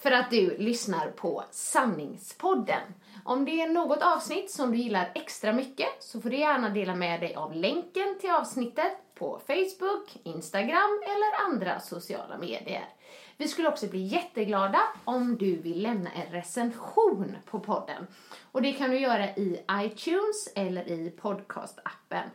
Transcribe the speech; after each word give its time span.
för 0.00 0.10
att 0.10 0.30
du 0.30 0.56
lyssnar 0.58 1.10
på 1.10 1.44
Sanningspodden. 1.50 2.82
Om 3.24 3.44
det 3.44 3.60
är 3.60 3.68
något 3.68 4.02
avsnitt 4.02 4.50
som 4.50 4.72
du 4.72 4.78
gillar 4.78 5.10
extra 5.14 5.52
mycket 5.52 5.88
så 6.00 6.20
får 6.20 6.30
du 6.30 6.36
gärna 6.36 6.68
dela 6.68 6.94
med 6.94 7.20
dig 7.20 7.34
av 7.34 7.54
länken 7.54 8.18
till 8.20 8.30
avsnittet 8.30 8.92
på 9.14 9.40
Facebook, 9.46 10.16
Instagram 10.22 11.00
eller 11.02 11.46
andra 11.46 11.80
sociala 11.80 12.38
medier. 12.38 12.88
Vi 13.36 13.48
skulle 13.48 13.68
också 13.68 13.86
bli 13.86 14.02
jätteglada 14.02 14.80
om 15.04 15.36
du 15.36 15.56
vill 15.56 15.82
lämna 15.82 16.10
en 16.10 16.32
recension 16.32 17.36
på 17.50 17.60
podden. 17.60 18.06
Och 18.52 18.62
det 18.62 18.72
kan 18.72 18.90
du 18.90 18.98
göra 18.98 19.28
i 19.28 19.60
iTunes 19.72 20.52
eller 20.54 20.88
i 20.88 21.10
podcastappen. 21.10 22.30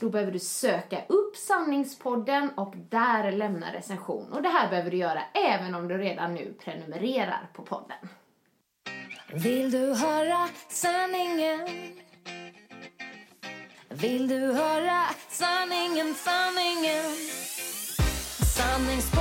Då 0.00 0.08
behöver 0.08 0.32
du 0.32 0.38
söka 0.38 1.04
upp 1.08 1.36
Sanningspodden 1.36 2.50
och 2.54 2.74
där 2.76 3.32
lämna 3.32 3.72
recension. 3.72 4.32
Och 4.32 4.42
det 4.42 4.48
här 4.48 4.70
behöver 4.70 4.90
du 4.90 4.96
göra 4.96 5.22
även 5.34 5.74
om 5.74 5.88
du 5.88 5.98
redan 5.98 6.34
nu 6.34 6.54
prenumererar 6.64 7.50
på 7.52 7.62
podden. 7.62 8.08
Vill 9.32 9.70
du 9.70 9.94
höra 9.94 10.48
sanningen? 10.68 11.68
Vill 13.88 14.28
du 14.28 14.52
höra 14.52 15.02
sanningen, 15.28 16.14
sanningen? 16.14 17.04
Sanningspodden 18.56 19.19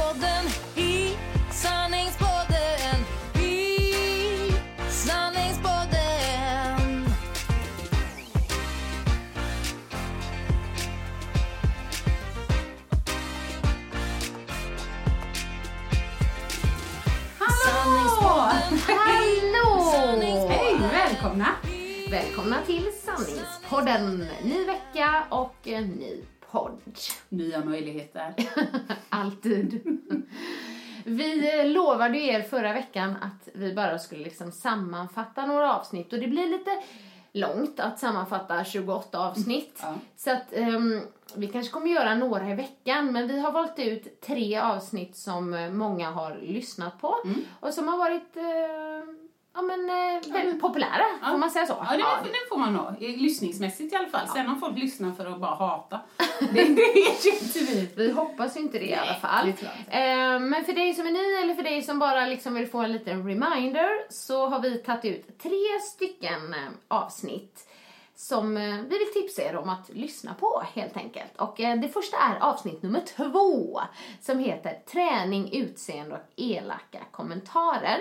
Välkomna 22.11 22.61
till 22.65 22.85
Sanningspodden. 22.93 24.27
Ny 24.43 24.65
vecka 24.65 25.23
och 25.29 25.67
en 25.67 25.87
ny 25.87 26.21
podd. 26.51 26.79
Nya 27.29 27.65
möjligheter. 27.65 28.33
Alltid. 29.09 29.81
Vi 31.05 31.63
lovade 31.65 32.17
ju 32.17 32.27
er 32.27 32.41
förra 32.41 32.73
veckan 32.73 33.15
att 33.21 33.49
vi 33.53 33.73
bara 33.73 33.99
skulle 33.99 34.23
liksom 34.23 34.51
sammanfatta 34.51 35.45
några 35.45 35.75
avsnitt 35.75 36.13
och 36.13 36.19
det 36.19 36.27
blir 36.27 36.47
lite 36.47 36.71
långt 37.31 37.79
att 37.79 37.99
sammanfatta 37.99 38.63
28 38.63 39.19
avsnitt. 39.19 39.79
Ja. 39.81 39.95
Så 40.15 40.31
att 40.31 40.53
ehm, 40.53 41.01
vi 41.35 41.47
kanske 41.47 41.73
kommer 41.73 41.87
göra 41.87 42.15
några 42.15 42.49
i 42.49 42.55
veckan 42.55 43.11
men 43.11 43.27
vi 43.27 43.39
har 43.39 43.51
valt 43.51 43.79
ut 43.79 44.21
tre 44.21 44.57
avsnitt 44.57 45.15
som 45.15 45.69
många 45.73 46.11
har 46.11 46.37
lyssnat 46.41 47.01
på 47.01 47.15
Mm. 47.25 47.41
och 47.59 47.73
som 47.73 47.87
har 47.87 47.97
varit 47.97 48.37
eh, 48.37 48.43
ja, 49.59 49.77
men, 49.77 49.89
eh, 49.89 50.33
väldigt 50.33 50.61
populära, 50.61 51.03
får 51.31 51.37
man 51.37 51.51
säga 51.51 51.65
så? 51.65 51.85
Ja, 51.89 51.97
det, 52.23 52.29
det 52.29 52.49
får 52.49 52.57
man 52.57 52.73
nog. 52.73 52.95
Lyssningsmässigt 52.99 53.93
i 53.93 53.95
alla 53.95 54.07
fall. 54.07 54.27
Sen 54.27 54.49
om 54.49 54.59
folk 54.59 54.77
lyssnar 54.77 55.11
för 55.11 55.25
att 55.25 55.39
bara 55.39 55.55
hata, 55.55 55.99
det, 56.39 56.63
det 56.63 56.93
vet 56.95 57.25
ju 57.25 57.29
inte 57.29 57.59
vi. 57.59 57.89
Vi 57.95 58.11
hoppas 58.11 58.57
ju 58.57 58.61
inte 58.61 58.79
det 58.79 58.85
i 58.85 58.95
alla 58.95 59.15
fall. 59.15 59.47
Eh, 59.47 60.39
men 60.39 60.65
för 60.65 60.73
dig 60.73 60.93
som 60.93 61.07
är 61.07 61.11
ny 61.11 61.43
eller 61.43 61.55
för 61.55 61.63
dig 61.63 61.81
som 61.81 61.99
bara 61.99 62.25
liksom 62.25 62.53
vill 62.53 62.67
få 62.67 62.77
en 62.77 62.91
liten 62.91 63.27
reminder 63.27 63.89
så 64.09 64.47
har 64.47 64.59
vi 64.59 64.77
tagit 64.77 65.05
ut 65.05 65.39
tre 65.43 65.79
stycken 65.81 66.53
eh, 66.53 66.69
avsnitt 66.87 67.68
som 68.21 68.57
eh, 68.57 68.75
vi 68.75 68.97
vill 68.97 69.13
tipsa 69.13 69.41
er 69.41 69.55
om 69.55 69.69
att 69.69 69.89
lyssna 69.89 70.33
på 70.33 70.63
helt 70.73 70.97
enkelt. 70.97 71.37
Och 71.37 71.59
eh, 71.59 71.79
det 71.79 71.89
första 71.89 72.17
är 72.17 72.39
avsnitt 72.39 72.81
nummer 72.83 73.01
två 73.01 73.79
som 74.21 74.39
heter 74.39 74.79
Träning, 74.91 75.51
utseende 75.53 76.15
och 76.15 76.21
elaka 76.35 76.99
kommentarer. 77.11 77.99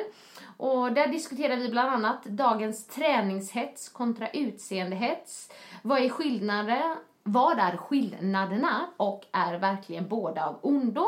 Och 0.57 0.93
där 0.93 1.07
diskuterar 1.07 1.57
vi 1.57 1.69
bland 1.69 1.89
annat 1.95 2.25
dagens 2.25 2.87
träningshets 2.87 3.89
kontra 3.89 4.29
utseendehets. 4.31 5.51
Vad 5.83 5.99
är 6.03 6.09
skillnaden? 6.09 6.97
Vad 7.23 7.59
är 7.59 7.77
skillnaderna 7.77 8.87
och 8.97 9.27
är 9.33 9.59
verkligen 9.59 10.09
båda 10.09 10.47
av 10.47 10.59
ondo? 10.63 11.07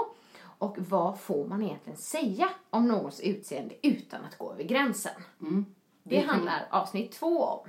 Och 0.59 0.77
vad 0.78 1.21
får 1.21 1.47
man 1.47 1.62
egentligen 1.62 1.98
säga 1.98 2.48
om 2.71 2.88
någons 2.88 3.21
utseende 3.21 3.75
utan 3.82 4.25
att 4.25 4.38
gå 4.38 4.53
över 4.53 4.65
gränsen? 4.65 5.12
Det 5.38 5.65
Det 6.03 6.21
kan- 6.21 6.28
handlar 6.31 6.66
avsnitt 6.71 7.12
två 7.12 7.44
om. 7.44 7.69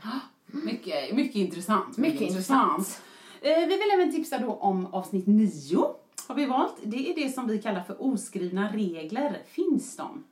Mycket, 0.51 1.15
mycket 1.15 1.35
intressant. 1.35 1.97
Mycket 1.97 2.21
intressant. 2.21 3.01
Eh, 3.41 3.59
vi 3.59 3.65
vill 3.65 3.91
även 3.93 4.11
tipsa 4.11 4.37
då 4.37 4.53
om 4.53 4.85
avsnitt 4.93 5.27
nio. 5.27 5.85
Har 6.27 6.35
vi 6.35 6.45
valt. 6.45 6.75
Det 6.83 7.11
är 7.11 7.15
det 7.15 7.29
som 7.29 7.47
vi 7.47 7.61
kallar 7.61 7.83
för 7.83 7.95
oskrivna 8.03 8.71
regler. 8.73 9.37
Finns 9.47 9.97
de? 9.97 10.23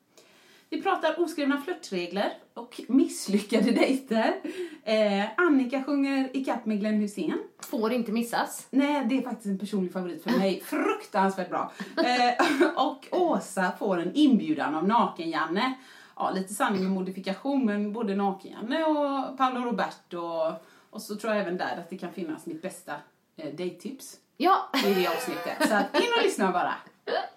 Vi 0.71 0.81
pratar 0.81 1.19
oskrivna 1.19 1.61
flörtregler 1.61 2.33
och 2.53 2.81
misslyckade 2.87 3.71
dejter. 3.71 4.35
Eh, 4.83 5.25
Annika 5.37 5.83
sjunger 5.83 6.29
ikapp 6.33 6.65
med 6.65 6.79
Glenn 6.79 7.01
Hussein. 7.01 7.37
Får 7.59 7.91
inte 7.91 8.11
missas. 8.11 8.67
Nej, 8.69 9.05
det 9.09 9.17
är 9.17 9.21
faktiskt 9.21 9.45
en 9.45 9.59
personlig 9.59 9.93
favorit 9.93 10.23
för 10.23 10.31
mig. 10.31 10.61
Fruktansvärt 10.65 11.49
bra. 11.49 11.71
Eh, 11.97 12.67
och 12.87 13.07
Åsa 13.11 13.71
får 13.79 13.99
en 13.99 14.11
inbjudan 14.13 14.75
av 14.75 14.87
Naken-Janne. 14.87 15.73
Ja, 16.19 16.31
lite 16.31 16.53
sanning 16.53 16.83
med 16.83 16.91
modifikation, 16.91 17.65
men 17.65 17.93
både 17.93 18.15
Naken-Janne 18.15 18.83
och 18.83 19.37
Paolo 19.37 19.61
Roberto. 19.61 20.17
Och, 20.17 20.53
och 20.89 21.01
så 21.01 21.15
tror 21.15 21.33
jag 21.33 21.41
även 21.41 21.57
där 21.57 21.77
att 21.77 21.89
det 21.89 21.97
kan 21.97 22.13
finnas 22.13 22.45
mitt 22.45 22.61
bästa 22.61 22.95
eh, 23.37 23.53
dejttips 23.53 24.17
Ja, 24.37 24.69
i 24.85 24.93
det 24.93 25.07
avsnittet. 25.07 25.67
Så 25.69 25.75
att 25.75 25.95
in 25.95 26.07
och 26.17 26.23
lyssna 26.23 26.51
bara. 26.51 26.73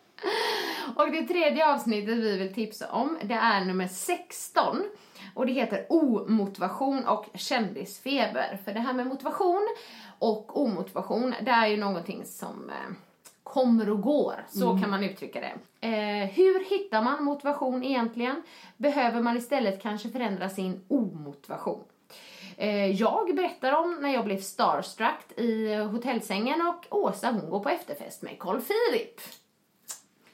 och 0.96 1.10
det 1.10 1.22
tredje 1.22 1.74
avsnittet 1.74 2.18
vi 2.18 2.38
vill 2.38 2.54
tipsa 2.54 2.92
om 2.92 3.18
det 3.22 3.34
är 3.34 3.64
nummer 3.64 3.88
16. 3.88 4.82
Och 5.34 5.46
det 5.46 5.52
heter 5.52 5.86
omotivation 5.88 7.06
och 7.06 7.26
kändisfeber. 7.34 8.58
För 8.64 8.72
det 8.74 8.80
här 8.80 8.92
med 8.92 9.06
motivation 9.06 9.68
och 10.18 10.62
omotivation, 10.62 11.34
det 11.42 11.50
är 11.50 11.66
ju 11.66 11.76
någonting 11.76 12.24
som 12.24 12.70
eh, 12.70 12.94
kommer 13.52 13.90
och 13.90 14.00
går. 14.00 14.46
Så 14.48 14.78
kan 14.78 14.90
man 14.90 15.04
uttrycka 15.04 15.40
det. 15.40 15.86
Eh, 15.88 16.28
hur 16.30 16.64
hittar 16.70 17.02
man 17.02 17.24
motivation 17.24 17.84
egentligen? 17.84 18.42
Behöver 18.76 19.20
man 19.20 19.36
istället 19.36 19.82
kanske 19.82 20.08
förändra 20.08 20.48
sin 20.48 20.80
omotivation? 20.88 21.84
Eh, 22.56 22.86
Jag 22.86 23.36
berättar 23.36 23.72
om 23.72 23.98
när 24.00 24.14
jag 24.14 24.24
blev 24.24 24.40
starstruck 24.40 25.32
i 25.38 25.74
hotellsängen 25.74 26.60
och 26.66 26.86
Åsa 26.98 27.30
hon 27.30 27.50
går 27.50 27.60
på 27.60 27.68
efterfest 27.68 28.22
med 28.22 28.38
Carl 28.38 28.60
Philip. 28.60 29.20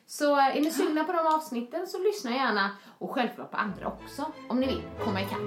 Så 0.07 0.39
eh, 0.39 0.57
är 0.57 0.61
ni 0.61 0.71
sugna 0.71 1.05
på 1.05 1.13
de 1.13 1.27
avsnitten 1.27 1.87
så 1.87 1.99
lyssna 1.99 2.31
gärna 2.31 2.71
och 2.99 3.11
självklart 3.11 3.51
på 3.51 3.57
andra 3.57 3.87
också 3.87 4.25
om 4.49 4.61
ni 4.61 4.67
vill 4.67 4.83
komma 5.05 5.23
ikapp. 5.23 5.41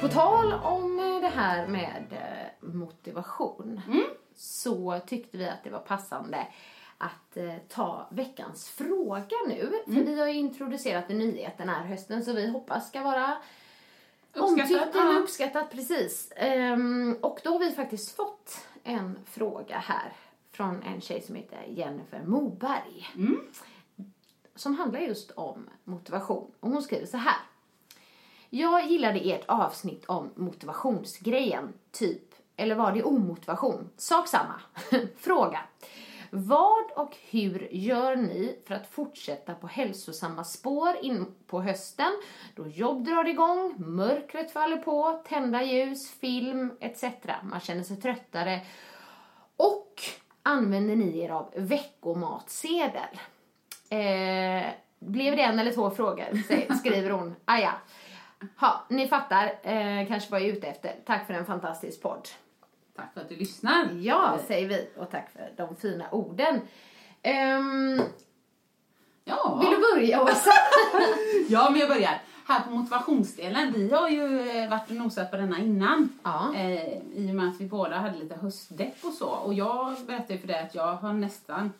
På 0.00 0.08
tal 0.08 0.52
om 0.52 0.91
det 1.34 1.40
här 1.40 1.66
med 1.66 2.04
eh, 2.10 2.68
motivation 2.68 3.80
så 4.34 5.00
tyckte 5.06 5.38
vi 5.38 5.48
att 5.48 5.64
det 5.64 5.70
var 5.70 5.78
passande 5.78 6.46
att 6.98 7.36
eh, 7.36 7.54
ta 7.68 8.08
veckans 8.10 8.68
fråga 8.68 9.36
nu. 9.48 9.72
För 9.84 9.92
vi 9.92 10.20
har 10.20 10.26
ju 10.26 10.34
introducerat 10.34 11.10
en 11.10 11.18
nyhet 11.18 11.58
den 11.58 11.68
här 11.68 11.84
hösten 11.84 12.24
så 12.24 12.32
vi 12.32 12.50
hoppas 12.50 12.88
ska 12.88 13.02
vara 13.02 13.36
Omtyckt 14.34 14.70
eller 14.70 15.20
uppskattat, 15.20 15.70
precis. 15.70 16.32
Ehm, 16.36 17.16
och 17.20 17.40
då 17.44 17.50
har 17.50 17.58
vi 17.58 17.70
faktiskt 17.70 18.16
fått 18.16 18.66
en 18.82 19.18
fråga 19.24 19.78
här 19.78 20.12
från 20.50 20.82
en 20.82 21.00
tjej 21.00 21.20
som 21.20 21.34
heter 21.34 21.64
Jennifer 21.68 22.22
Moberg. 22.26 23.08
Som 24.54 24.74
handlar 24.74 25.00
just 25.00 25.30
om 25.30 25.70
motivation. 25.84 26.50
Och 26.60 26.70
hon 26.70 26.82
skriver 26.82 27.06
så 27.06 27.16
här. 27.16 27.36
Jag 28.54 28.86
gillade 28.86 29.18
ert 29.18 29.44
avsnitt 29.46 30.04
om 30.06 30.30
motivationsgrejen, 30.34 31.72
typ. 31.92 32.34
Eller 32.56 32.74
var 32.74 32.92
det 32.92 33.02
omotivation? 33.02 33.90
Sak 33.96 34.28
samma. 34.28 34.60
Fråga. 35.16 35.60
Vad 36.30 36.90
och 36.96 37.16
hur 37.30 37.68
gör 37.70 38.16
ni 38.16 38.58
för 38.66 38.74
att 38.74 38.86
fortsätta 38.86 39.54
på 39.54 39.66
hälsosamma 39.66 40.44
spår 40.44 40.96
in 41.02 41.26
på 41.46 41.62
hösten 41.62 42.12
då 42.54 42.66
jobb 42.66 43.04
drar 43.04 43.28
igång, 43.28 43.74
mörkret 43.78 44.52
faller 44.52 44.76
på, 44.76 45.22
tända 45.28 45.62
ljus, 45.62 46.10
film 46.10 46.72
etc. 46.80 47.04
Man 47.42 47.60
känner 47.60 47.82
sig 47.82 47.96
tröttare. 47.96 48.60
Och 49.56 50.02
använder 50.42 50.96
ni 50.96 51.18
er 51.18 51.30
av 51.30 51.52
veckomatsedel? 51.56 53.20
Eh, 53.88 54.70
blev 54.98 55.36
det 55.36 55.42
en 55.42 55.58
eller 55.58 55.72
två 55.72 55.90
frågor, 55.90 56.74
skriver 56.78 57.10
hon. 57.10 57.34
Ah, 57.44 57.58
ja. 57.58 57.72
Ha, 58.60 58.84
ni 58.88 59.08
fattar 59.08 59.46
eh, 59.62 60.06
kanske 60.08 60.30
vad 60.30 60.40
jag 60.40 60.48
är 60.48 60.52
ute 60.52 60.66
efter. 60.66 60.94
Tack 61.06 61.26
för 61.26 61.34
en 61.34 61.46
fantastisk 61.46 62.02
podd. 62.02 62.28
Tack 62.96 63.14
för 63.14 63.20
att 63.20 63.28
du 63.28 63.36
lyssnar. 63.36 63.88
Ja, 64.00 64.38
säger 64.46 64.68
vi. 64.68 64.88
Och 64.96 65.10
tack 65.10 65.30
för 65.32 65.52
de 65.56 65.76
fina 65.76 66.04
orden. 66.10 66.60
Ehm, 67.22 68.00
Ja. 69.24 69.58
vill 69.62 69.70
du 69.70 69.76
börja, 69.94 70.22
Åsa? 70.22 70.50
Ja, 71.48 71.70
men 71.70 71.80
jag 71.80 71.88
börjar. 71.88 72.22
Här 72.46 72.60
på 72.60 72.70
motivationsdelen, 72.70 73.72
vi 73.72 73.92
har 73.92 74.08
ju 74.08 74.50
eh, 74.50 74.70
varit 74.70 74.90
och 74.90 74.96
nosat 74.96 75.30
på 75.30 75.36
denna 75.36 75.58
innan. 75.58 76.08
Ja. 76.22 76.54
Eh, 76.54 76.92
I 77.14 77.30
och 77.30 77.34
med 77.34 77.48
att 77.48 77.60
vi 77.60 77.66
båda 77.66 77.96
hade 77.98 78.18
lite 78.18 78.34
höstdepp 78.34 79.04
och 79.04 79.12
så. 79.12 79.28
Och 79.28 79.54
jag 79.54 79.96
berättade 80.06 80.32
ju 80.34 80.38
för 80.40 80.46
dig 80.48 80.60
att 80.60 80.74
jag 80.74 80.94
har 80.94 81.12
nästan, 81.12 81.72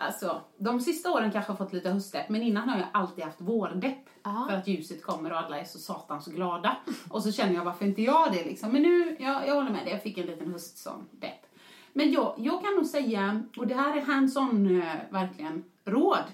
alltså 0.00 0.40
de 0.58 0.80
sista 0.80 1.10
åren 1.12 1.32
kanske 1.32 1.52
har 1.52 1.56
fått 1.56 1.72
lite 1.72 1.90
höstdepp. 1.90 2.28
Men 2.28 2.42
innan 2.42 2.68
har 2.68 2.78
jag 2.78 2.88
alltid 2.92 3.24
haft 3.24 3.40
vårdepp. 3.40 3.98
Ja. 4.22 4.46
För 4.50 4.56
att 4.56 4.68
ljuset 4.68 5.02
kommer 5.02 5.32
och 5.32 5.38
alla 5.38 5.58
är 5.60 5.64
så 5.64 5.78
satans 5.78 6.26
glada. 6.26 6.76
Och 7.10 7.22
så 7.22 7.32
känner 7.32 7.54
jag 7.54 7.64
varför 7.64 7.84
inte 7.84 8.02
jag 8.02 8.32
det 8.32 8.44
liksom. 8.44 8.72
Men 8.72 8.82
nu, 8.82 9.16
jag, 9.20 9.46
jag 9.48 9.54
håller 9.54 9.70
med 9.70 9.84
dig, 9.84 9.92
jag 9.92 10.02
fick 10.02 10.18
en 10.18 10.26
liten 10.26 10.52
höst 10.52 10.78
som 10.78 11.08
depp. 11.10 11.46
Men 11.92 12.12
jag, 12.12 12.34
jag 12.38 12.62
kan 12.64 12.74
nog 12.74 12.86
säga, 12.86 13.42
och 13.56 13.66
det 13.66 13.74
här 13.74 13.96
är 13.96 14.00
hands-on 14.00 14.80
eh, 14.82 14.94
verkligen 15.10 15.64
råd. 15.84 16.24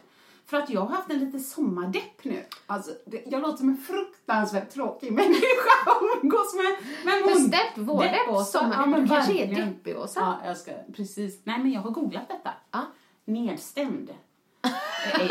För 0.46 0.56
att 0.56 0.70
jag 0.70 0.80
har 0.80 0.88
haft 0.96 1.10
en 1.10 1.18
lite 1.18 1.38
sommardepp 1.38 2.24
nu. 2.24 2.42
Alltså, 2.66 2.90
det, 3.06 3.22
jag 3.26 3.42
låter 3.42 3.56
som 3.58 3.68
en 3.68 3.76
fruktansvärt 3.76 4.70
tråkig 4.70 5.12
människa 5.20 5.72
att 5.86 6.22
umgås 6.22 6.54
med. 6.54 6.76
Men 7.04 7.22
hon- 7.22 7.32
Höstdepp, 7.32 7.78
vårdepp, 7.78 8.46
sommardepp. 8.46 8.88
men 8.88 9.00
Du 9.02 9.08
kanske 9.08 9.32
är 9.32 9.54
deppig, 9.66 9.98
Åsa? 9.98 10.20
Ja, 10.20 10.48
jag 10.48 10.56
ska, 10.56 10.72
precis. 10.96 11.40
Nej, 11.44 11.58
men 11.58 11.70
jag 11.72 11.80
har 11.80 11.90
googlat 11.90 12.28
detta. 12.28 12.50
Ja. 12.70 12.80
Nedstämd. 13.30 14.10
är 15.12 15.20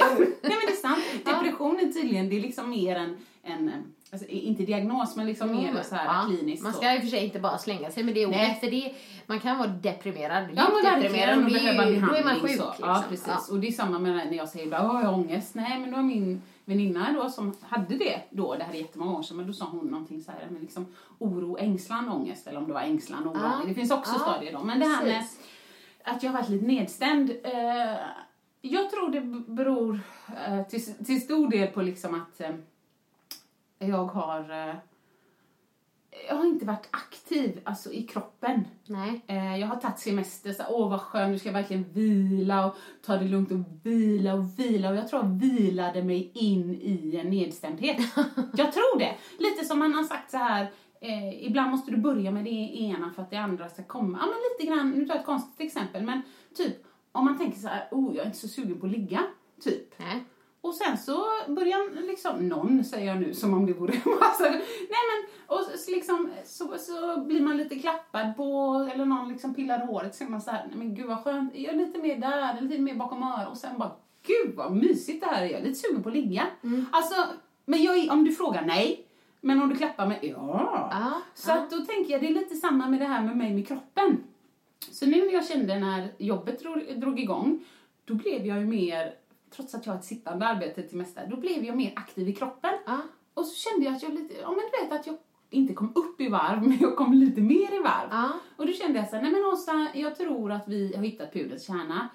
jag. 0.00 0.18
Nej, 0.18 0.28
men 0.42 0.50
det 0.66 0.72
är 0.72 0.76
sant. 0.76 1.04
Depression 1.24 1.76
är 1.80 1.92
tydligen, 1.92 2.28
det 2.28 2.36
är 2.36 2.40
liksom 2.40 2.70
mer 2.70 2.96
en, 2.96 3.16
en 3.42 3.70
alltså, 4.12 4.28
inte 4.28 4.62
diagnos, 4.62 5.16
men 5.16 5.26
liksom 5.26 5.50
mer 5.52 5.82
så 5.82 5.94
här 5.94 6.04
Ja, 6.04 6.26
kliniskt. 6.36 6.62
Man 6.64 6.72
ska 6.72 6.94
i 6.94 6.98
och 6.98 7.00
för 7.02 7.08
sig 7.08 7.24
inte 7.24 7.38
bara 7.40 7.58
slänga 7.58 7.90
sig 7.90 8.02
med 8.04 8.14
det 8.14 8.26
ordet, 8.26 8.60
för 8.60 8.70
det, 8.70 8.94
man 9.26 9.40
kan 9.40 9.58
vara 9.58 9.68
deprimerad, 9.68 10.44
Ja 10.54 10.62
djupt 10.74 10.84
verkligen, 10.84 11.44
och 11.44 11.50
behöva 11.50 12.06
då 12.06 12.14
är 12.14 12.24
man 12.24 12.34
sjuk. 12.40 12.50
så. 12.50 12.66
Liksom. 12.68 12.88
Ja 12.88 13.04
precis, 13.08 13.48
och 13.50 13.58
det 13.60 13.66
är 13.68 13.72
samma 13.72 13.98
med 13.98 14.12
när 14.30 14.36
jag 14.36 14.48
säger 14.48 14.70
bara, 14.70 14.90
"Åh, 14.92 15.00
jag 15.02 15.08
har 15.08 15.14
ångest. 15.14 15.54
Nej 15.54 15.80
men 15.80 15.90
då 15.90 15.96
har 15.96 16.02
min 16.02 16.42
väninna 16.64 17.12
då 17.12 17.30
som 17.30 17.54
hade 17.62 17.96
det 17.96 18.20
då, 18.30 18.54
det 18.54 18.64
här 18.64 18.74
är 18.74 18.78
jättemånga 18.78 19.18
år 19.18 19.22
sedan, 19.22 19.36
men 19.36 19.46
då 19.46 19.52
sa 19.52 19.64
hon 19.64 19.86
någonting 19.86 20.22
så 20.22 20.30
här, 20.32 20.46
men 20.50 20.60
liksom 20.60 20.86
oro, 21.18 21.56
ängslan, 21.58 22.08
ångest, 22.08 22.46
eller 22.46 22.58
om 22.58 22.66
det 22.66 22.72
var 22.72 22.80
ängslan, 22.80 23.28
oro, 23.28 23.40
Ja. 23.42 23.60
det 23.68 23.74
finns 23.74 23.90
också 23.90 24.12
Ja, 24.14 24.18
stadier 24.18 24.52
då. 24.52 24.64
Men 24.64 24.80
det 24.80 24.86
här 24.86 25.04
med. 25.04 25.24
Att 26.06 26.22
jag 26.22 26.30
har 26.30 26.38
varit 26.38 26.50
lite 26.50 26.66
nedstämd, 26.66 27.30
eh, 27.30 27.96
jag 28.60 28.90
tror 28.90 29.10
det 29.10 29.20
beror 29.52 30.00
eh, 30.46 30.66
till, 30.66 30.94
till 30.94 31.20
stor 31.20 31.50
del 31.50 31.68
på 31.68 31.82
liksom 31.82 32.14
att 32.14 32.40
eh, 32.40 32.54
jag 33.78 34.04
har 34.04 34.68
eh, 34.68 34.74
jag 36.28 36.36
har 36.36 36.44
inte 36.44 36.66
varit 36.66 36.88
aktiv 36.90 37.60
alltså 37.64 37.92
i 37.92 38.02
kroppen. 38.02 38.64
Nej. 38.86 39.20
Eh, 39.26 39.56
jag 39.56 39.66
har 39.66 39.76
tagit 39.76 39.98
semester, 39.98 40.52
så 40.52 40.62
åh 40.68 40.90
vad 40.90 41.00
skönt, 41.00 41.30
nu 41.30 41.38
ska 41.38 41.48
jag 41.48 41.52
verkligen 41.52 41.84
vila 41.92 42.66
och 42.66 42.76
ta 43.06 43.16
det 43.16 43.24
lugnt 43.24 43.52
och 43.52 43.58
vila 43.82 44.34
och 44.34 44.58
vila. 44.58 44.90
Och 44.90 44.96
jag 44.96 45.08
tror 45.08 45.22
jag 45.22 45.40
vilade 45.40 46.02
mig 46.02 46.30
in 46.34 46.74
i 46.82 47.16
en 47.16 47.30
nedstämdhet. 47.30 47.96
jag 48.56 48.72
tror 48.72 48.98
det. 48.98 49.14
Lite 49.38 49.64
som 49.64 49.78
man 49.78 49.94
har 49.94 50.04
sagt 50.04 50.30
så 50.30 50.36
här, 50.36 50.70
eh, 51.00 51.46
ibland 51.46 51.70
måste 51.70 51.90
du 51.90 51.96
börja 51.96 52.30
med 52.30 52.44
det 52.44 52.80
ena 52.80 53.12
för 53.14 53.22
att 53.22 53.30
det 53.30 53.36
andra 53.36 53.68
ska 53.68 53.82
komma. 53.82 54.18
Ja 54.20 54.26
men 54.26 54.36
lite 54.50 54.72
grann, 54.72 54.90
nu 54.90 55.06
tar 55.06 55.14
jag 55.14 55.20
ett 55.20 55.26
konstigt 55.26 55.66
exempel, 55.66 56.02
men 56.02 56.22
typ 56.56 56.76
om 57.12 57.24
man 57.24 57.38
tänker 57.38 57.58
så 57.58 57.68
här, 57.68 57.88
oh 57.90 58.14
jag 58.14 58.22
är 58.22 58.26
inte 58.26 58.38
så 58.38 58.48
sugen 58.48 58.80
på 58.80 58.86
att 58.86 58.92
ligga, 58.92 59.22
typ. 59.60 59.98
Nej. 59.98 60.24
Och 60.60 60.74
sen 60.74 60.98
så 60.98 61.24
börjar 61.48 62.06
liksom, 62.06 62.48
någon 62.48 62.84
säger 62.84 63.06
jag 63.06 63.20
nu 63.20 63.34
som 63.34 63.54
om 63.54 63.66
det 63.66 63.72
vore 63.72 63.92
massa, 64.20 64.50
nej 64.50 65.02
men, 65.10 65.28
och 65.46 65.64
så, 65.78 65.90
liksom, 65.90 66.30
så, 66.44 66.78
så 66.78 67.20
blir 67.20 67.40
man 67.40 67.56
lite 67.56 67.78
klappad 67.78 68.36
på, 68.36 68.74
eller 68.94 69.04
någon 69.04 69.28
liksom 69.28 69.54
pillar 69.54 69.86
håret, 69.86 70.14
så 70.14 70.24
är 70.24 70.28
man 70.28 70.40
så 70.40 70.50
här, 70.50 70.66
nej 70.68 70.76
men 70.78 70.94
gud 70.94 71.06
vad 71.06 71.24
skönt, 71.24 71.54
jag 71.54 71.74
är 71.74 71.78
lite 71.78 71.98
mer 71.98 72.16
där, 72.16 72.60
lite 72.60 72.82
mer 72.82 72.94
bakom 72.94 73.22
örat, 73.22 73.48
och 73.48 73.56
sen 73.56 73.78
bara, 73.78 73.92
gud 74.26 74.54
vad 74.56 74.76
mysigt 74.76 75.20
det 75.20 75.26
här 75.26 75.42
är, 75.42 75.46
jag 75.46 75.60
är 75.60 75.64
lite 75.64 75.78
sugen 75.78 76.02
på 76.02 76.08
att 76.08 76.14
ligga. 76.14 76.46
Alltså, 76.90 77.14
men 77.64 77.82
jag, 77.82 78.12
om 78.12 78.24
du 78.24 78.32
frågar, 78.32 78.64
nej. 78.66 79.05
Men 79.46 79.62
om 79.62 79.68
du 79.68 79.76
klappar 79.76 80.06
mig, 80.06 80.18
ja. 80.22 80.88
Ja, 80.90 81.22
så 81.34 81.52
att 81.52 81.70
då 81.70 81.76
tänker 81.76 82.12
jag, 82.12 82.20
det 82.20 82.28
är 82.28 82.34
lite 82.34 82.54
samma 82.54 82.88
med 82.88 83.00
det 83.00 83.06
här 83.06 83.22
med 83.22 83.36
mig 83.36 83.54
med 83.54 83.68
kroppen. 83.68 84.24
Så 84.90 85.06
nu 85.06 85.26
när 85.26 85.32
jag 85.32 85.46
kände 85.46 85.78
när 85.78 86.12
jobbet 86.18 86.60
drog, 86.60 87.00
drog 87.00 87.20
igång, 87.20 87.64
då 88.04 88.14
blev 88.14 88.46
jag 88.46 88.58
ju 88.58 88.66
mer, 88.66 89.14
trots 89.50 89.74
att 89.74 89.86
jag 89.86 89.92
har 89.92 89.98
ett 89.98 90.04
sittande 90.04 90.46
arbete 90.46 90.82
till 90.82 90.98
mesta, 90.98 91.26
då 91.26 91.36
blev 91.36 91.64
jag 91.64 91.76
mer 91.76 91.92
aktiv 91.96 92.28
i 92.28 92.34
kroppen. 92.34 92.70
Ja. 92.86 92.98
Och 93.34 93.46
så 93.46 93.70
kände 93.70 93.86
jag 93.86 93.96
att 93.96 94.02
jag 94.02 94.14
lite, 94.14 94.34
ja 94.40 94.48
men 94.48 94.60
du 94.72 94.84
vet 94.84 95.00
att 95.00 95.06
jag 95.06 95.16
inte 95.50 95.74
kom 95.74 95.92
upp 95.94 96.20
i 96.20 96.28
varv, 96.28 96.62
men 96.68 96.78
jag 96.78 96.96
kom 96.96 97.12
lite 97.12 97.40
mer 97.40 97.74
i 97.74 97.78
varv. 97.78 98.08
Ja. 98.10 98.32
Och 98.56 98.66
då 98.66 98.72
kände 98.72 98.98
jag 98.98 99.08
så 99.08 99.16
här, 99.16 99.22
nej 99.22 99.32
men 99.32 99.44
Åsa, 99.44 99.88
jag 99.94 100.16
tror 100.16 100.52
att 100.52 100.68
vi 100.68 100.96
har 100.96 101.02
hittat 101.02 101.32
pudelns 101.32 101.66
kärna. 101.66 102.08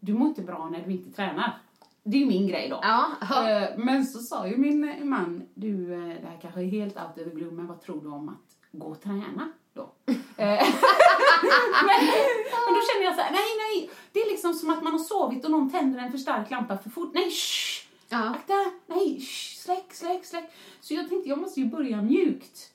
Du 0.00 0.14
mår 0.14 0.28
inte 0.28 0.42
bra 0.42 0.68
när 0.68 0.82
du 0.86 0.92
inte 0.92 1.16
tränar. 1.16 1.58
Det 2.04 2.16
är 2.16 2.20
ju 2.20 2.26
min 2.26 2.46
grej 2.48 2.68
då. 2.68 2.80
Ja. 2.82 3.06
Eh, 3.50 3.68
Men 3.76 4.06
så 4.06 4.18
sa 4.18 4.46
ju 4.46 4.56
min 4.56 4.88
eh, 4.88 5.04
man, 5.04 5.42
du 5.54 5.92
eh, 5.94 5.98
det 6.20 6.26
här 6.26 6.38
kanske 6.42 6.60
är 6.60 6.64
helt 6.64 6.96
out 6.96 7.08
of 7.08 7.14
the 7.14 7.30
blue, 7.30 7.50
men 7.50 7.66
vad 7.66 7.80
tror 7.80 8.00
du 8.02 8.08
om 8.08 8.28
att 8.28 8.56
gå 8.72 8.86
och 8.86 9.02
träna 9.02 9.52
då? 9.74 9.92
Men, 10.06 12.00
men 12.66 12.74
då 12.74 12.80
kände 12.92 13.04
jag 13.04 13.14
så 13.14 13.20
här, 13.20 13.32
nej 13.32 13.50
nej, 13.58 13.90
det 14.12 14.20
är 14.20 14.30
liksom 14.30 14.54
som 14.54 14.70
att 14.70 14.82
man 14.82 14.92
har 14.92 14.98
sovit 14.98 15.44
och 15.44 15.50
någon 15.50 15.70
tänder 15.70 15.98
en 16.00 16.10
för 16.10 16.18
stark 16.18 16.50
lampa 16.50 16.78
för 16.78 16.90
fort. 16.90 17.10
Nej, 17.14 17.30
shh! 17.30 17.86
Ja. 18.08 18.30
Akta! 18.30 18.54
Nej, 18.86 19.20
shh, 19.20 19.56
släck, 19.62 19.94
släck, 19.94 20.24
släck. 20.24 20.50
Så 20.80 20.94
jag 20.94 21.08
tänkte, 21.08 21.28
jag 21.28 21.38
måste 21.38 21.60
ju 21.60 21.66
börja 21.66 22.02
mjukt. 22.02 22.72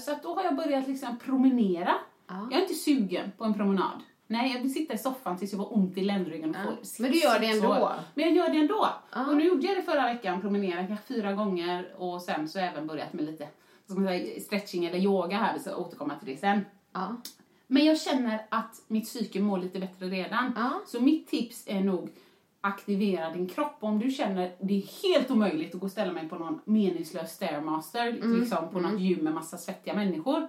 Så 0.00 0.12
att 0.12 0.22
då 0.22 0.34
har 0.34 0.44
jag 0.44 0.56
börjat 0.56 0.88
liksom 0.88 1.18
promenera. 1.18 1.94
Ja. 2.26 2.48
Jag 2.50 2.58
är 2.58 2.62
inte 2.62 2.74
sugen 2.74 3.32
på 3.38 3.44
en 3.44 3.54
promenad. 3.54 4.02
Nej, 4.26 4.52
jag 4.54 4.62
vill 4.62 4.72
sitta 4.74 4.94
i 4.94 4.98
soffan 4.98 5.38
tills 5.38 5.52
jag 5.52 5.60
får 5.60 5.76
ont 5.76 5.98
i 5.98 6.00
ländryggen 6.02 6.50
och 6.50 6.56
Ja. 6.56 6.72
Men 6.98 7.10
du 7.10 7.18
gör 7.18 7.38
det 7.40 7.46
ändå? 7.46 7.66
sår. 7.74 7.92
Men 8.14 8.24
jag 8.24 8.36
gör 8.36 8.48
det 8.54 8.58
ändå. 8.58 8.88
Ja. 9.14 9.26
Och 9.26 9.36
nu 9.36 9.44
gjorde 9.44 9.66
jag 9.66 9.76
det 9.76 9.82
förra 9.82 10.02
veckan, 10.14 10.40
promenerade 10.40 10.86
kanske 10.86 11.06
fyra 11.06 11.32
gånger 11.32 11.94
och 11.98 12.22
sen 12.22 12.48
så 12.48 12.58
även 12.58 12.86
börjat 12.86 13.12
med 13.12 13.24
lite 13.24 13.48
säga, 13.88 14.40
stretching 14.40 14.84
eller 14.84 14.98
yoga 14.98 15.36
här, 15.36 15.54
vi 15.54 15.60
ska 15.60 15.76
återkomma 15.76 16.14
till 16.18 16.28
det 16.34 16.36
sen. 16.40 16.60
Ja. 16.92 17.16
Men 17.66 17.84
jag 17.84 18.00
känner 18.00 18.46
att 18.48 18.82
mitt 18.88 19.04
psyke 19.04 19.40
mår 19.40 19.58
lite 19.58 19.78
bättre 19.78 20.06
redan. 20.06 20.52
Ja. 20.56 20.80
Så 20.86 21.00
mitt 21.00 21.28
tips 21.28 21.64
är 21.66 21.80
nog 21.80 22.08
aktivera 22.60 23.30
din 23.30 23.46
kropp. 23.48 23.76
Om 23.80 23.98
du 23.98 24.10
känner 24.10 24.52
det 24.60 24.74
är 24.74 25.08
helt 25.08 25.30
omöjligt 25.30 25.74
att 25.74 25.80
gå 25.80 25.86
och 25.86 25.92
ställa 25.92 26.12
mig 26.12 26.28
på 26.28 26.36
någon 26.38 26.60
meningslös 26.64 27.32
stairmaster, 27.32 28.08
Mm. 28.08 28.40
liksom 28.40 28.68
på 28.72 28.80
något 28.80 29.00
gym 29.00 29.18
med 29.24 29.34
massa 29.34 29.58
svettiga 29.58 29.94
människor. 29.94 30.48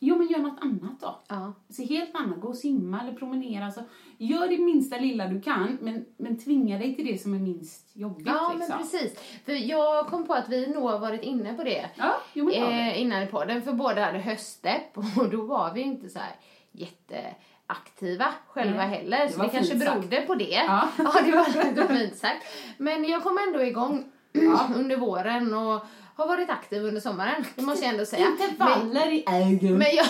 Jo, 0.00 0.16
men 0.18 0.26
gör 0.28 0.38
något 0.38 0.58
annat 0.60 1.00
då. 1.00 1.20
Ja. 1.28 1.52
Så 1.68 1.82
helt 1.82 2.14
annat, 2.14 2.40
gå 2.40 2.48
och 2.48 2.56
simma 2.56 3.00
eller 3.00 3.12
promenera. 3.12 3.64
Alltså, 3.64 3.82
gör 4.18 4.48
det 4.48 4.58
minsta 4.58 4.98
lilla 4.98 5.26
du 5.26 5.40
kan, 5.40 5.78
men, 5.80 6.04
men 6.16 6.38
tvinga 6.38 6.78
dig 6.78 6.96
till 6.96 7.06
det 7.06 7.18
som 7.18 7.34
är 7.34 7.38
minst 7.38 7.90
jobbigt. 7.96 8.26
Ja, 8.26 8.52
liksom. 8.56 8.68
men 8.68 8.78
precis. 8.78 9.18
För 9.44 9.52
jag 9.52 10.06
kom 10.06 10.26
på 10.26 10.34
att 10.34 10.48
vi 10.48 10.66
nog 10.66 10.82
har 10.82 10.98
varit 10.98 11.22
inne 11.22 11.54
på 11.54 11.64
det 11.64 11.90
Ja, 11.94 12.14
jo, 12.32 12.44
men 12.44 12.54
det. 12.54 12.60
eh, 12.60 13.00
innan 13.00 13.22
i 13.22 13.26
podden. 13.26 13.62
För 13.62 13.72
båda 13.72 14.04
hade 14.04 14.18
höstdepp 14.18 14.98
och 15.18 15.30
då 15.30 15.42
var 15.42 15.74
vi 15.74 15.80
inte 15.80 16.08
så 16.08 16.18
här 16.18 16.34
jätteaktiva 16.72 18.26
själva 18.48 18.86
Nej, 18.86 18.88
heller. 18.98 19.28
Så 19.28 19.42
det 19.42 19.48
kanske 19.48 19.78
sagt. 19.78 19.92
berodde 19.92 20.20
på 20.26 20.34
det. 20.34 20.50
Ja. 20.66 20.88
det 20.96 21.30
var 21.30 21.64
lite 21.64 21.88
fint 21.88 22.16
sagt. 22.16 22.46
Men 22.78 23.04
jag 23.04 23.22
kom 23.22 23.38
ändå 23.48 23.62
igång 23.62 24.04
under 24.76 24.96
våren 24.96 25.54
och 25.54 25.80
har 26.18 26.26
varit 26.28 26.50
aktiv 26.50 26.84
under 26.84 27.00
sommaren. 27.00 27.44
Det 27.56 27.62
måste 27.62 27.84
jag 27.84 27.92
ändå 27.94 28.06
säga. 28.06 28.26
Men- 28.38 28.48
Intervaller 28.50 29.12
i 29.12 29.24
ögonen. 29.26 29.78
men 29.78 29.86
jag, 29.94 30.06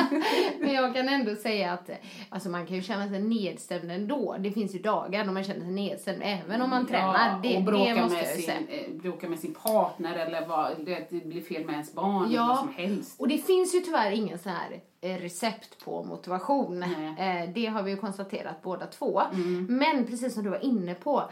men 0.60 0.74
jag 0.74 0.94
kan 0.94 1.08
ändå 1.08 1.34
säga 1.36 1.72
att 1.72 1.90
alltså 2.28 2.48
man 2.48 2.66
kan 2.66 2.76
ju 2.76 2.82
känna 2.82 3.08
sig 3.08 3.20
nedstämd 3.22 3.90
ändå. 3.90 4.36
Det 4.38 4.50
finns 4.50 4.74
ju 4.74 4.78
dagar 4.78 5.24
då 5.24 5.32
man 5.32 5.44
känner 5.44 5.60
sig 5.60 5.70
nedstämd 5.70 6.22
även 6.24 6.62
om 6.62 6.70
man 6.70 6.86
tränar. 6.86 7.42
Det, 7.42 7.56
och 7.56 7.62
bråka, 7.62 7.94
det 7.94 8.00
måste 8.02 8.16
med 8.16 8.26
sin, 8.26 8.68
eh, 8.68 8.90
bråka 9.02 9.28
med 9.28 9.38
sin 9.38 9.54
partner 9.54 10.14
eller 10.18 10.46
vad, 10.46 10.70
det, 10.86 11.10
blir 11.10 11.42
fel 11.42 11.64
med 11.64 11.72
ens 11.72 11.92
barn 11.94 12.24
eller 12.24 12.38
vad 12.38 12.58
som 12.58 12.74
helst. 12.74 13.20
och 13.20 13.28
det 13.28 13.38
finns 13.38 13.74
ju 13.74 13.80
tyvärr 13.80 14.10
ingen 14.10 14.38
sån 14.38 14.52
här 14.52 14.80
eh, 15.00 15.16
recept 15.20 15.84
på 15.84 16.02
motivation. 16.04 16.80
Nej. 16.80 16.94
Mm. 16.94 17.42
Eh, 17.48 17.54
Det 17.54 17.66
har 17.66 17.82
vi 17.82 17.90
ju 17.90 17.96
konstaterat 17.96 18.62
båda 18.62 18.86
två. 18.86 19.22
Men 19.68 20.06
precis 20.06 20.34
som 20.34 20.44
du 20.44 20.50
var 20.50 20.64
inne 20.64 20.94
på, 20.94 21.30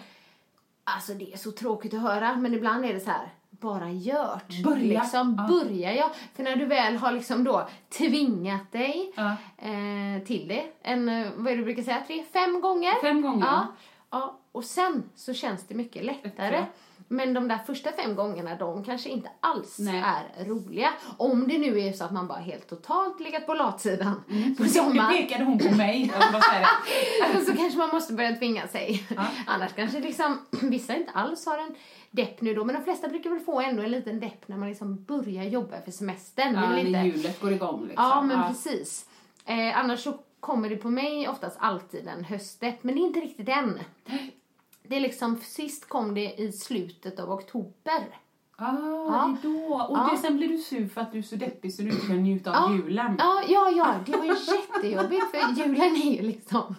alltså 0.84 1.12
det 1.14 1.32
är 1.32 1.36
så 1.36 1.50
tråkigt 1.52 1.94
att 1.94 2.00
höra, 2.02 2.36
men 2.36 2.54
ibland 2.54 2.84
är 2.84 2.94
det 2.94 3.00
så 3.00 3.10
här, 3.10 3.28
bara 3.62 3.90
gjort. 3.90 4.64
Börja. 4.64 5.02
Liksom, 5.02 5.36
Ja. 5.38 5.46
börja 5.54 5.94
ja. 5.94 6.10
För 6.34 6.42
när 6.42 6.56
du 6.56 6.66
väl 6.66 6.96
har 6.96 7.12
liksom 7.12 7.44
då 7.44 7.68
tvingat 7.98 8.72
dig 8.72 9.12
Ja. 9.16 9.36
eh, 9.58 10.24
till 10.26 10.48
det, 10.48 10.64
en, 10.82 11.08
eh, 11.08 11.26
vad 11.36 11.46
är 11.46 11.50
det 11.50 11.56
du 11.56 11.64
brukar 11.64 11.82
säga, 11.82 12.02
tre, 12.06 12.24
fem 12.32 12.60
gånger? 12.60 13.00
Fem 13.02 13.22
gånger. 13.22 13.46
Ja. 13.46 13.66
ja. 14.10 14.38
Och 14.52 14.64
sen 14.64 15.02
så 15.14 15.34
känns 15.34 15.66
det 15.66 15.74
mycket 15.74 16.04
lättare. 16.04 16.30
Lättare. 16.50 16.64
Men 17.12 17.34
de 17.34 17.48
där 17.48 17.58
första 17.66 17.92
fem 17.92 18.14
gångerna, 18.14 18.54
de 18.56 18.84
kanske 18.84 19.08
inte 19.08 19.28
alls 19.40 19.78
Nej. 19.78 20.02
är 20.38 20.44
roliga. 20.44 20.88
Om 21.16 21.48
det 21.48 21.58
nu 21.58 21.80
är 21.80 21.92
så 21.92 22.04
att 22.04 22.12
man 22.12 22.26
bara 22.28 22.38
helt 22.38 22.68
totalt 22.68 23.20
legat 23.20 23.46
på 23.46 23.54
latsidan 23.54 24.22
på 24.26 24.32
Mm. 24.32 24.54
Nu 24.58 24.68
sommaren. 24.68 25.12
pekade 25.16 25.44
hon 25.44 25.58
på 25.58 25.74
mig. 25.74 26.12
Så 27.46 27.56
kanske 27.56 27.78
man 27.78 27.88
måste 27.88 28.12
börja 28.12 28.36
tvinga 28.36 28.68
sig. 28.68 29.06
Annars 29.46 29.72
kanske 29.72 30.00
liksom, 30.00 30.38
vissa 30.62 30.96
inte 30.96 31.10
alls 31.12 31.46
har 31.46 31.58
en 31.58 31.74
depp 32.10 32.40
nu 32.40 32.54
då, 32.54 32.64
men 32.64 32.74
de 32.74 32.84
flesta 32.84 33.08
brukar 33.08 33.30
väl 33.30 33.40
få 33.40 33.60
ändå 33.60 33.82
en 33.82 33.90
liten 33.90 34.20
depp 34.20 34.48
när 34.48 34.56
man 34.56 34.68
liksom 34.68 35.04
börjar 35.04 35.44
jobba 35.44 35.80
för 35.84 35.90
semestern. 35.90 36.54
Ja, 36.54 36.60
när 36.60 36.82
lite- 36.84 36.98
hjulet 36.98 37.40
går 37.40 37.52
igång 37.52 37.80
liksom. 37.86 38.04
Ja, 38.04 38.22
men 38.22 38.48
precis. 38.52 39.06
Eh, 39.46 39.78
annars 39.78 40.00
så 40.00 40.12
kommer 40.40 40.68
det 40.70 40.76
på 40.76 40.90
mig 40.90 41.28
oftast 41.28 41.56
alltid 41.60 42.08
en 42.08 42.24
höstdepp, 42.24 42.84
men 42.84 42.94
det 42.94 43.00
är 43.00 43.06
inte 43.06 43.20
riktigt 43.20 43.48
än. 43.48 43.80
Det 44.82 44.96
är 44.96 45.00
liksom, 45.00 45.36
sist 45.36 45.88
kom 45.88 46.14
det 46.14 46.34
i 46.40 46.52
slutet 46.52 47.20
av 47.20 47.30
oktober. 47.30 48.18
Ah, 48.56 48.72
det 48.72 48.78
är 48.78 49.36
då. 49.42 49.74
Och 49.74 49.98
Ja. 49.98 50.08
det, 50.12 50.18
sen 50.18 50.36
blir 50.36 50.48
du 50.48 50.58
sur 50.58 50.88
för 50.88 51.00
att 51.00 51.12
du 51.12 51.18
är 51.18 51.22
så 51.22 51.36
deppig 51.36 51.74
så 51.74 51.82
du 51.82 51.88
inte 51.90 52.06
kan 52.06 52.16
njuta 52.22 52.64
av 52.64 52.76
julen. 52.76 53.16
Ja, 53.18 53.42
ja, 53.48 53.70
ja, 53.70 53.94
det 54.06 54.16
var 54.16 54.24
ju 54.24 54.30
jättejobbigt 54.32 55.30
för 55.30 55.52
julen 55.62 55.96
är 55.96 56.12
ju 56.16 56.22
liksom 56.22 56.74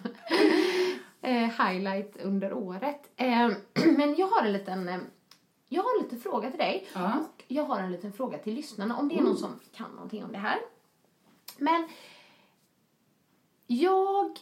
eh, 1.20 1.66
highlight 1.66 2.16
under 2.22 2.52
året. 2.52 3.10
Eh, 3.16 3.50
men 3.96 4.14
jag 4.14 4.26
har 4.26 4.42
en 4.46 4.52
liten, 4.52 4.88
eh, 4.88 4.98
jag 5.68 5.82
har 5.82 5.96
en 5.98 6.02
liten 6.02 6.20
fråga 6.20 6.50
till 6.50 6.58
dig. 6.58 6.88
Ja. 6.94 7.12
Och 7.18 7.44
jag 7.48 7.64
har 7.64 7.78
en 7.80 7.92
liten 7.92 8.12
fråga 8.12 8.38
till 8.38 8.54
lyssnarna 8.54 8.98
om 8.98 9.08
det 9.08 9.18
är 9.18 9.22
någon 9.22 9.36
som 9.36 9.60
kan 9.74 9.90
någonting 9.90 10.24
om 10.24 10.32
det 10.32 10.38
här. 10.38 10.58
Men 11.58 11.88
jag 13.66 14.38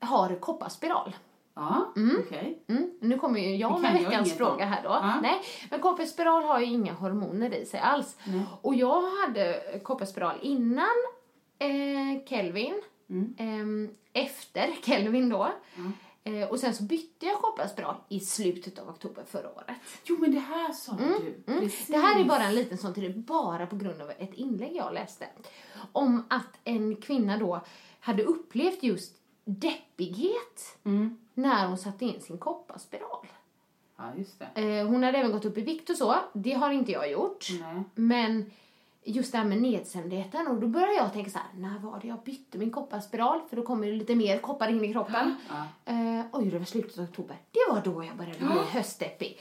har 0.00 0.34
kopparspiral. 0.40 1.16
Ja, 1.54 1.92
okej. 2.26 2.62
Mm. 2.68 2.90
Nu 3.00 3.18
kommer 3.18 3.40
ju 3.40 3.56
jag 3.56 3.80
med 3.80 3.90
kan 3.90 4.02
jag 4.02 4.08
veckans 4.08 4.26
inget 4.28 4.38
fråga 4.38 4.64
här 4.64 4.82
då. 4.82 4.88
Ja. 4.88 5.20
Nej, 5.22 5.40
men 5.70 5.80
kopparspiral 5.80 6.42
har 6.42 6.60
ju 6.60 6.66
inga 6.66 6.92
hormoner 6.92 7.54
i 7.54 7.66
sig 7.66 7.80
alls. 7.80 8.16
Och 8.62 8.74
jag 8.74 9.02
hade 9.02 9.62
kopparspiral 9.84 10.36
innan 10.42 10.86
eh, 11.58 12.24
Kelvin, 12.28 12.82
Mm. 13.10 13.34
ehm, 13.38 13.90
efter 14.12 14.70
Kelvin 14.84 15.28
då. 15.28 15.48
Eh, 16.24 16.48
och 16.50 16.58
sen 16.60 16.74
så 16.74 16.82
bytte 16.82 17.26
jag 17.26 17.36
kopparspiral 17.38 17.94
i 18.08 18.20
slutet 18.20 18.78
av 18.78 18.88
oktober 18.88 19.24
förra 19.28 19.48
året. 19.50 19.76
Jo, 20.04 20.16
men 20.20 20.32
det 20.32 20.38
här 20.38 20.72
sa 20.72 20.92
du. 20.92 21.04
Mm. 21.46 21.60
Precis. 21.60 21.86
Det 21.86 21.96
här 21.98 22.20
är 22.20 22.24
bara 22.24 22.42
en 22.44 22.54
liten 22.54 22.78
sån 22.78 22.94
till 22.94 23.12
bara 23.18 23.66
på 23.66 23.76
grund 23.76 24.02
av 24.02 24.10
ett 24.10 24.34
inlägg 24.34 24.76
jag 24.76 24.94
läste. 24.94 25.26
Om 25.92 26.24
att 26.30 26.58
en 26.64 26.96
kvinna 26.96 27.36
då 27.38 27.60
hade 28.00 28.22
upplevt 28.22 28.82
just 28.82 29.16
deppighet 29.44 30.76
Mm. 30.84 31.18
när 31.34 31.66
hon 31.66 31.78
satte 31.78 32.04
in 32.04 32.20
sin 32.20 32.38
kopparspiral. 32.38 33.26
Ja, 33.96 34.04
just 34.16 34.38
det. 34.54 34.62
Eh, 34.78 34.86
hon 34.86 35.02
hade 35.02 35.18
även 35.18 35.32
gått 35.32 35.44
upp 35.44 35.58
i 35.58 35.60
vikt 35.60 35.90
och 35.90 35.96
så. 35.96 36.14
Det 36.32 36.52
har 36.52 36.70
inte 36.70 36.92
jag 36.92 37.10
gjort. 37.10 37.46
Nej. 37.60 37.82
Men 37.94 38.50
just 39.04 39.32
det 39.32 39.38
här 39.38 39.44
med 39.44 39.62
nedstämdheten 39.62 40.46
och 40.48 40.56
då 40.60 40.66
började 40.66 40.94
jag 40.94 41.12
tänka 41.12 41.30
så 41.30 41.38
här, 41.38 41.46
när 41.56 41.78
var 41.78 41.98
det 42.02 42.08
jag 42.08 42.22
bytte 42.22 42.58
min 42.58 42.70
kopparspiral? 42.70 43.40
För 43.48 43.56
då 43.56 43.62
kommer 43.62 43.86
det 43.86 43.92
lite 43.92 44.14
mer 44.14 44.38
koppar 44.38 44.68
in 44.68 44.84
i 44.84 44.92
kroppen. 44.92 45.36
Eh, 45.84 46.20
oj, 46.32 46.50
det 46.50 46.58
var 46.58 46.64
slutet 46.64 46.98
av 46.98 47.04
oktober. 47.04 47.36
Det 47.50 47.72
var 47.74 47.80
då 47.84 48.04
jag 48.04 48.16
började 48.16 48.38
bli 48.38 48.48
höstdeppig. 48.70 49.40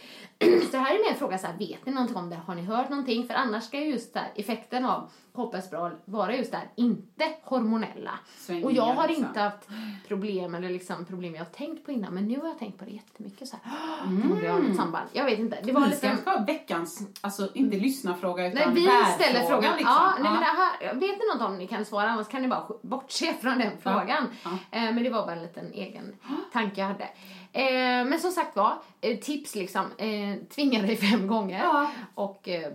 Så 0.72 0.78
här 0.78 0.96
är 0.96 1.04
mer 1.04 1.12
en 1.12 1.16
fråga 1.16 1.38
så 1.38 1.48
här, 1.48 1.58
vet 1.58 1.86
ni 1.86 1.92
någonting 1.92 2.18
om 2.18 2.30
det? 2.30 2.36
Har 2.36 2.56
ni 2.56 2.62
hört 2.62 2.90
någonting? 2.90 3.28
För 3.28 3.34
annars 3.34 3.64
ska 3.64 3.80
ju 3.80 3.86
just 3.86 4.14
där, 4.14 4.32
effekten 4.36 4.86
av 4.86 5.12
kopparspiral 5.36 5.92
vara 6.06 6.36
just 6.36 6.52
där, 6.52 6.70
inte 6.76 7.26
hormonella. 7.44 8.12
Svängningar, 8.38 8.66
och 8.68 8.72
jag 8.72 8.84
har 8.84 9.08
liksom. 9.08 9.26
inte 9.26 9.40
haft 9.40 9.68
problem 10.08 10.56
eller 10.56 10.70
liksom 10.70 11.06
problem 11.06 11.36
jag 11.36 11.42
har 11.42 11.52
tänkt 11.52 11.86
på 11.86 11.92
innan, 11.92 12.14
men 12.14 12.28
nu 12.28 12.40
har 12.40 12.48
jag 12.48 12.60
tänkt 12.60 12.80
på 12.80 12.86
det 12.86 12.92
jättemycket 12.92 13.48
så 13.48 13.58
här. 13.64 14.08
Mm. 14.08 14.40
Det 14.42 14.48
har 14.48 14.60
något 14.60 14.76
samband. 14.76 15.10
Jag 15.14 15.26
vet 15.26 15.40
inte. 15.40 15.58
Det 15.64 15.72
var 15.72 15.82
Vi 15.82 15.90
lite... 15.90 16.18
ska 16.18 16.32
ha 16.32 16.46
veckans, 16.46 17.02
alltså 17.22 17.50
inte 17.54 17.78
lyssna-fråga 17.78 18.44
Nej, 18.44 18.52
utan 18.54 18.74
vi 18.74 18.86
värdfråga, 18.86 19.06
ställer 19.06 19.40
frågan. 19.40 19.78
Liksom. 19.78 19.96
Ja, 19.96 20.14
nej, 20.20 20.32
men 20.32 20.40
det 20.40 20.46
här, 20.46 20.94
vet 20.94 21.20
ni 21.20 21.34
något 21.34 21.48
om 21.50 21.58
ni 21.58 21.68
kan 21.68 21.86
svara? 21.86 22.10
Annars 22.10 22.28
kan 22.28 22.42
ni 22.42 22.48
bara 22.48 22.68
bortse 22.82 23.34
från 23.34 23.58
den 23.58 23.72
frågan. 23.82 24.28
ja. 24.44 24.50
Eh, 24.72 24.94
men 24.94 25.04
det 25.04 25.10
var 25.10 25.26
bara 25.26 25.36
en 25.36 25.42
liten 25.42 25.74
egen 25.74 26.16
tanke 26.54 26.82
jag 26.82 26.88
hade. 26.88 27.10
Eh, 27.54 28.06
men 28.06 28.20
som 28.20 28.32
sagt 28.32 28.56
var, 28.56 28.78
eh, 29.02 29.18
tips 29.18 29.56
liksom. 29.56 29.86
Eh, 29.98 30.48
tvinga 30.56 30.82
dig 30.82 30.96
fem 30.98 31.28
gånger. 31.28 31.60
Ja. 31.64 31.92
Och 32.16 32.50
eh, 32.50 32.72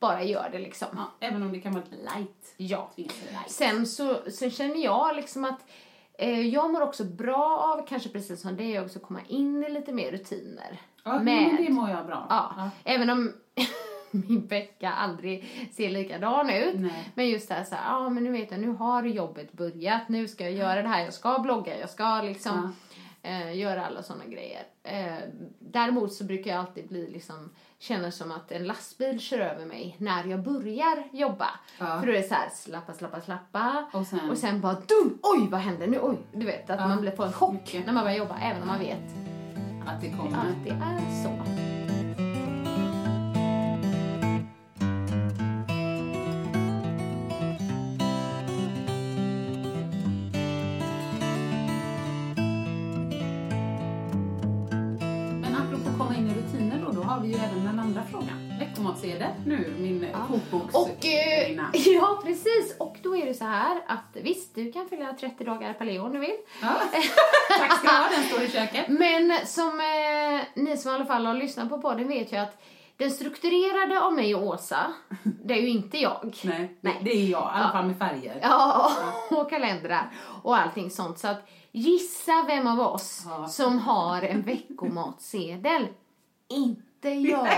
bara 0.00 0.22
gör 0.22 0.48
det 0.52 0.58
liksom. 0.58 0.88
Ja, 0.92 1.12
även 1.20 1.42
om 1.42 1.52
det 1.52 1.60
kan 1.60 1.72
vara 1.72 1.84
light. 1.90 2.54
Ja. 2.56 2.90
Light. 2.96 3.12
Sen 3.46 3.86
så, 3.86 4.16
så 4.30 4.50
känner 4.50 4.84
jag 4.84 5.16
liksom 5.16 5.44
att 5.44 5.60
eh, 6.18 6.40
jag 6.40 6.70
mår 6.72 6.80
också 6.80 7.04
bra 7.04 7.74
av, 7.74 7.86
kanske 7.86 8.08
precis 8.08 8.40
som 8.40 8.56
dig, 8.56 8.80
också 8.80 8.98
komma 8.98 9.20
in 9.28 9.64
i 9.64 9.70
lite 9.70 9.92
mer 9.92 10.10
rutiner. 10.10 10.80
Ja, 11.04 11.12
med, 11.12 11.24
men 11.24 11.56
det 11.56 11.72
mår 11.72 11.90
jag 11.90 12.06
bra. 12.06 12.26
Ja, 12.30 12.70
även 12.84 13.10
om 13.10 13.32
min 14.10 14.46
vecka 14.46 14.92
aldrig 14.92 15.68
ser 15.72 15.90
likadan 15.90 16.50
ut. 16.50 16.74
Nej. 16.80 17.12
Men 17.14 17.28
just 17.28 17.48
det 17.48 17.54
här 17.54 17.64
så 17.64 17.74
här, 17.74 17.92
ja 17.92 18.08
men 18.08 18.24
nu 18.24 18.32
vet 18.32 18.50
jag, 18.50 18.60
nu 18.60 18.68
har 18.68 19.02
jobbet 19.02 19.52
börjat, 19.52 20.08
nu 20.08 20.28
ska 20.28 20.44
jag 20.44 20.52
göra 20.52 20.82
det 20.82 20.88
här, 20.88 21.04
jag 21.04 21.14
ska 21.14 21.38
blogga, 21.38 21.78
jag 21.78 21.90
ska 21.90 22.22
liksom 22.22 22.76
eh, 23.22 23.56
göra 23.58 23.86
alla 23.86 24.02
sådana 24.02 24.24
grejer. 24.24 24.62
Eh, 24.82 25.28
däremot 25.58 26.12
så 26.12 26.24
brukar 26.24 26.50
jag 26.50 26.60
alltid 26.60 26.88
bli 26.88 27.10
liksom, 27.10 27.50
känna 27.78 28.10
som 28.10 28.32
att 28.32 28.52
en 28.52 28.64
lastbil 28.66 29.20
kör 29.20 29.38
över 29.38 29.64
mig 29.66 29.96
när 29.98 30.24
jag 30.24 30.42
börjar 30.42 31.08
jobba. 31.12 31.48
Ja. 31.78 32.00
För 32.00 32.06
då 32.06 32.12
är 32.12 32.16
det 32.16 32.28
så 32.28 32.34
här, 32.34 32.48
slappa, 32.54 32.92
slappa, 32.94 33.20
slappa. 33.20 33.84
Och 33.92 34.06
sen- 34.06 34.30
och 34.30 34.38
sen 34.38 34.60
bara 34.60 34.74
dum, 34.74 35.18
oj 35.22 35.48
vad 35.50 35.60
händer 35.60 35.86
nu, 35.86 35.98
oj. 36.02 36.16
Du 36.32 36.46
vet 36.46 36.70
att 36.70 36.80
Ja. 36.80 36.88
man 36.88 37.00
blir 37.00 37.10
på 37.10 37.24
en 37.24 37.32
chock 37.32 37.82
när 37.86 37.92
man 37.92 38.04
börjar 38.04 38.18
jobba, 38.18 38.38
även 38.42 38.62
om 38.62 38.68
man 38.68 38.78
vet 38.78 39.04
Att 39.86 40.00
det 40.00 40.10
kommer. 40.10 40.38
att 40.38 40.64
det 40.64 40.70
är 40.70 41.22
så. 41.24 41.77
Och, 60.72 61.06
eh, 61.06 61.50
ja 61.72 62.20
precis, 62.24 62.76
och 62.78 62.96
då 63.02 63.16
är 63.16 63.26
det 63.26 63.34
så 63.34 63.44
här 63.44 63.82
att 63.86 64.16
visst, 64.22 64.54
du 64.54 64.72
kan 64.72 64.88
fylla 64.88 65.12
30 65.12 65.44
dagar 65.44 65.72
paleo 65.74 66.04
om 66.04 66.12
du 66.12 66.18
vill. 66.18 66.36
Ja. 66.62 66.68
Tack 67.58 67.72
ska 67.78 67.88
du 67.88 67.96
ha, 67.96 68.08
den 68.16 68.24
står 68.24 68.42
i 68.42 68.50
köket. 68.50 68.88
Men 68.88 69.46
som 69.46 69.80
eh, 69.80 70.40
ni 70.64 70.76
som 70.76 70.90
i 70.90 70.94
alla 70.94 71.06
fall 71.06 71.26
har 71.26 71.34
lyssnat 71.34 71.68
på 71.68 71.78
podden 71.80 72.08
vet 72.08 72.32
ju 72.32 72.36
att 72.36 72.62
den 72.96 73.10
strukturerade 73.10 74.00
av 74.00 74.12
mig 74.12 74.34
och 74.34 74.46
Åsa, 74.46 74.92
det 75.44 75.54
är 75.54 75.62
ju 75.62 75.68
inte 75.68 75.98
jag. 75.98 76.36
Nej, 76.44 76.76
Nej. 76.80 77.00
det 77.04 77.10
är 77.10 77.26
jag, 77.26 77.40
i 77.42 77.60
alla 77.60 77.72
fall 77.72 77.86
med 77.86 77.98
färger. 77.98 78.38
Ja, 78.42 78.92
och 79.30 79.50
kalendrar 79.50 80.10
och 80.42 80.56
allting 80.58 80.90
sånt. 80.90 81.18
Så 81.18 81.28
att 81.28 81.48
gissa 81.72 82.44
vem 82.46 82.66
av 82.66 82.80
oss 82.80 83.22
Ja. 83.28 83.48
som 83.48 83.78
har 83.78 84.22
en 84.22 84.42
veckomatsedel. 84.42 85.86
Inte 86.48 87.08
jag. 87.10 87.48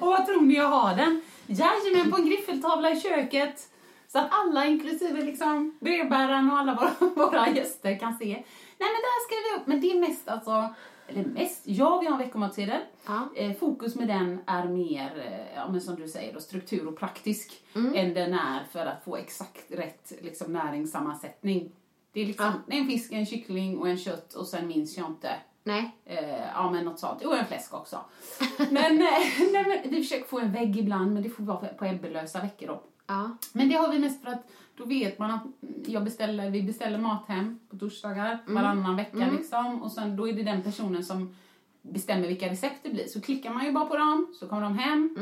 Och 0.00 0.06
vad 0.06 0.26
tror 0.26 0.40
ni 0.42 0.54
jag 0.54 0.68
har 0.68 0.96
den? 0.96 1.22
Jajamän, 1.46 2.10
på 2.10 2.16
en 2.16 2.26
griffeltavla 2.26 2.90
i 2.90 3.00
köket. 3.00 3.68
Så 4.08 4.18
att 4.18 4.28
alla, 4.30 4.66
inklusive 4.66 5.24
liksom 5.24 5.78
brevbäraren 5.80 6.50
och 6.50 6.58
alla 6.58 6.74
våra, 6.74 7.10
våra 7.26 7.48
gäster 7.48 7.98
kan 7.98 8.18
se. 8.18 8.24
Nej 8.26 8.44
men 8.78 8.88
där 8.88 9.26
skriver 9.26 9.50
vi 9.54 9.60
upp. 9.60 9.66
Men 9.66 9.80
det 9.80 9.90
är 9.90 10.00
mest 10.08 10.28
alltså, 10.28 10.74
eller 11.08 11.24
mest, 11.24 11.62
ja 11.64 11.98
vi 12.00 12.06
har 12.06 12.12
en 12.12 12.18
veckomatsedel. 12.18 12.80
Ja. 13.06 13.28
Eh, 13.36 13.52
fokus 13.56 13.94
med 13.96 14.08
den 14.08 14.38
är 14.46 14.64
mer, 14.64 15.26
eh, 15.26 15.56
ja 15.56 15.68
men 15.70 15.80
som 15.80 15.96
du 15.96 16.08
säger 16.08 16.34
då, 16.34 16.40
struktur 16.40 16.88
och 16.88 16.98
praktisk. 16.98 17.62
Mm. 17.74 17.94
Än 17.94 18.14
den 18.14 18.34
är 18.34 18.64
för 18.72 18.86
att 18.86 19.04
få 19.04 19.16
exakt 19.16 19.70
rätt 19.72 20.12
liksom, 20.20 20.52
näringssammansättning. 20.52 21.72
Det 22.12 22.20
är 22.20 22.26
liksom 22.26 22.52
Ja. 22.66 22.74
en 22.76 22.86
fisk, 22.86 23.12
en 23.12 23.26
kyckling 23.26 23.78
och 23.78 23.88
en 23.88 23.98
kött 23.98 24.34
och 24.34 24.46
sen 24.46 24.66
minns 24.66 24.96
jag 24.96 25.06
inte. 25.06 25.30
Nej. 25.68 25.96
Eh, 26.04 26.46
ja 26.54 26.70
men 26.70 26.84
något 26.84 26.98
sånt. 26.98 27.24
Och 27.24 27.38
en 27.38 27.46
fläsk 27.46 27.74
också. 27.74 28.00
men, 28.70 29.02
eh, 29.02 29.08
nej, 29.52 29.82
men 29.82 29.90
vi 29.90 30.02
försöker 30.02 30.28
få 30.28 30.38
en 30.38 30.52
vägg 30.52 30.78
ibland 30.78 31.14
men 31.14 31.22
det 31.22 31.30
får 31.30 31.44
vara 31.44 31.68
på 31.68 31.84
ebbelösa 31.84 32.40
veckor 32.40 32.66
då. 32.66 32.82
Ja. 33.06 33.36
Men 33.52 33.68
det 33.68 33.74
har 33.74 33.88
vi 33.88 33.98
mest 33.98 34.22
för 34.24 34.30
att 34.30 34.50
då 34.76 34.84
vet 34.84 35.18
man 35.18 35.30
att 35.30 35.42
jag 35.86 36.04
beställer, 36.04 36.50
vi 36.50 36.62
beställer 36.62 36.98
mat 36.98 37.28
hem 37.28 37.60
på 37.70 37.78
torsdagar 37.78 38.38
varannan 38.46 38.96
vecka 38.96 39.28
liksom. 39.38 39.82
Och 39.82 39.92
sen 39.92 40.16
då 40.16 40.28
är 40.28 40.32
det 40.32 40.42
den 40.42 40.62
personen 40.62 41.04
som 41.04 41.34
bestämmer 41.82 42.28
vilka 42.28 42.48
recept 42.48 42.78
det 42.82 42.90
blir. 42.90 43.06
Så 43.06 43.20
klickar 43.20 43.50
man 43.50 43.64
ju 43.64 43.72
bara 43.72 43.86
på 43.86 43.96
dem, 43.96 44.34
så 44.40 44.48
kommer 44.48 44.62
de 44.62 44.78
hem. 44.78 45.16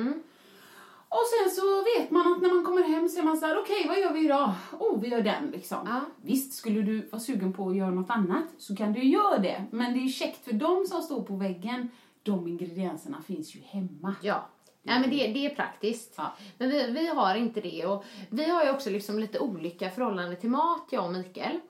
Och 1.16 1.26
sen 1.32 1.50
så 1.50 1.82
vet 1.82 2.11
man 2.11 2.32
att 2.32 2.42
när 2.42 2.54
man 2.54 2.64
kommer 2.64 2.82
hem 2.82 3.08
så 3.08 3.18
är 3.20 3.25
man 3.25 3.37
så 3.37 3.46
här, 3.46 3.58
okej 3.58 3.85
vad 3.88 3.99
gör 3.99 4.12
vi 4.12 4.25
idag? 4.25 4.52
Oh, 4.78 5.00
vi 5.00 5.08
gör 5.08 5.20
den 5.23 5.50
liksom. 5.52 5.78
Ja. 5.87 6.00
Visst, 6.23 6.52
skulle 6.54 6.82
du 6.82 7.08
vara 7.12 7.20
sugen 7.20 7.52
på 7.52 7.68
att 7.68 7.76
göra 7.76 7.90
något 7.90 8.11
annat 8.11 8.44
så 8.58 8.76
kan 8.76 8.92
du 8.92 9.00
ju 9.02 9.11
göra 9.11 9.38
det. 9.38 9.64
Men 9.70 9.92
det 9.92 9.99
är 10.04 10.08
käckt 10.08 10.44
för 10.44 10.52
de 10.52 10.85
som 10.87 11.02
står 11.02 11.23
på 11.23 11.37
väggen, 11.37 11.88
de 12.23 12.49
ingredienserna 12.49 13.23
finns 13.26 13.54
ju 13.56 13.61
hemma. 13.61 14.14
Ja. 14.23 14.46
Nej, 14.82 15.00
men 15.00 15.11
det, 15.11 15.16
det 15.26 15.46
är 15.46 15.54
praktiskt. 15.54 16.14
Ja. 16.16 16.32
Men 16.58 16.70
vi, 16.70 16.90
vi 16.90 17.06
har 17.06 17.35
inte 17.35 17.61
det. 17.61 17.87
Och 17.87 18.04
vi 18.30 18.50
har 18.50 18.64
ju 18.64 18.70
också 18.70 18.90
liksom 18.90 19.18
lite 19.18 19.38
olika 19.38 19.90
förhållanden 19.90 20.37
till 20.37 20.50
mat, 20.50 20.88
jag 20.90 21.04
och 21.04 21.12
Mikael. 21.12 21.61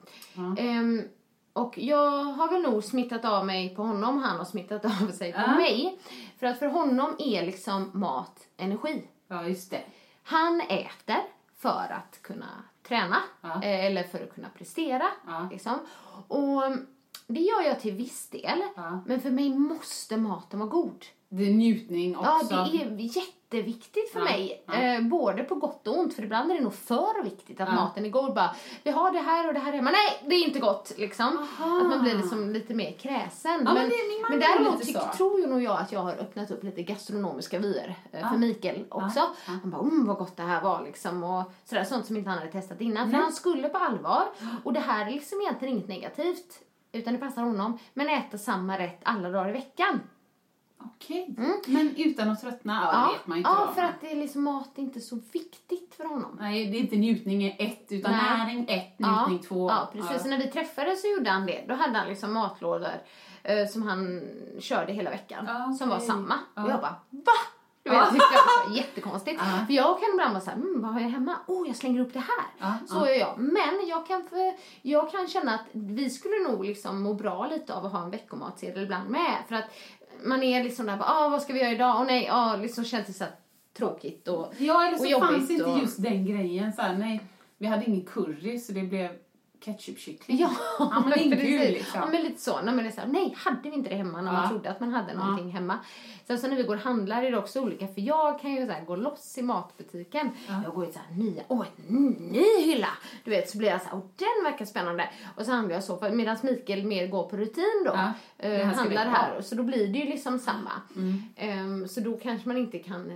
Ehm, 0.57 1.01
och 1.53 1.77
jag 1.77 2.23
har 2.23 2.51
väl 2.51 2.61
nog 2.61 2.83
smittat 2.83 3.25
av 3.25 3.45
mig 3.45 3.75
på 3.75 3.83
honom, 3.83 4.17
han 4.23 4.37
har 4.37 4.45
smittat 4.45 4.85
av 4.85 5.11
sig 5.11 5.33
på 5.33 5.39
Ja. 5.39 5.55
mig. 5.55 5.99
För 6.39 6.47
att 6.47 6.59
för 6.59 6.67
honom 6.67 7.15
är 7.19 7.45
liksom 7.45 7.91
mat 7.93 8.47
energi. 8.57 9.07
Ja, 9.27 9.47
just 9.47 9.71
det. 9.71 9.83
Han 10.23 10.61
äter 10.61 11.23
för 11.55 11.93
att 11.93 12.21
kunna 12.21 12.63
träna 12.87 13.17
Ja. 13.41 13.63
eh, 13.63 13.85
eller 13.85 14.03
för 14.03 14.23
att 14.23 14.35
kunna 14.35 14.49
prestera. 14.57 15.07
Ja. 15.27 15.47
Liksom. 15.51 15.79
Och 16.27 16.63
det 17.27 17.39
gör 17.41 17.61
jag 17.61 17.79
till 17.79 17.93
viss 17.93 18.29
del. 18.29 18.61
Ja. 18.75 18.99
Men 19.05 19.21
för 19.21 19.29
mig 19.31 19.49
måste 19.49 20.17
maten 20.17 20.59
vara 20.59 20.69
god. 20.69 21.05
Det 21.29 21.43
är 21.43 21.53
njutning 21.53 22.17
också. 22.17 22.47
Ja, 22.55 22.67
det 22.71 22.83
är 22.83 22.89
jätteviktigt 23.51 24.11
för 24.11 24.19
Ja, 24.19 24.25
mig. 24.25 24.63
ja. 24.67 24.73
Eh, 24.73 25.01
både 25.01 25.43
på 25.43 25.55
gott 25.55 25.87
och 25.87 25.97
ont. 25.99 26.13
För 26.13 26.23
ibland 26.23 26.51
är 26.51 26.55
det 26.55 26.61
nog 26.61 26.73
för 26.73 27.23
viktigt 27.23 27.61
att 27.61 27.67
Ja. 27.69 27.75
maten 27.75 28.05
är 28.05 28.09
god. 28.09 28.33
Bara, 28.33 28.55
vi 28.83 28.91
har 28.91 29.11
det 29.11 29.19
här 29.19 29.47
och 29.47 29.53
det 29.53 29.59
här 29.59 29.71
hemma. 29.71 29.91
Nej, 29.91 30.23
det 30.29 30.35
är 30.35 30.47
inte 30.47 30.59
gott. 30.59 30.93
Liksom. 30.97 31.25
Aha. 31.59 31.81
Att 31.81 31.87
man 31.89 32.01
blir 32.03 32.15
liksom 32.15 32.49
lite 32.49 32.73
mer 32.73 32.91
kräsen. 32.91 33.63
men 33.63 33.73
men 33.73 34.33
är 34.33 34.39
däremot 34.39 34.81
tyck- 34.81 35.11
tror 35.17 35.39
ju 35.39 35.47
nog 35.47 35.61
jag 35.63 35.79
att 35.79 35.91
jag 35.91 35.99
har 35.99 36.11
öppnat 36.13 36.51
upp 36.51 36.63
lite 36.63 36.83
gastronomiska 36.83 37.59
vyer 37.59 37.95
eh, 38.11 38.29
för 38.31 38.37
Mikael 38.37 38.85
också. 38.89 39.19
Han 39.45 39.69
bara, 39.71 39.81
mm, 39.81 40.05
vad 40.05 40.17
gott 40.17 40.37
det 40.37 40.43
här 40.43 40.61
var 40.61 40.83
liksom. 40.83 41.23
Och 41.23 41.43
sådär, 41.65 41.83
sånt 41.83 42.05
som 42.05 42.17
inte 42.17 42.29
han 42.29 42.39
hade 42.39 42.51
testat 42.51 42.81
innan. 42.81 43.11
För 43.11 43.17
han 43.17 43.31
skulle 43.33 43.69
på 43.69 43.77
allvar. 43.77 44.23
Och 44.63 44.73
det 44.73 44.79
här 44.79 45.05
är 45.07 45.11
liksom 45.11 45.41
egentligen 45.41 45.73
inget 45.75 45.87
negativt. 45.87 46.59
Utan 46.91 47.13
det 47.13 47.19
passar 47.19 47.41
honom. 47.41 47.79
Men 47.93 48.09
äta 48.09 48.37
samma 48.37 48.77
rätt 48.79 48.99
alla 49.03 49.29
dagar 49.29 49.49
i 49.49 49.51
veckan. 49.53 49.99
Okej. 50.95 51.35
Men 51.67 51.95
utan 51.97 52.29
att 52.29 52.41
tröttna? 52.41 52.89
Ja, 52.93 53.07
det 53.07 53.13
vet 53.13 53.27
man 53.27 53.37
inte. 53.37 53.49
Mm. 53.49 53.61
ja 53.61 53.73
för 53.73 53.81
att 53.81 54.01
det 54.01 54.11
är 54.11 54.15
liksom 54.15 54.43
mat 54.43 54.77
är 54.77 54.81
inte 54.81 55.01
så 55.01 55.19
viktigt 55.33 55.95
för 55.97 56.03
honom. 56.03 56.37
Nej, 56.39 56.71
det 56.71 56.77
är 56.77 56.79
inte 56.79 56.95
njutning 56.95 57.43
är 57.43 57.55
ett, 57.59 57.85
utan 57.89 58.11
Nej. 58.11 58.37
näring 58.37 58.65
ett, 58.69 58.99
njutning 58.99 59.39
två. 59.47 59.69
Ja, 59.69 59.89
precis. 59.93 60.21
Så 60.21 60.27
när 60.27 60.37
vi 60.37 60.47
träffades 60.47 61.01
så 61.01 61.07
gjorde 61.07 61.29
han 61.29 61.45
det. 61.45 61.65
Då 61.67 61.73
hade 61.73 61.97
han 61.97 62.07
liksom 62.07 62.33
matlådor 62.33 62.89
eh, 63.43 63.67
som 63.67 63.83
han 63.83 64.21
körde 64.59 64.93
hela 64.93 65.09
veckan. 65.09 65.45
Ja, 65.47 65.73
Som 65.73 65.89
var 65.89 65.99
samma. 65.99 66.39
Ja. 66.55 66.63
Och 66.63 66.69
jag 66.69 66.79
bara, 66.81 66.95
va? 67.09 67.33
Du 67.83 67.93
vet, 67.93 68.09
tyckte 68.09 68.33
jag 68.33 68.69
var 68.69 68.75
jättekonstigt. 68.77 69.41
Ja. 69.47 69.65
För 69.65 69.73
jag 69.73 69.99
kan 69.99 70.09
ibland 70.13 70.33
vara 70.33 70.41
såhär, 70.41 70.57
mm, 70.57 70.81
vad 70.81 70.93
har 70.93 70.99
jag 71.01 71.09
hemma? 71.09 71.35
Oh, 71.47 71.67
jag 71.67 71.75
slänger 71.75 72.01
upp 72.01 72.13
det 72.13 72.19
här. 72.19 72.45
Ja, 72.57 72.73
så 72.87 72.95
ja. 72.95 73.07
är 73.07 73.19
jag. 73.19 73.33
Men 73.37 73.87
jag 73.87 74.07
kan, 74.07 74.23
för, 74.23 74.53
jag 74.81 75.11
kan 75.11 75.27
känna 75.27 75.53
att 75.53 75.65
vi 75.71 76.09
skulle 76.09 76.49
nog 76.49 76.65
liksom 76.65 77.01
må 77.01 77.13
bra 77.13 77.47
lite 77.47 77.73
av 77.73 77.85
att 77.85 77.91
ha 77.91 78.03
en 78.03 78.09
veckomatsedel 78.09 78.83
ibland 78.83 79.09
med. 79.09 79.43
För 79.47 79.55
att 79.55 79.65
man 80.23 80.43
är 80.43 80.63
liksom 80.63 80.85
där, 80.85 80.97
bara, 80.97 81.09
ah, 81.09 81.29
vad 81.29 81.41
ska 81.41 81.53
vi 81.53 81.59
göra 81.59 81.71
idag? 81.71 81.95
Åh 81.99 82.05
nej, 82.05 82.29
ah, 82.31 82.55
liksom 82.55 82.83
känns 82.83 83.07
det 83.07 83.13
så 83.13 83.25
tråkigt 83.77 84.27
och, 84.27 84.53
Ja, 84.57 84.87
eller 84.87 84.93
och 84.93 84.99
så 85.03 85.05
jobbigt. 85.05 85.29
fanns 85.29 85.49
inte 85.51 85.65
och... 85.65 85.79
just 85.79 86.01
den 86.03 86.25
grejen. 86.25 86.73
Så 86.73 86.81
här, 86.81 86.97
nej, 86.97 87.21
vi 87.57 87.67
hade 87.67 87.85
ingen 87.85 88.05
curry 88.05 88.59
så 88.59 88.71
det 88.73 88.81
blev 88.83 89.09
ketchupkyckling. 89.59 90.37
Ja, 90.37 90.51
ja 90.79 90.99
men 90.99 91.09
det 91.29 91.35
är 91.35 91.41
kul 91.41 91.59
liksom. 91.73 91.99
Ja, 92.01 92.07
men 92.11 92.21
lite 92.23 92.41
så. 92.41 92.55
Nej, 92.61 92.73
men 92.75 92.77
det 92.77 92.89
är 92.89 92.91
så 92.91 93.01
här, 93.01 93.07
nej, 93.07 93.33
hade 93.37 93.69
vi 93.69 93.75
inte 93.75 93.89
det 93.89 93.95
hemma 93.95 94.21
när 94.21 94.31
man 94.31 94.43
Ja. 94.43 94.49
trodde 94.49 94.69
att 94.71 94.79
man 94.79 94.93
hade 94.93 95.13
någonting 95.13 95.49
hemma. 95.51 95.79
Sen 96.27 96.39
så 96.39 96.47
när 96.47 96.55
vi 96.55 96.63
går 96.63 96.75
och 96.75 96.81
handlar 96.81 97.23
är 97.23 97.31
det 97.31 97.37
också 97.37 97.61
olika, 97.61 97.87
för 97.87 98.01
jag 98.01 98.39
kan 98.41 98.51
ju 98.55 98.65
så 98.65 98.71
här, 98.71 98.85
gå 98.85 98.95
loss 98.95 99.37
i 99.37 99.41
matbutiken. 99.41 100.29
Jag 100.63 100.73
går 100.73 100.85
ju 100.85 100.91
så 100.91 100.99
här, 100.99 101.15
nya, 101.17 101.43
åh, 101.47 101.65
en 101.87 102.09
ny 102.11 102.61
hylla! 102.65 102.89
Du 103.23 103.31
vet, 103.31 103.49
så 103.49 103.57
blir 103.57 103.69
jag 103.69 103.81
så 103.81 103.87
här, 103.87 103.95
åh, 103.97 104.03
den 104.15 104.51
verkar 104.51 104.65
spännande. 104.65 105.09
Och 105.35 105.45
så 105.45 105.51
handlar 105.51 105.75
jag 105.75 105.83
så, 105.83 105.97
för 105.97 106.11
medan 106.11 106.37
Mikael 106.43 106.83
mer 106.85 107.07
går 107.07 107.23
på 107.29 107.37
rutin 107.37 107.83
då, 107.85 107.91
Ja, 107.95 108.13
eh, 108.37 108.67
handlar 108.67 109.05
här, 109.05 109.41
så 109.41 109.55
då 109.55 109.63
blir 109.63 109.87
det 109.87 109.99
ju 109.99 110.05
liksom 110.05 110.39
samma. 110.39 110.71
Mm. 110.95 111.23
Ehm, 111.35 111.87
så 111.87 111.99
då 111.99 112.17
kanske 112.17 112.47
man 112.47 112.57
inte 112.57 112.79
kan 112.79 113.11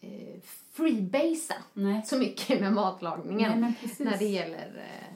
eh, 0.00 0.40
freebasea 0.72 1.56
så 2.06 2.16
mycket 2.16 2.60
med 2.60 2.72
matlagningen 2.72 3.60
Nej, 3.60 3.74
när 3.98 4.18
det 4.18 4.24
gäller 4.24 4.76
eh, 4.76 5.14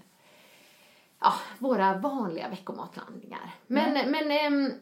ja, 1.22 1.32
våra 1.58 1.98
vanliga 1.98 2.48
veckomatlandningar. 2.48 3.54
Men, 3.66 4.10
men 4.10 4.30
ehm, 4.30 4.72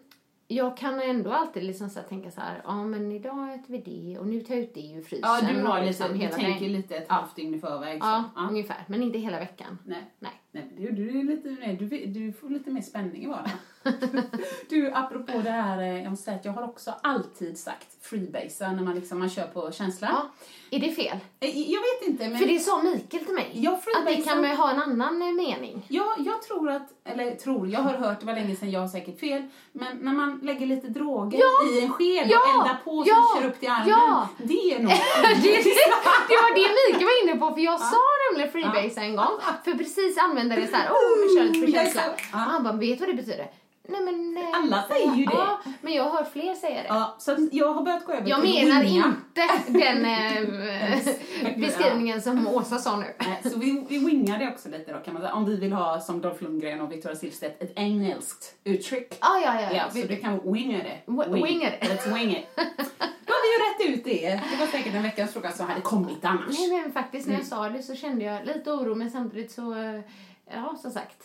jag 0.49 0.77
kan 0.77 1.01
ändå 1.01 1.33
alltid 1.33 1.63
liksom 1.63 1.91
så 1.91 2.01
tänka 2.01 2.31
så 2.31 2.41
här, 2.41 2.61
ja 2.65 2.85
men 2.85 3.13
idag 3.13 3.55
äter 3.55 3.73
vi 3.73 3.79
det 3.79 4.19
och 4.19 4.27
nu 4.27 4.41
tar 4.41 4.55
jag 4.55 4.63
ut 4.65 4.75
det 4.75 4.93
ur 4.93 5.03
frysen. 5.03 5.31
Ja, 5.31 5.41
du, 5.53 5.63
har 5.63 5.79
och 5.79 5.85
lite, 5.85 5.87
liksom 5.87 6.09
du 6.09 6.15
hela 6.25 6.37
tänker 6.37 6.61
den- 6.65 6.73
lite 6.73 6.97
ett 6.97 7.07
Ja. 7.09 7.15
halvt 7.15 7.37
dygn 7.37 7.55
i 7.55 7.59
förväg. 7.61 8.03
så. 8.03 8.09
Ja, 8.09 8.25
Ja. 8.37 8.49
ungefär. 8.49 8.85
Men 8.87 9.03
inte 9.03 9.19
hela 9.19 9.39
veckan. 9.39 9.79
Nej. 9.87 10.05
Nej. 10.19 10.33
Nej, 10.53 10.71
men 10.75 10.85
du, 10.85 10.93
du, 10.93 11.19
är 11.21 11.25
lite, 11.25 11.49
nej, 11.61 11.77
du, 11.81 12.07
du 12.07 12.33
får 12.33 12.49
lite 12.49 12.71
mer 12.71 12.83
spänning 12.83 13.25
i 13.25 13.27
vardagen. 13.27 13.59
du, 14.69 14.93
apropå 14.95 15.33
det 15.45 15.51
här, 15.51 15.79
eh, 15.83 16.03
jag 16.03 16.11
måste 16.11 16.25
säga 16.25 16.37
att 16.37 16.45
jag 16.45 16.53
har 16.53 16.63
också 16.63 16.95
alltid 17.03 17.59
sagt 17.59 17.87
freebasea 18.07 18.73
när 18.73 18.83
man, 18.83 18.95
liksom, 18.95 19.19
man 19.19 19.31
kör 19.31 19.47
på 19.47 19.73
känsla. 19.73 20.09
Ja. 20.11 20.31
Är 20.71 20.81
det 20.81 20.93
fel? 20.93 21.17
Eh, 21.41 21.59
Jag 21.71 21.81
vet 21.81 22.09
inte, 22.09 22.29
men 22.29 22.39
För 22.39 22.47
det 22.47 22.59
sa 22.59 22.83
Mikael 22.83 23.25
till 23.25 23.35
mig. 23.35 23.51
Ja, 23.55 23.73
att 23.97 24.07
det 24.07 24.17
kan 24.17 24.41
man 24.41 24.51
ha 24.57 24.71
en 24.71 24.81
annan 24.83 25.23
eh, 25.23 25.33
mening. 25.33 25.87
Ja, 25.89 26.17
jag 26.19 26.43
tror 26.43 26.71
att, 26.71 26.89
eller 27.05 27.35
tror, 27.35 27.69
jag 27.69 27.81
har 27.81 27.93
hört, 27.95 28.21
det 28.21 28.27
var 28.27 28.35
länge 28.35 28.57
sedan, 28.57 28.71
jag 28.71 28.81
har 28.81 28.89
säkert 28.89 29.21
fel, 29.21 29.43
men 29.73 29.97
när 29.99 30.13
man 30.13 30.41
lägger 30.43 30.67
lite 30.67 30.89
droger 30.89 31.39
Ja! 31.39 31.69
i 31.73 31.85
en 31.85 31.91
sked 31.93 32.27
Ja! 32.31 32.39
och 32.39 32.49
eldar 32.63 32.79
på 32.85 33.05
så 33.05 33.11
Ja! 33.11 33.41
kör 33.41 33.49
upp 33.49 33.61
till 33.61 33.69
armen, 33.71 33.89
Ja! 33.89 34.29
det 34.39 34.75
är 34.75 34.79
nog... 34.83 34.91
det, 35.43 35.53
det 36.29 36.37
var 36.45 36.55
det 36.55 36.93
Mikael 36.93 37.05
var 37.05 37.23
inne 37.25 37.41
på, 37.41 37.55
för 37.55 37.61
jag 37.61 37.81
sa 37.81 37.97
nämligen 38.33 38.53
freebase 38.53 39.01
en 39.01 39.17
gång. 39.17 39.35
För 39.65 39.75
precis 39.75 40.19
använde 40.19 40.57
det 40.57 40.67
så 40.67 40.77
här, 40.77 40.91
oh, 40.91 41.23
vi 41.23 41.35
kör 41.37 41.45
lite 41.45 41.71
Jag 41.71 41.83
är 41.85 41.85
känsla. 41.85 42.03
Och 42.33 42.39
han 42.39 42.65
bara, 42.65 42.73
vet 42.73 42.99
du 42.99 43.07
vad 43.07 43.09
det 43.09 43.23
betyder? 43.23 43.51
Nej 43.91 44.01
men... 44.05 44.37
eh, 44.37 44.49
Alla 44.55 44.85
säger 44.89 45.15
ju 45.15 45.25
det. 45.25 45.33
Ja, 45.35 45.61
men 45.81 45.93
jag 45.93 46.05
har 46.05 46.11
hört 46.11 46.33
fler 46.33 46.55
säga 46.55 46.83
det. 46.83 46.89
Ja, 46.89 47.17
så 47.19 47.49
jag 47.53 47.75
har 47.75 47.83
börjat 47.83 48.05
gå 48.05 48.13
över 48.13 48.29
Jag 48.31 48.43
till 48.43 48.67
menar 48.67 48.83
winga. 48.83 49.05
inte 49.35 49.79
den 49.79 50.05
eh, 50.05 51.57
beskrivningen 51.57 52.23
som 52.23 52.47
Åsa 52.47 52.79
sa 52.79 52.97
nu. 52.97 53.07
Nej, 53.19 53.53
Så 53.53 53.59
vi, 53.59 53.85
vi 53.89 53.99
wingar 53.99 54.39
det 54.39 54.49
också 54.49 54.69
lite 54.69 54.93
då 54.93 54.99
kan 54.99 55.15
man 55.15 55.23
säga. 55.23 55.35
Om 55.35 55.45
vi 55.45 55.57
vill 55.57 55.73
ha 55.73 56.01
som 56.01 56.21
Dolph 56.21 56.43
Lundgren 56.43 56.81
och 56.81 56.93
Victoria 56.93 57.17
Silvstedt 57.17 57.63
ett 57.63 57.73
engelskt 57.77 58.55
uttryck. 58.65 59.15
Ah, 59.21 59.39
ja, 59.39 59.55
ja, 59.55 59.61
Ja, 59.61 59.77
ja. 59.77 60.01
så 60.03 60.07
du 60.07 60.17
kan 60.17 60.53
winga 60.53 60.79
det. 60.79 60.99
Wi- 61.07 61.45
winga 61.45 61.71
det. 61.71 61.87
Let's 61.87 62.15
wing 62.15 62.31
it. 62.31 62.47
Då 63.27 63.33
har 63.35 63.43
vi 63.43 63.49
ju 63.89 63.89
rätt 63.93 63.99
ut 63.99 64.05
det. 64.05 64.31
Det 64.51 64.57
var 64.61 64.67
säkert 64.67 64.95
en 64.95 65.03
veckans 65.03 65.33
fråga 65.33 65.51
som 65.53 65.67
hade 65.67 65.81
kommit 65.81 66.25
annars. 66.25 66.59
Nej 66.59 66.81
men 66.83 66.93
faktiskt 66.93 67.29
när 67.29 67.35
jag 67.35 67.47
sa 67.47 67.69
det 67.69 67.83
så 67.83 67.95
kände 67.95 68.25
jag 68.25 68.47
lite 68.47 68.71
oro 68.73 68.95
men 68.95 69.11
samtidigt 69.11 69.53
så, 69.53 69.75
eh, 69.75 70.01
ja 70.55 70.77
som 70.83 70.91
sagt. 70.91 71.23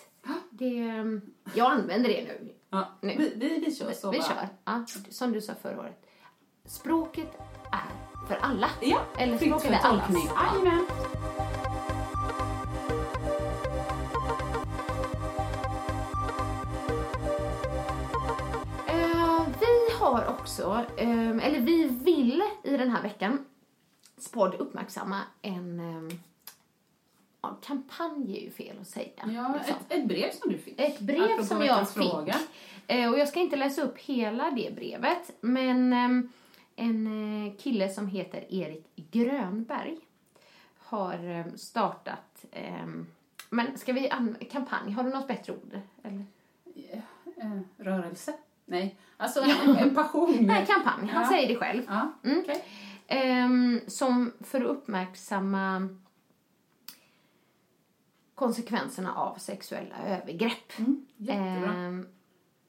Det, 0.49 0.79
eh, 0.79 1.05
jag 1.53 1.71
använder 1.71 2.09
det 2.09 2.23
nu. 2.23 2.53
Ja, 2.69 2.89
Nu. 3.01 3.15
vi, 3.17 3.33
vi, 3.35 3.59
vi 3.65 3.75
kör 3.75 3.91
så 3.91 4.11
Vi 4.11 4.17
bara. 4.19 4.27
kör. 4.27 4.47
Ja, 4.65 4.85
som 5.09 5.31
du 5.31 5.41
sa 5.41 5.53
förra 5.61 5.79
året. 5.79 6.05
Språket 6.65 7.38
är 7.71 8.27
för 8.27 8.35
alla. 8.35 8.69
Ja, 8.81 9.01
Eller 9.17 9.38
språket 9.38 9.61
för 9.67 9.73
är 9.73 9.77
allas. 9.79 10.09
Jajamän. 10.13 10.85
Eh, 18.88 19.45
vi 19.59 19.93
har 19.99 20.27
också, 20.27 20.83
eh, 20.97 21.45
eller 21.47 21.59
vi 21.59 21.83
vill 21.88 22.43
i 22.63 22.77
den 22.77 22.89
här 22.91 23.01
veckan 23.01 23.45
Spod 24.17 24.53
uppmärksamma 24.55 25.21
en 25.41 25.79
eh, 25.79 26.15
ja, 26.15 26.17
kampanj 27.62 28.38
är 28.38 28.41
ju 28.41 28.51
fel 28.51 28.75
att 28.81 28.88
säga. 28.88 29.10
Ja, 29.36 29.53
liksom. 29.58 29.75
ett, 29.89 29.97
ett 29.99 30.05
brev 30.08 30.31
som 30.31 30.51
du 30.51 30.58
fick. 30.58 30.79
Ett 30.79 30.99
brev 30.99 31.23
Apropå 31.23 31.43
som 31.43 31.62
jag 31.62 31.89
fick. 31.89 32.03
Fråga. 32.03 32.36
Eh, 32.88 33.12
och 33.12 33.19
jag 33.19 33.27
ska 33.27 33.39
inte 33.39 33.55
läsa 33.55 33.81
upp 33.81 33.97
hela 33.97 34.51
det 34.51 34.75
brevet, 34.75 35.31
men 35.41 35.93
ehm, 35.93 36.31
en 36.75 37.08
eh, 37.47 37.53
kille 37.58 37.89
som 37.89 38.08
heter 38.08 38.45
Erik 38.53 38.86
Grönberg 39.12 39.97
har 40.77 41.13
ehm, 41.27 41.58
startat, 41.58 42.45
ehm, 42.51 43.08
men 43.49 43.77
ska 43.77 43.93
vi 43.93 44.10
an- 44.10 44.36
kampanj, 44.51 44.91
har 44.91 45.03
du 45.03 45.10
något 45.10 45.27
bättre 45.27 45.53
ord? 45.53 45.79
Eller? 46.03 46.25
Eh, 47.38 47.60
rörelse? 47.77 48.34
Nej, 48.65 48.95
alltså 49.17 49.41
en, 49.41 49.75
en 49.75 49.95
passion. 49.95 50.38
Nej, 50.41 50.65
kampanj, 50.65 51.08
han 51.12 51.23
Ja. 51.23 51.29
säger 51.29 51.47
det 51.47 51.55
själv. 51.55 51.84
Ja, 51.88 52.12
Mm. 52.23 52.39
okej. 52.43 52.63
Ehm, 53.08 53.79
som 53.88 54.31
för 54.41 54.62
att 54.62 54.67
uppmärksamma 54.67 55.89
konsekvenserna 58.36 59.15
av 59.15 59.36
sexuella 59.36 59.95
övergrepp. 60.08 60.74
jättebra. 61.17 61.74
Ehm, 61.74 62.08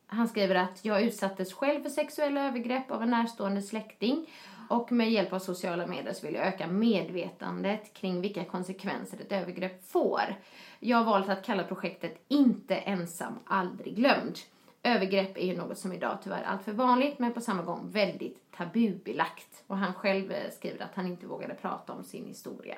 han 0.06 0.28
skriver 0.28 0.54
att 0.54 0.84
jag 0.84 1.02
utsattes 1.02 1.52
själv 1.52 1.82
för 1.82 1.90
sexuella 1.90 2.46
övergrepp 2.46 2.90
av 2.90 3.02
en 3.02 3.10
närstående 3.10 3.62
släkting 3.62 4.26
Och 4.68 4.92
med 4.92 5.10
hjälp 5.10 5.32
av 5.32 5.38
sociala 5.38 5.86
medier 5.86 6.12
så 6.12 6.26
vill 6.26 6.34
jag 6.34 6.46
öka 6.46 6.66
medvetandet 6.66 7.94
kring 7.94 8.20
vilka 8.20 8.44
konsekvenser 8.44 9.20
ett 9.20 9.32
övergrepp 9.32 9.84
får. 9.88 10.34
Jag 10.80 10.96
har 10.96 11.04
valt 11.04 11.28
att 11.28 11.44
kalla 11.44 11.62
projektet 11.62 12.24
Inte 12.28 12.76
ensam, 12.76 13.34
aldrig 13.44 13.96
glömd. 13.96 14.38
Övergrepp 14.82 15.38
är 15.38 15.46
ju 15.46 15.56
något 15.56 15.78
som 15.78 15.92
idag 15.92 16.18
tyvärr 16.24 16.42
är 16.42 16.46
alltför 16.46 16.72
vanligt 16.72 17.18
men 17.18 17.32
på 17.32 17.40
samma 17.40 17.62
gång 17.62 17.90
väldigt 17.90 18.52
tabubelagt. 18.56 19.64
Och 19.66 19.76
han 19.78 19.94
själv 19.94 20.32
eh, 20.32 20.50
skriver 20.50 20.84
att 20.84 20.94
han 20.94 21.06
inte 21.06 21.26
vågade 21.26 21.54
prata 21.54 21.92
om 21.92 22.04
sin 22.04 22.26
historia 22.26 22.76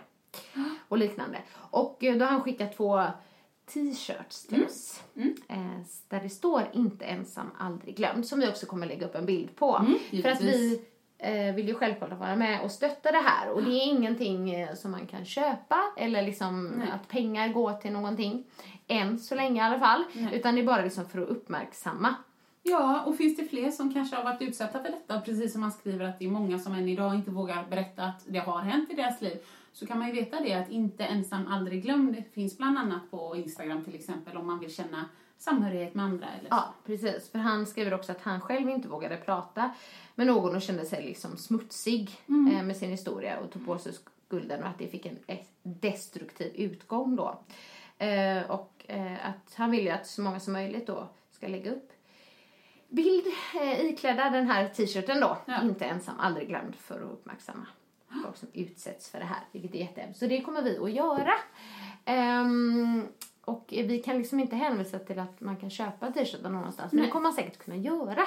och 0.88 0.98
liknande. 0.98 1.38
Och 1.54 2.04
eh, 2.04 2.16
då 2.16 2.24
har 2.24 2.32
han 2.32 2.42
skickat 2.42 2.76
två 2.76 3.02
t-shirts 3.74 4.46
till 4.46 4.64
oss. 4.64 5.02
Eh, 5.48 5.80
där 6.08 6.20
det 6.20 6.30
står 6.30 6.62
inte 6.72 7.04
ensam, 7.04 7.50
aldrig 7.58 7.96
glömd. 7.96 8.26
Som 8.26 8.40
vi 8.40 8.48
också 8.48 8.66
kommer 8.66 8.86
lägga 8.86 9.06
upp 9.06 9.14
en 9.14 9.26
bild 9.26 9.56
på. 9.56 9.86
För 10.22 10.28
att 10.28 10.40
vi 10.40 10.82
eh, 11.18 11.54
vill 11.54 11.68
ju 11.68 11.74
självklart 11.74 12.18
vara 12.18 12.36
med 12.36 12.60
och 12.62 12.70
stötta 12.70 13.12
det 13.12 13.22
här. 13.24 13.50
Och 13.50 13.62
det 13.62 13.70
är 13.70 13.86
ingenting 13.86 14.54
eh, 14.54 14.74
som 14.74 14.90
man 14.90 15.06
kan 15.06 15.24
köpa 15.24 15.78
eller 15.96 16.22
liksom 16.22 16.82
att 16.92 17.08
pengar 17.08 17.48
går 17.48 17.72
till 17.72 17.92
någonting. 17.92 18.44
Än 18.86 19.18
så 19.18 19.34
länge 19.34 19.62
i 19.62 19.64
alla 19.64 19.78
fall. 19.78 20.04
Utan 20.32 20.54
det 20.54 20.60
är 20.60 20.66
bara 20.66 20.82
liksom 20.84 21.08
för 21.08 21.22
att 21.22 21.28
uppmärksamma. 21.28 22.14
Ja, 22.62 23.02
och 23.06 23.16
finns 23.16 23.36
det 23.36 23.44
fler 23.44 23.70
som 23.70 23.94
kanske 23.94 24.16
har 24.16 24.24
varit 24.24 24.42
utsatta 24.42 24.82
för 24.82 24.90
detta, 24.90 25.20
precis 25.20 25.52
som 25.52 25.62
han 25.62 25.72
skriver 25.72 26.04
att 26.04 26.18
det 26.18 26.24
är 26.24 26.30
många 26.30 26.58
som 26.58 26.74
än 26.74 26.88
idag 26.88 27.14
inte 27.14 27.30
vågar 27.30 27.66
berätta 27.70 28.02
att 28.02 28.24
det 28.26 28.38
har 28.38 28.60
hänt 28.60 28.90
i 28.90 28.94
deras 28.94 29.20
liv, 29.20 29.38
så 29.78 29.86
kan 29.86 29.98
man 29.98 30.08
ju 30.08 30.14
veta 30.14 30.40
det 30.40 30.54
att 30.54 30.70
inte 30.70 31.04
ensam, 31.04 31.46
aldrig 31.46 31.82
glömd 31.82 32.22
finns 32.32 32.58
bland 32.58 32.78
annat 32.78 33.10
på 33.10 33.36
Instagram 33.36 33.84
till 33.84 33.94
exempel 33.94 34.36
om 34.36 34.46
man 34.46 34.58
vill 34.58 34.74
känna 34.74 35.04
samhörighet 35.38 35.94
med 35.94 36.04
andra 36.04 36.26
eller 36.26 36.48
så. 36.48 36.54
Ja, 36.54 36.74
precis. 36.86 37.30
För 37.30 37.38
han 37.38 37.66
skriver 37.66 37.94
också 37.94 38.12
att 38.12 38.22
han 38.22 38.40
själv 38.40 38.68
inte 38.68 38.88
vågade 38.88 39.16
prata 39.16 39.74
med 40.14 40.26
någon 40.26 40.56
och 40.56 40.62
kände 40.62 40.84
sig 40.84 41.04
liksom 41.04 41.36
smutsig 41.36 42.20
eh, 42.28 42.62
med 42.62 42.76
sin 42.76 42.90
historia 42.90 43.38
och 43.38 43.50
tog 43.50 43.66
på 43.66 43.78
sig 43.78 43.92
skulden 44.26 44.62
och 44.62 44.68
att 44.68 44.78
det 44.78 44.88
fick 44.88 45.06
en 45.06 45.18
ett 45.26 45.50
destruktiv 45.62 46.52
utgång 46.54 47.16
då. 47.16 47.40
Eh, 47.98 48.50
och 48.50 48.84
eh, 48.86 49.28
att 49.28 49.54
han 49.54 49.70
vill 49.70 49.84
ju 49.84 49.90
att 49.90 50.06
så 50.06 50.22
många 50.22 50.40
som 50.40 50.52
möjligt 50.52 50.86
då 50.86 51.08
ska 51.30 51.48
lägga 51.48 51.70
upp 51.70 51.92
bild 52.88 53.26
eh, 53.60 53.80
iklädda 53.80 54.30
den 54.30 54.46
här 54.46 54.68
t-shirten 54.68 55.20
då. 55.20 55.38
Ja. 55.46 55.62
Inte 55.62 55.84
ensam, 55.84 56.14
aldrig 56.18 56.48
glömd 56.48 56.76
för 56.76 56.96
att 56.96 57.12
uppmärksamma 57.12 57.66
folk 58.24 58.36
som 58.36 58.48
utsätts 58.52 59.10
för 59.10 59.18
det 59.18 59.24
här, 59.24 59.38
vilket 59.52 59.74
är 59.74 59.78
jättehemskt. 59.78 60.18
Så 60.20 60.26
det 60.26 60.40
kommer 60.40 60.62
vi 60.62 60.78
att 60.78 60.92
göra. 60.92 61.32
Ehm, 62.04 63.06
och 63.44 63.64
vi 63.68 63.98
kan 63.98 64.18
liksom 64.18 64.40
inte 64.40 64.56
hänvisa 64.56 64.98
till 64.98 65.18
att 65.18 65.40
man 65.40 65.56
kan 65.56 65.70
köpa 65.70 66.10
t-shirten 66.12 66.52
någonstans. 66.52 66.92
Men 66.92 67.04
det 67.04 67.10
kommer 67.10 67.22
man 67.22 67.32
säkert 67.32 67.58
kunna 67.58 67.76
göra 67.76 68.22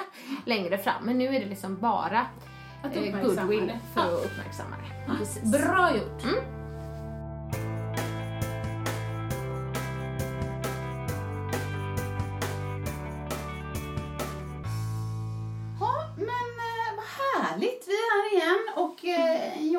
längre 0.46 0.78
fram. 0.78 1.04
Men 1.04 1.18
nu 1.18 1.26
är 1.26 1.40
det 1.40 1.46
liksom 1.46 1.76
bara 1.80 2.26
Att 2.82 2.96
eh, 2.96 3.22
goodwill 3.22 3.66
det. 3.66 3.80
för 3.94 4.00
att 4.00 4.24
uppmärksamma 4.24 4.76
det. 4.76 5.16
Precis. 5.18 5.52
Bra 5.52 5.90
gjort! 5.96 6.22
Ja, 6.24 6.61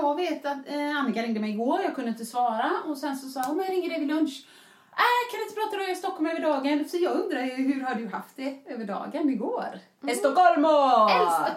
jag 0.03 0.15
vet 0.15 0.45
att 0.45 0.67
eh, 0.67 0.97
Annika 0.99 1.21
ringde 1.23 1.39
mig 1.39 1.49
igår, 1.49 1.81
jag 1.81 1.95
kunde 1.95 2.09
inte 2.09 2.25
svara 2.25 2.71
och 2.85 2.97
sen 2.97 3.17
så 3.17 3.27
sa 3.29 3.43
hon, 3.47 3.57
men 3.57 3.65
jag 3.65 3.73
ringer 3.73 3.89
dig 3.89 3.99
vid 3.99 4.07
lunch. 4.07 4.47
Äh, 4.91 5.31
kan 5.31 5.39
du 5.39 5.43
inte 5.43 5.55
prata 5.55 5.77
då 5.77 5.91
i 5.91 5.95
Stockholm 5.95 6.25
över 6.27 6.41
dagen? 6.41 6.85
Så 6.89 6.97
jag 6.97 7.13
undrar 7.13 7.41
ju, 7.41 7.51
hur 7.53 7.81
har 7.81 7.95
du 7.95 8.07
haft 8.07 8.35
det 8.35 8.59
över 8.65 8.85
dagen 8.85 9.29
igår? 9.29 9.79
Mm. 10.03 10.15
Stockholm! 10.15 10.65
Älsta 10.65 11.55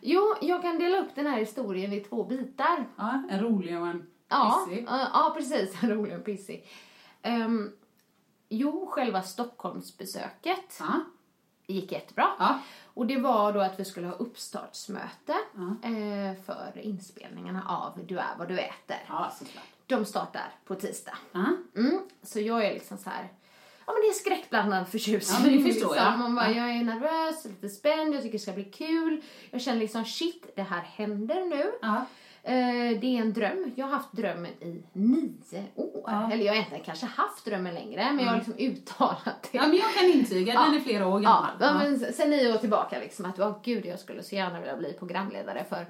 Jo, 0.00 0.34
jag 0.40 0.62
kan 0.62 0.78
dela 0.78 0.98
upp 0.98 1.14
den 1.14 1.26
här 1.26 1.38
historien 1.38 1.92
i 1.92 2.00
två 2.00 2.24
bitar. 2.24 2.86
Ja, 2.96 3.22
en 3.30 3.40
rolig 3.40 3.80
och 3.80 3.86
en 3.86 4.06
Ja, 4.28 4.66
pissig. 4.68 4.84
ja, 4.88 5.08
ja 5.12 5.32
precis. 5.36 5.82
Rolig 5.82 6.16
och 6.18 6.24
pissig. 6.24 6.66
Ehm, 7.22 7.72
jo, 8.48 8.86
själva 8.90 9.22
Stockholmsbesöket 9.22 10.76
Ja. 10.80 11.00
gick 11.66 11.92
jättebra. 11.92 12.26
Ja. 12.38 12.58
Och 12.94 13.06
det 13.06 13.16
var 13.16 13.52
då 13.52 13.60
att 13.60 13.80
vi 13.80 13.84
skulle 13.84 14.06
ha 14.06 14.14
uppstartsmöte 14.14 15.32
eh, 15.82 16.42
för 16.44 16.78
inspelningarna 16.80 17.62
av 17.68 18.06
Du 18.06 18.18
är 18.18 18.34
vad 18.38 18.48
du 18.48 18.58
äter. 18.58 18.96
ja, 19.08 19.32
såklart. 19.38 19.64
De 19.86 20.04
startar 20.04 20.52
på 20.64 20.74
tisdag. 20.74 21.16
Ja. 21.32 21.44
Mm, 21.76 22.00
så 22.22 22.40
jag 22.40 22.64
är 22.64 22.74
liksom 22.74 22.98
så 22.98 23.10
här. 23.10 23.28
Ja 23.86 23.92
men 23.92 24.02
det 24.02 24.08
är 24.08 24.12
skräckblandad 24.12 24.88
förtjusning. 24.88 25.38
Ja, 25.40 25.50
men 25.50 25.64
det 25.64 25.72
förstår 25.72 25.96
jag. 25.96 26.18
Man 26.18 26.34
bara, 26.34 26.50
Ja. 26.50 26.56
Jag 26.56 26.70
är 26.76 26.84
nervös, 26.84 27.44
lite 27.44 27.68
spänd, 27.68 28.14
jag 28.14 28.22
tycker 28.22 28.38
det 28.38 28.42
ska 28.42 28.52
bli 28.52 28.64
kul. 28.64 29.22
Jag 29.50 29.60
känner 29.62 29.78
liksom 29.80 30.04
shit, 30.04 30.52
det 30.56 30.62
här 30.62 30.80
händer 30.80 31.44
nu. 31.44 31.72
Ja. 31.82 32.06
Eh, 32.44 33.00
det 33.00 33.06
är 33.16 33.20
en 33.20 33.32
dröm. 33.32 33.72
Jag 33.76 33.86
har 33.86 33.92
haft 33.92 34.12
drömmen 34.12 34.50
i 34.60 34.82
nio 34.92 35.64
år. 35.74 36.02
Ja. 36.06 36.18
Mm. 36.18 36.30
Eller 36.32 36.44
jag 36.44 36.52
har 36.52 36.56
egentligen 36.56 36.84
kanske 36.84 37.06
haft 37.06 37.44
drömmen 37.44 37.74
längre, 37.74 38.12
men 38.12 38.18
jag 38.24 38.30
har 38.32 38.36
liksom 38.36 38.54
uttalat 38.58 39.42
det. 39.52 39.58
ja, 39.58 39.66
men 39.66 39.76
jag 39.76 39.94
kan 39.94 40.04
intyga, 40.04 40.52
den 40.52 40.74
är 40.74 40.80
flera 40.80 41.06
år 41.06 41.22
Ja, 41.22 41.30
gammal. 41.30 41.50
ja. 41.60 41.74
men 41.74 42.12
sen 42.12 42.30
nio 42.30 42.54
år 42.54 42.58
tillbaka 42.58 42.98
liksom 42.98 43.24
att, 43.24 43.38
åh 43.40 43.56
gud, 43.64 43.86
jag 43.86 43.98
skulle 43.98 44.22
så 44.22 44.34
gärna 44.34 44.58
vilja 44.60 44.76
bli 44.76 44.92
programledare 44.92 45.64
för 45.68 45.86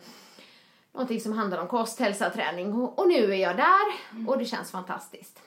någonting 0.93 1.21
som 1.21 1.33
handlar 1.33 1.59
om 1.59 1.69
kost, 1.69 2.01
hälsa, 2.01 2.31
träning. 2.31 2.73
Och, 2.75 2.99
och 2.99 3.09
nu 3.09 3.33
är 3.33 3.37
jag 3.37 3.57
där 3.57 3.93
och 4.29 4.39
det 4.39 4.45
känns 4.45 4.71
fantastiskt. 4.71 5.39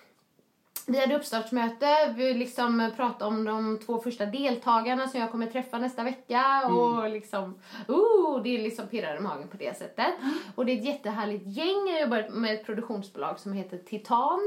Vi 0.87 0.99
hade 0.99 1.15
uppstartsmöte, 1.15 2.13
vi 2.15 2.33
liksom 2.33 2.91
pratade 2.95 3.25
om 3.25 3.45
de 3.45 3.79
två 3.85 3.99
första 3.99 4.25
deltagarna 4.25 5.07
som 5.07 5.19
jag 5.19 5.31
kommer 5.31 5.47
träffa 5.47 5.77
nästa 5.77 6.03
vecka. 6.03 6.67
Och 6.67 7.09
liksom, 7.09 7.59
oh, 7.87 8.43
det 8.43 8.49
är 8.49 8.63
liksom 8.63 8.87
pirrar 8.87 9.17
i 9.17 9.19
magen 9.19 9.47
på 9.47 9.57
det 9.57 9.77
sättet. 9.77 10.13
Och 10.55 10.65
det 10.65 10.71
är 10.71 10.77
ett 10.77 10.85
jättehärligt 10.85 11.43
gäng, 11.47 11.87
jag 11.87 12.01
jobbar 12.01 12.29
med 12.29 12.53
ett 12.53 12.65
produktionsbolag 12.65 13.39
som 13.39 13.53
heter 13.53 13.77
Titan. 13.77 14.39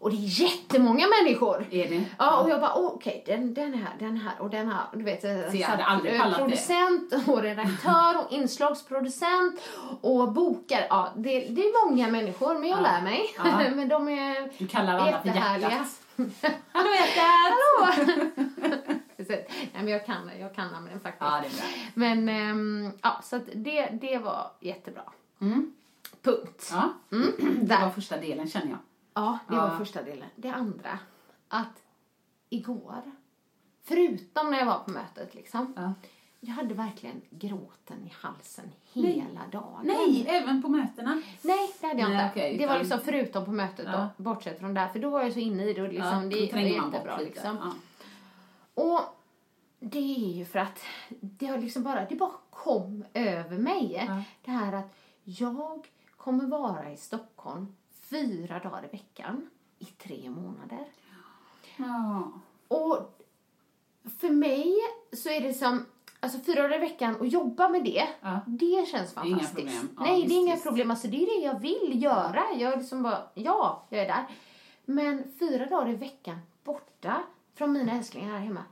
Och 0.00 0.10
det 0.10 0.16
är 0.16 0.42
jättemånga 0.42 1.06
människor. 1.06 1.66
Är 1.70 1.88
det? 1.88 2.04
Ja, 2.18 2.40
och 2.40 2.50
jag 2.50 2.60
bara, 2.60 2.74
okej, 2.74 3.22
den, 3.26 3.54
den 3.54 3.74
här, 3.74 3.96
den 3.98 4.16
här 4.16 4.32
och 4.40 4.50
den 4.50 4.68
här. 4.68 4.82
Du 4.92 5.02
vet, 5.02 5.20
så 5.20 5.56
jag 5.56 5.68
hade 5.68 5.84
aldrig 5.84 6.20
pallat 6.20 6.38
det. 6.38 6.44
producent 6.44 7.28
och 7.28 7.42
redaktör 7.42 8.18
och 8.18 8.32
inslagsproducent 8.32 9.60
och 10.00 10.32
bokare. 10.32 10.86
Ja, 10.90 11.12
det, 11.16 11.40
det 11.40 11.60
är 11.60 11.88
många 11.88 12.08
människor, 12.08 12.58
men 12.58 12.68
jag 12.68 12.82
lär 12.82 13.02
mig. 13.02 13.34
Ja. 13.36 13.44
men 13.74 13.88
de 13.88 14.08
är 14.08 14.52
Du 14.58 14.66
kallar 14.66 14.98
alla 14.98 15.22
för 15.22 15.28
hjärtat. 15.28 16.00
Hallå 16.72 16.90
hjärtat! 16.90 17.54
Hallå! 17.82 18.80
Nej, 19.16 19.46
men 19.72 19.88
jag 19.88 20.06
kan, 20.06 20.30
jag 20.40 20.54
kan 20.54 20.72
namnen 20.72 21.00
faktiskt. 21.00 21.20
Ja, 21.20 21.40
det 21.42 21.46
är 21.46 21.50
bra. 21.50 21.66
Men, 21.94 22.28
ehm, 22.28 22.92
ja, 23.02 23.20
så 23.24 23.40
det, 23.54 23.88
det 24.00 24.18
var 24.18 24.50
jättebra. 24.60 25.02
Mm. 25.40 25.72
Punkt. 26.22 26.70
Ja, 26.72 26.92
Mm, 27.12 27.32
det 27.62 27.76
var 27.82 27.90
första 27.90 28.16
delen 28.16 28.48
känner 28.48 28.68
jag. 28.70 28.78
Ja, 29.20 29.38
det 29.48 29.54
Ja. 29.54 29.68
var 29.68 29.76
första 29.78 30.02
delen. 30.02 30.28
Det 30.36 30.48
andra, 30.50 30.98
att 31.48 31.82
igår, 32.48 33.02
förutom 33.82 34.50
när 34.50 34.58
jag 34.58 34.66
var 34.66 34.78
på 34.78 34.90
mötet 34.90 35.34
liksom, 35.34 35.72
Ja. 35.76 35.92
jag 36.40 36.52
hade 36.52 36.74
verkligen 36.74 37.20
gråten 37.30 38.04
i 38.06 38.12
halsen 38.20 38.72
hela 38.92 39.40
dagen. 39.52 39.80
Nej, 39.84 40.26
även 40.28 40.62
på 40.62 40.68
mötena. 40.68 41.22
Nej, 41.42 41.70
det 41.80 41.86
hade 41.86 42.00
jag 42.00 42.10
Nej, 42.10 42.22
inte. 42.24 42.30
okej, 42.32 42.58
det 42.58 42.66
var 42.66 42.78
liksom 42.78 43.00
förutom 43.04 43.44
på 43.44 43.52
mötet 43.52 43.86
Ja. 43.92 44.08
då, 44.16 44.22
bortsett 44.22 44.58
från 44.58 44.74
det. 44.74 44.88
För 44.92 44.98
då 44.98 45.10
var 45.10 45.22
jag 45.22 45.32
så 45.32 45.38
inne 45.38 45.64
i 45.64 45.72
det 45.72 45.82
och 45.82 45.88
liksom, 45.92 46.22
då 46.30 46.36
det 46.36 46.52
var 46.52 46.60
jättebra 46.60 47.16
liksom. 47.18 47.58
Ja. 47.62 47.74
Och 48.82 49.00
det 49.80 49.98
är 49.98 50.32
ju 50.34 50.44
för 50.44 50.58
att 50.58 50.84
det 51.20 51.46
har 51.46 51.58
liksom 51.58 51.82
bara, 51.82 52.04
det 52.04 52.16
bara 52.16 52.30
kom 52.50 53.04
över 53.14 53.58
mig. 53.58 54.04
Ja. 54.08 54.22
Det 54.44 54.50
här 54.50 54.72
att 54.72 54.94
jag 55.24 55.86
kommer 56.16 56.46
vara 56.46 56.90
i 56.92 56.96
Stockholm 56.96 57.74
fyra 58.10 58.58
dagar 58.58 58.84
i 58.84 58.96
veckan 58.96 59.50
i 59.78 59.84
tre 59.84 60.30
månader. 60.30 60.84
Ja. 61.76 62.32
Och 62.68 63.20
för 64.20 64.30
mig 64.30 64.74
så 65.12 65.28
är 65.28 65.40
det 65.40 65.54
som, 65.54 65.86
alltså 66.20 66.38
fyra 66.40 66.62
dagar 66.62 66.76
i 66.76 66.80
veckan 66.80 67.16
och 67.16 67.26
jobba 67.26 67.68
med 67.68 67.84
det, 67.84 68.08
Ja. 68.20 68.40
det 68.46 68.88
känns 68.88 69.16
är 69.16 69.24
inga 69.26 69.38
fantastiskt. 69.38 69.54
problem. 69.56 69.88
Ja, 69.96 70.02
Nej, 70.02 70.26
det 70.28 70.34
är 70.34 70.38
inga 70.38 70.56
problem. 70.56 70.90
Alltså 70.90 71.08
det 71.08 71.16
är 71.22 71.40
det 71.40 71.46
jag 71.46 71.60
vill 71.60 72.02
göra. 72.02 72.42
Jag 72.56 72.72
är 72.72 72.76
liksom 72.76 73.02
bara, 73.02 73.22
ja, 73.34 73.86
jag 73.88 74.00
är 74.00 74.06
där. 74.08 74.26
Men 74.84 75.32
fyra 75.38 75.66
dagar 75.66 75.88
i 75.90 75.94
veckan 75.94 76.38
borta 76.64 77.22
från 77.54 77.72
mina 77.72 77.92
älsklingar 77.92 78.30
här 78.32 78.38
hemma, 78.38 78.64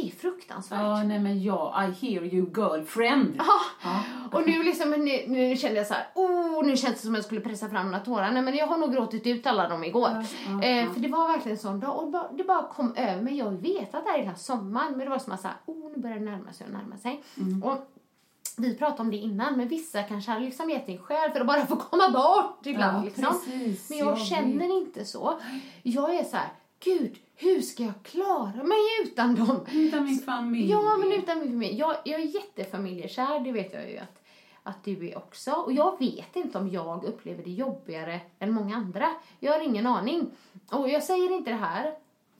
det 0.00 0.08
är 0.08 0.10
fruktansvärt. 0.10 0.80
Ja, 0.80 1.02
nej 1.02 1.18
men 1.18 1.42
ja, 1.42 1.84
I 1.84 2.06
hear 2.06 2.24
you 2.34 2.46
girlfriend. 2.56 3.34
Ja. 3.84 4.00
Och 4.32 4.46
nu 4.46 4.62
liksom, 4.62 4.90
nu, 4.90 5.24
nu 5.26 5.56
kände 5.56 5.76
jag 5.76 5.86
så 5.86 5.94
här, 5.94 6.06
oh, 6.14 6.66
nu 6.66 6.76
känns 6.76 6.94
det 6.94 7.00
som 7.00 7.12
att 7.12 7.18
jag 7.18 7.24
skulle 7.24 7.40
pressa 7.40 7.68
fram 7.68 7.86
några 7.90 8.04
tårar. 8.04 8.30
Nej 8.30 8.42
men 8.42 8.56
jag 8.56 8.66
har 8.66 8.76
nog 8.76 8.92
gråtit 8.92 9.26
ut 9.26 9.46
alla 9.46 9.68
dem 9.68 9.84
igår. 9.84 10.08
eh, 10.62 10.92
För 10.92 11.00
det 11.00 11.08
var 11.08 11.28
verkligen 11.28 11.56
en 11.56 11.62
sån 11.62 11.80
dag 11.80 11.98
och 12.04 12.36
det 12.36 12.44
bara, 12.44 12.62
kom 12.62 12.94
över 12.96 13.22
mig. 13.22 13.36
Jag 13.38 13.44
har 13.44 13.52
vetat 13.52 14.04
det 14.04 14.10
här 14.10 14.18
hela 14.18 14.34
sommaren 14.34 14.90
men 14.90 14.98
det 15.00 15.08
var 15.08 15.18
som 15.18 15.32
att 15.32 15.40
så 15.40 15.48
här, 15.48 15.56
oh, 15.66 15.90
nu 15.96 16.02
börjar 16.02 16.18
det 16.18 16.24
närma 16.24 16.52
sig 16.52 16.66
och 16.66 16.72
närma 16.72 16.96
sig. 16.96 17.22
Och 17.64 17.90
vi 18.56 18.74
pratade 18.74 19.02
om 19.02 19.10
det 19.10 19.16
innan, 19.16 19.56
men 19.56 19.68
vissa 19.68 20.02
kanske 20.02 20.30
hade 20.30 20.44
liksom 20.44 20.70
gett 20.70 20.88
en 20.88 20.98
själ 20.98 21.30
för 21.30 21.40
att 21.40 21.46
bara 21.46 21.66
få 21.66 21.76
komma 21.76 22.08
bort 22.10 22.66
ibland. 22.66 22.96
Ja, 22.98 23.02
liksom. 23.04 23.24
precis. 23.24 23.90
Men 23.90 23.98
jag, 23.98 24.08
Jag 24.08 24.18
känner 24.20 24.78
inte 24.78 25.04
så. 25.04 25.38
Jag 25.82 26.14
är 26.14 26.24
så 26.24 26.36
här, 26.36 26.48
gud, 26.80 27.18
hur 27.34 27.60
ska 27.60 27.82
jag 27.82 28.02
klara 28.02 28.62
mig 28.62 28.78
utan 29.02 29.34
dem? 29.34 29.66
Utan 29.72 30.04
min 30.04 30.18
familj. 30.18 30.70
Ja, 30.70 30.96
men 30.98 31.12
utan 31.12 31.38
min 31.38 31.48
familj. 31.48 31.78
Jag, 31.78 31.96
jag 32.04 32.20
är 32.20 32.24
jättefamiljekär, 32.24 33.40
det 33.40 33.52
vet 33.52 33.72
jag 33.72 33.90
ju 33.90 33.98
att, 33.98 34.22
att 34.62 34.84
du 34.84 35.08
är 35.08 35.18
också. 35.18 35.52
Och 35.52 35.72
jag 35.72 35.98
vet 35.98 36.36
inte 36.36 36.58
om 36.58 36.68
jag 36.68 37.04
upplever 37.04 37.44
det 37.44 37.50
jobbigare 37.50 38.20
än 38.38 38.52
många 38.52 38.76
andra. 38.76 39.10
Jag 39.38 39.52
har 39.52 39.60
ingen 39.60 39.86
aning. 39.86 40.30
Och 40.70 40.88
jag 40.88 41.02
säger 41.02 41.36
inte 41.36 41.50
det 41.50 41.56
här 41.56 41.94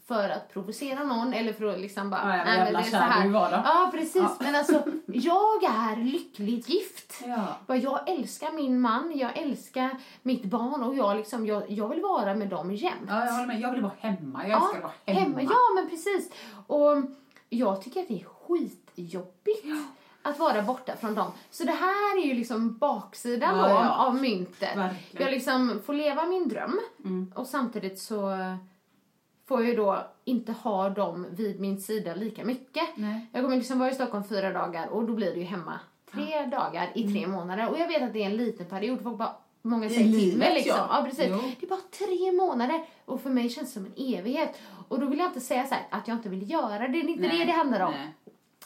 för 0.09 0.29
att 0.29 0.53
provocera 0.53 1.05
någon 1.05 1.33
eller 1.33 1.53
för 1.53 1.65
att 1.67 1.81
liksom 1.81 2.11
bara... 2.11 2.21
Ja, 2.29 2.37
ja, 2.37 2.45
"Nej, 2.45 2.59
jävla 2.59 2.79
det 2.81 2.87
är 2.87 2.91
så 2.91 2.97
här." 2.97 3.29
var 3.29 3.51
då. 3.51 3.57
Ja, 3.65 3.91
precis. 3.93 4.17
Ja. 4.17 4.37
Men 4.41 4.55
alltså, 4.55 4.83
jag 5.07 5.65
är 5.65 5.97
lyckligt 6.05 6.69
gift. 6.69 7.23
Ja. 7.67 7.75
Jag 7.77 8.09
älskar 8.09 8.53
min 8.53 8.81
man, 8.81 9.13
jag 9.15 9.39
älskar 9.39 9.91
mitt 10.23 10.45
barn 10.45 10.83
och 10.83 10.95
jag, 10.95 11.17
liksom, 11.17 11.47
jag, 11.47 11.71
jag 11.71 11.89
vill 11.89 12.01
vara 12.03 12.35
med 12.35 12.49
dem 12.49 12.73
jämt. 12.75 12.95
Ja, 13.09 13.25
jag 13.25 13.33
håller 13.33 13.47
med. 13.47 13.61
Jag 13.61 13.73
vill 13.73 13.83
vara 13.83 13.93
hemma. 13.99 14.49
Jag 14.49 14.63
älskar 14.63 14.77
att 14.79 14.83
vara 15.07 15.19
hemma. 15.19 15.43
Ja, 15.43 15.57
men 15.75 15.89
precis. 15.91 16.31
Och 16.67 16.97
jag 17.49 17.83
tycker 17.83 18.01
att 18.01 18.09
det 18.09 18.21
är 18.21 18.25
skitjobbigt 18.25 19.67
att 20.23 20.39
vara 20.39 20.63
borta 20.63 20.97
från 21.01 21.15
dem. 21.15 21.33
Så 21.51 21.65
det 21.65 21.73
här 21.73 22.19
är 22.23 22.27
ju 22.27 22.35
liksom 22.35 22.79
baksidan 22.79 23.59
Ja, 23.59 23.69
ja. 23.71 24.07
av 24.07 24.15
myntet. 24.15 24.77
Verkligen. 24.77 25.27
Jag 25.27 25.31
liksom 25.31 25.81
får 25.87 25.95
leva 25.95 26.27
min 26.27 26.49
dröm 26.49 26.81
Mm. 27.05 27.33
och 27.37 27.47
samtidigt 27.47 27.99
så 27.99 28.33
får 29.49 29.61
jag 29.61 29.69
ju 29.71 29.77
då 29.77 30.07
inte 30.25 30.53
ha 30.53 30.91
dem 30.91 31.27
vid 31.31 31.61
min 31.61 31.81
sida 31.81 32.15
lika 32.15 32.45
mycket. 32.45 32.89
Nej. 32.97 33.27
Jag 33.33 33.43
kommer 33.45 33.57
liksom 33.57 33.79
vara 33.79 33.91
i 33.91 33.95
Stockholm 33.95 34.25
fyra 34.25 34.53
dagar 34.53 34.89
och 34.89 35.05
då 35.05 35.13
blir 35.15 35.33
det 35.35 35.39
ju 35.39 35.45
hemma 35.45 35.81
tre 36.13 36.47
dagar 36.47 36.91
i 36.95 37.13
tre 37.13 37.27
månader. 37.27 37.71
Och 37.71 37.79
jag 37.79 37.89
vet 37.89 38.03
att 38.03 38.13
det 38.13 38.23
är 38.23 38.27
en 38.27 38.37
liten 38.37 38.67
period. 38.67 39.03
Folk 39.03 39.19
bara, 39.19 39.37
många 39.63 39.87
Mm. 39.87 39.99
Säger 39.99 40.19
till 40.19 40.39
mig 40.39 40.55
liksom. 40.55 40.77
ja. 40.77 40.89
Ja, 40.99 41.05
precis. 41.05 41.27
Jo. 41.31 41.41
Det 41.61 41.67
är 41.67 41.71
bara 41.71 41.81
tre 41.99 42.33
månader 42.33 42.85
och 43.05 43.21
för 43.21 43.31
mig 43.31 43.49
känns 43.49 43.69
det 43.69 43.75
som 43.75 43.87
en 43.87 44.15
evighet. 44.19 44.59
Och 44.89 45.01
då 45.01 45.07
vill 45.07 45.19
jag 45.19 45.29
inte 45.29 45.41
säga 45.41 45.67
så 45.67 45.75
här, 45.75 45.87
att 45.91 46.09
jag 46.09 46.17
inte 46.17 46.29
vill 46.29 46.51
göra 46.51 46.79
det. 46.79 46.89
Det 46.89 46.99
är 46.99 47.09
inte 47.09 47.29
Nej, 47.29 47.39
det 47.39 47.45
det 47.45 47.53
handlar 47.53 47.81
om. 47.81 47.93
nej. 47.93 48.15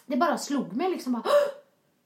Det 0.07 0.16
bara 0.16 0.38
slog 0.38 0.73
mig 0.77 0.90
liksom 0.90 1.12
bara, 1.12 1.23
"Åh! 1.25 1.55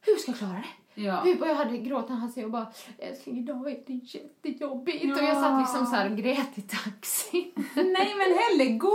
hur 0.06 0.16
ska 0.16 0.30
jag 0.30 0.38
klara 0.38 0.52
det? 0.52 0.64
Ja. 0.98 1.26
Jag 1.40 1.54
hade 1.54 1.78
gråtit 1.78 2.08
när 2.10 2.16
han 2.16 2.32
säger 2.32 2.48
bara, 2.48 2.66
älskling 2.98 3.38
idag 3.38 3.70
är 3.70 3.78
det 3.86 3.92
jättejobbigt. 3.92 5.04
Och 5.04 5.10
jag 5.22 5.24
Ja. 5.24 5.34
satt 5.42 5.60
liksom 5.60 5.86
så 5.86 5.94
här 5.96 6.10
och 6.10 6.16
grät 6.16 6.58
i 6.58 6.62
taxin. 6.62 7.52
Nej 7.74 8.14
men 8.16 8.38
Hellego! 8.38 8.92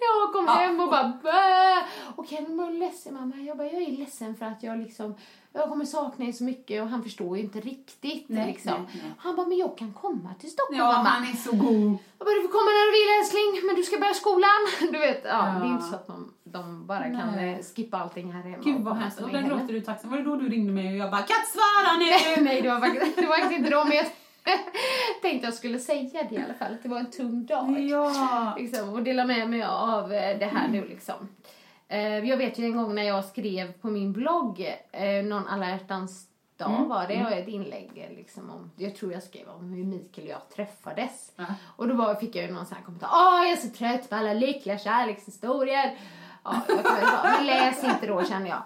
Jag 0.00 0.32
kom 0.32 0.44
Ja. 0.46 0.52
hem 0.52 0.80
och 0.80 0.88
bara 0.90 1.12
bä! 1.22 1.82
Och 2.16 2.28
Ken 2.28 2.56
var 2.56 2.70
ledsen 2.70 3.14
mamma. 3.14 3.36
Jag 3.36 3.56
bara, 3.56 3.66
jag 3.70 3.82
är 3.82 3.92
ledsen 3.96 4.34
för 4.36 4.46
att 4.46 4.62
jag 4.62 4.78
liksom, 4.78 5.14
jag 5.54 5.68
kommer 5.68 5.84
sakna 5.84 6.24
er 6.24 6.32
så 6.32 6.44
mycket 6.44 6.82
och 6.82 6.88
han 6.88 7.02
förstår 7.02 7.36
ju 7.36 7.42
inte 7.42 7.60
riktigt 7.60 8.24
Nej, 8.28 8.46
liksom. 8.46 8.72
nej, 8.72 9.00
nej. 9.02 9.12
Han 9.18 9.36
bara, 9.36 9.46
men 9.46 9.58
jag 9.58 9.78
kan 9.78 9.92
komma 9.92 10.34
till 10.40 10.50
Stockholm 10.50 10.78
Ja, 10.78 10.92
mamma. 10.92 11.08
han 11.08 11.22
är 11.22 11.36
så 11.36 11.50
god. 11.56 11.98
Jag 12.18 12.26
bara, 12.26 12.34
du 12.34 12.42
får 12.42 12.54
komma 12.58 12.70
när 12.78 12.86
du 12.88 12.92
vill 12.98 13.10
älskling, 13.20 13.66
men 13.66 13.76
du 13.76 13.82
ska 13.82 13.96
börja 13.98 14.14
skolan. 14.14 14.60
Du 14.92 14.98
vet, 14.98 15.20
ja, 15.24 15.30
Ja. 15.54 15.58
det 15.60 15.66
är 15.66 15.72
inte 15.72 15.84
så 15.84 15.94
att 15.94 16.06
de, 16.06 16.32
de 16.44 16.86
bara 16.86 17.02
kan 17.04 17.38
eh, 17.38 17.58
skippa 17.76 17.96
allting 17.98 18.32
här 18.32 18.42
hemma. 18.42 18.62
Gud 18.64 18.80
vad 18.80 18.96
hemskt. 18.96 19.20
Och 19.20 19.28
heller. 19.28 19.48
gråter 19.48 19.72
du 19.74 19.80
taxin. 19.80 20.10
Var 20.10 20.16
det 20.18 20.24
då 20.24 20.36
du 20.36 20.48
ringde 20.48 20.72
mig 20.72 20.88
och 20.90 20.96
jag 20.96 21.10
bara 21.10 21.22
Katt 21.22 21.46
svara 21.56 21.90
nu! 21.98 22.42
Nej, 22.48 22.62
det 22.62 22.68
var 22.70 22.80
faktiskt, 22.80 23.16
det 23.16 23.26
var 23.26 23.36
faktiskt 23.38 23.58
inte 23.58 23.70
då, 23.70 23.84
men 23.84 23.96
jag 23.96 24.06
tänkte 25.22 25.46
jag 25.46 25.54
skulle 25.54 25.78
säga 25.78 26.22
det 26.30 26.34
i 26.34 26.38
alla 26.44 26.54
fall. 26.54 26.72
Att 26.72 26.82
det 26.82 26.88
var 26.88 26.98
en 26.98 27.10
tung 27.10 27.46
dag. 27.46 27.80
Ja. 27.80 28.54
liksom, 28.58 28.88
och 28.88 29.02
dela 29.02 29.24
med 29.24 29.50
mig 29.50 29.62
av 29.62 30.12
eh, 30.12 30.38
det 30.38 30.46
här 30.54 30.68
nu 30.68 30.84
liksom. 30.88 31.28
Eh, 31.88 32.18
Jag 32.28 32.36
vet 32.36 32.58
ju 32.58 32.64
en 32.64 32.76
gång 32.76 32.94
när 32.94 33.02
jag 33.02 33.24
skrev 33.24 33.72
på 33.72 33.86
min 33.88 34.12
blogg, 34.12 34.60
eh, 34.92 35.24
någon 35.24 35.46
alla 35.48 35.68
hjärtans 35.70 36.26
dag 36.56 36.84
var 36.88 37.06
det, 37.08 37.24
och 37.24 37.32
ett 37.32 37.48
inlägg 37.48 37.90
eh, 37.94 38.16
liksom 38.16 38.50
om, 38.50 38.70
jag 38.76 38.96
tror 38.96 39.12
jag 39.12 39.22
skrev 39.22 39.48
om 39.48 39.72
hur 39.72 39.84
Mikael 39.84 40.26
och 40.26 40.32
jag 40.32 40.48
träffades. 40.56 41.32
Ja. 41.36 41.44
Och 41.76 41.88
då 41.88 41.94
var, 41.94 42.14
fick 42.14 42.36
jag 42.36 42.44
ju 42.46 42.52
någon 42.52 42.66
sån 42.66 42.76
här 42.76 42.84
kommentar, 42.84 43.08
åh 43.12 43.42
jag 43.42 43.50
är 43.52 43.56
så 43.56 43.68
trött 43.68 44.10
på 44.10 44.16
alla 44.16 44.32
lyckliga 44.34 44.78
kärlekshistorier. 44.78 45.98
Ja, 46.44 46.60
jag 46.68 46.78
men 47.24 47.46
läs 47.46 47.84
inte 47.84 48.06
då 48.06 48.24
känner 48.24 48.48
jag. 48.48 48.62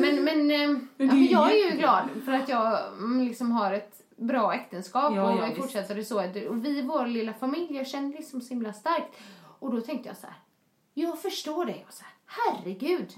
Men 0.00 0.24
men 0.24 0.48
ja, 0.96 1.06
jag 1.30 1.50
är 1.52 1.70
ju 1.70 1.76
glad 1.78 2.04
för 2.24 2.32
att 2.32 2.48
jag 2.48 2.86
mm, 2.92 3.26
liksom 3.28 3.52
har 3.52 3.72
ett 3.72 4.02
bra 4.16 4.54
äktenskap 4.54 5.12
Ja, 5.16 5.22
och 5.22 5.38
ja, 5.38 5.42
vi 5.42 5.48
visst. 5.48 5.60
fortsätter 5.60 5.94
det 5.94 6.04
så. 6.04 6.18
Och 6.48 6.64
vi, 6.64 6.82
vår 6.82 7.06
lilla 7.06 7.32
familj, 7.32 7.76
jag 7.76 7.86
kände 7.86 8.16
liksom 8.16 8.40
så 8.40 8.48
himla 8.48 8.72
starkt. 8.72 9.16
Och 9.58 9.72
då 9.72 9.80
tänkte 9.80 10.08
jag 10.08 10.16
så 10.16 10.26
här, 10.26 10.36
jag 10.94 11.18
förstår 11.22 11.64
dig. 11.64 11.84
Och 11.88 11.94
så 11.94 12.04
här, 12.04 12.12
herregud. 12.28 13.14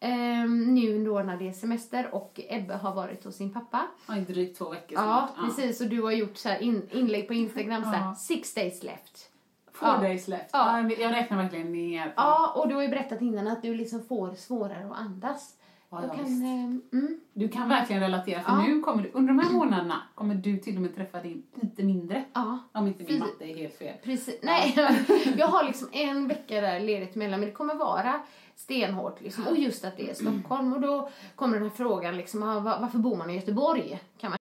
Ehm, 0.00 0.74
nu 0.74 1.04
då 1.04 1.18
när 1.20 1.36
det 1.36 1.48
är 1.48 1.52
semester 1.52 2.14
och 2.14 2.40
Ebbe 2.48 2.74
har 2.74 2.94
varit 2.94 3.24
hos 3.24 3.36
sin 3.36 3.52
pappa. 3.52 3.86
Ja, 4.08 4.16
i 4.16 4.20
drygt 4.20 4.58
två 4.58 4.70
veckor 4.70 4.98
Ja, 4.98 5.28
snart. 5.34 5.46
precis. 5.46 5.80
Och 5.80 5.86
du 5.86 6.02
har 6.02 6.12
gjort 6.12 6.36
så 6.36 6.56
in, 6.60 6.88
inlägg 6.92 7.28
på 7.28 7.34
Instagram 7.34 7.82
så 7.82 7.88
här, 7.88 8.00
Ja. 8.08 8.14
six 8.14 8.54
days 8.54 8.82
left. 8.82 9.30
Four 9.72 9.88
Ja. 9.88 9.98
days 9.98 10.28
left. 10.28 10.50
Ja. 10.52 10.80
Ja. 10.80 10.90
Jag 10.98 11.12
räknar 11.12 11.36
verkligen 11.42 11.72
ner. 11.72 12.12
Ja, 12.16 12.52
och 12.56 12.68
du 12.68 12.74
har 12.74 12.82
ju 12.82 12.88
berättat 12.88 13.20
innan 13.22 13.48
att 13.48 13.62
du 13.62 13.74
liksom 13.74 14.02
får 14.04 14.34
svårare 14.34 14.86
att 14.90 14.98
andas. 14.98 15.52
Ja, 15.90 16.02
Jag 16.02 16.10
ja, 16.10 16.14
kan, 16.14 16.26
ehm, 16.26 16.82
mm, 16.92 17.20
Du 17.32 17.48
kan 17.48 17.68
verkligen 17.68 18.02
relatera 18.02 18.42
för 18.42 18.52
Ja. 18.52 18.62
nu 18.66 18.80
kommer 18.80 19.02
du, 19.02 19.10
under 19.12 19.28
de 19.34 19.38
här 19.38 19.52
månaderna 19.52 20.02
kommer 20.14 20.34
du 20.34 20.56
till 20.58 20.76
och 20.76 20.82
med 20.82 20.94
träffa 20.94 21.20
din 21.20 21.42
lite 21.54 21.82
mindre. 21.82 22.24
ja. 22.32 22.58
Om 22.72 22.86
inte 22.86 23.04
min 23.04 23.18
matte 23.18 23.44
är 23.44 23.54
helt 23.56 23.74
fel. 23.78 23.94
Precis. 24.04 24.38
Nej, 24.42 24.74
jag 25.36 25.46
har 25.46 25.64
liksom 25.64 25.88
en 25.92 26.28
vecka 26.28 26.60
där 26.60 26.80
ledigt 26.80 27.16
emellan 27.16 27.40
men 27.40 27.48
det 27.48 27.54
kommer 27.54 27.74
vara 27.74 28.20
stenhårt 28.56 29.20
liksom. 29.20 29.46
Och 29.48 29.56
just 29.56 29.84
att 29.84 29.96
det 29.96 30.10
är 30.10 30.14
Stockholm 30.14 30.72
och 30.72 30.80
då 30.80 31.08
kommer 31.36 31.54
den 31.58 31.68
här 31.68 31.76
frågan 31.76 32.16
liksom, 32.16 32.42
ah, 32.42 32.60
va- 32.60 32.78
varför 32.80 32.98
bor 32.98 33.16
man 33.16 33.30
i 33.30 33.34
Göteborg? 33.36 34.00
Kan 34.20 34.30
man 34.30 34.36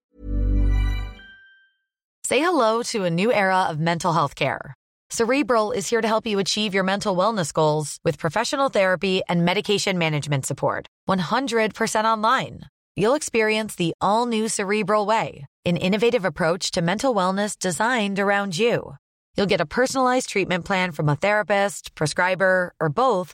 Say 2.28 2.40
hello 2.40 2.84
to 2.84 3.04
a 3.06 3.10
new 3.10 3.32
era 3.32 3.70
of 3.70 3.78
mental 3.78 4.14
health 4.14 4.34
care. 4.36 4.74
Cerebral 5.12 5.72
is 5.72 5.88
here 5.92 6.02
to 6.02 6.08
help 6.08 6.26
you 6.26 6.40
achieve 6.40 6.74
your 6.74 6.84
mental 6.84 7.16
wellness 7.16 7.54
goals 7.54 8.00
with 8.04 8.18
professional 8.18 8.70
therapy 8.70 9.22
and 9.30 9.46
medication 9.46 9.98
management 10.00 10.46
support. 10.46 10.88
100% 11.08 12.06
online. 12.06 12.62
You'll 12.96 13.14
experience 13.18 13.76
the 13.76 13.94
all 14.02 14.26
new 14.26 14.48
Cerebral 14.50 15.06
Way, 15.06 15.46
an 15.66 15.78
innovative 15.78 16.26
approach 16.26 16.72
to 16.72 16.82
mental 16.82 17.14
wellness 17.14 17.60
designed 17.60 18.18
around 18.20 18.58
you. 18.58 18.96
You'll 19.38 19.46
get 19.50 19.62
a 19.62 19.66
personalized 19.66 20.30
treatment 20.30 20.66
plan 20.66 20.92
from 20.94 21.10
a 21.10 21.16
therapist, 21.16 21.94
prescriber, 21.94 22.74
or 22.80 22.90
both 22.90 23.34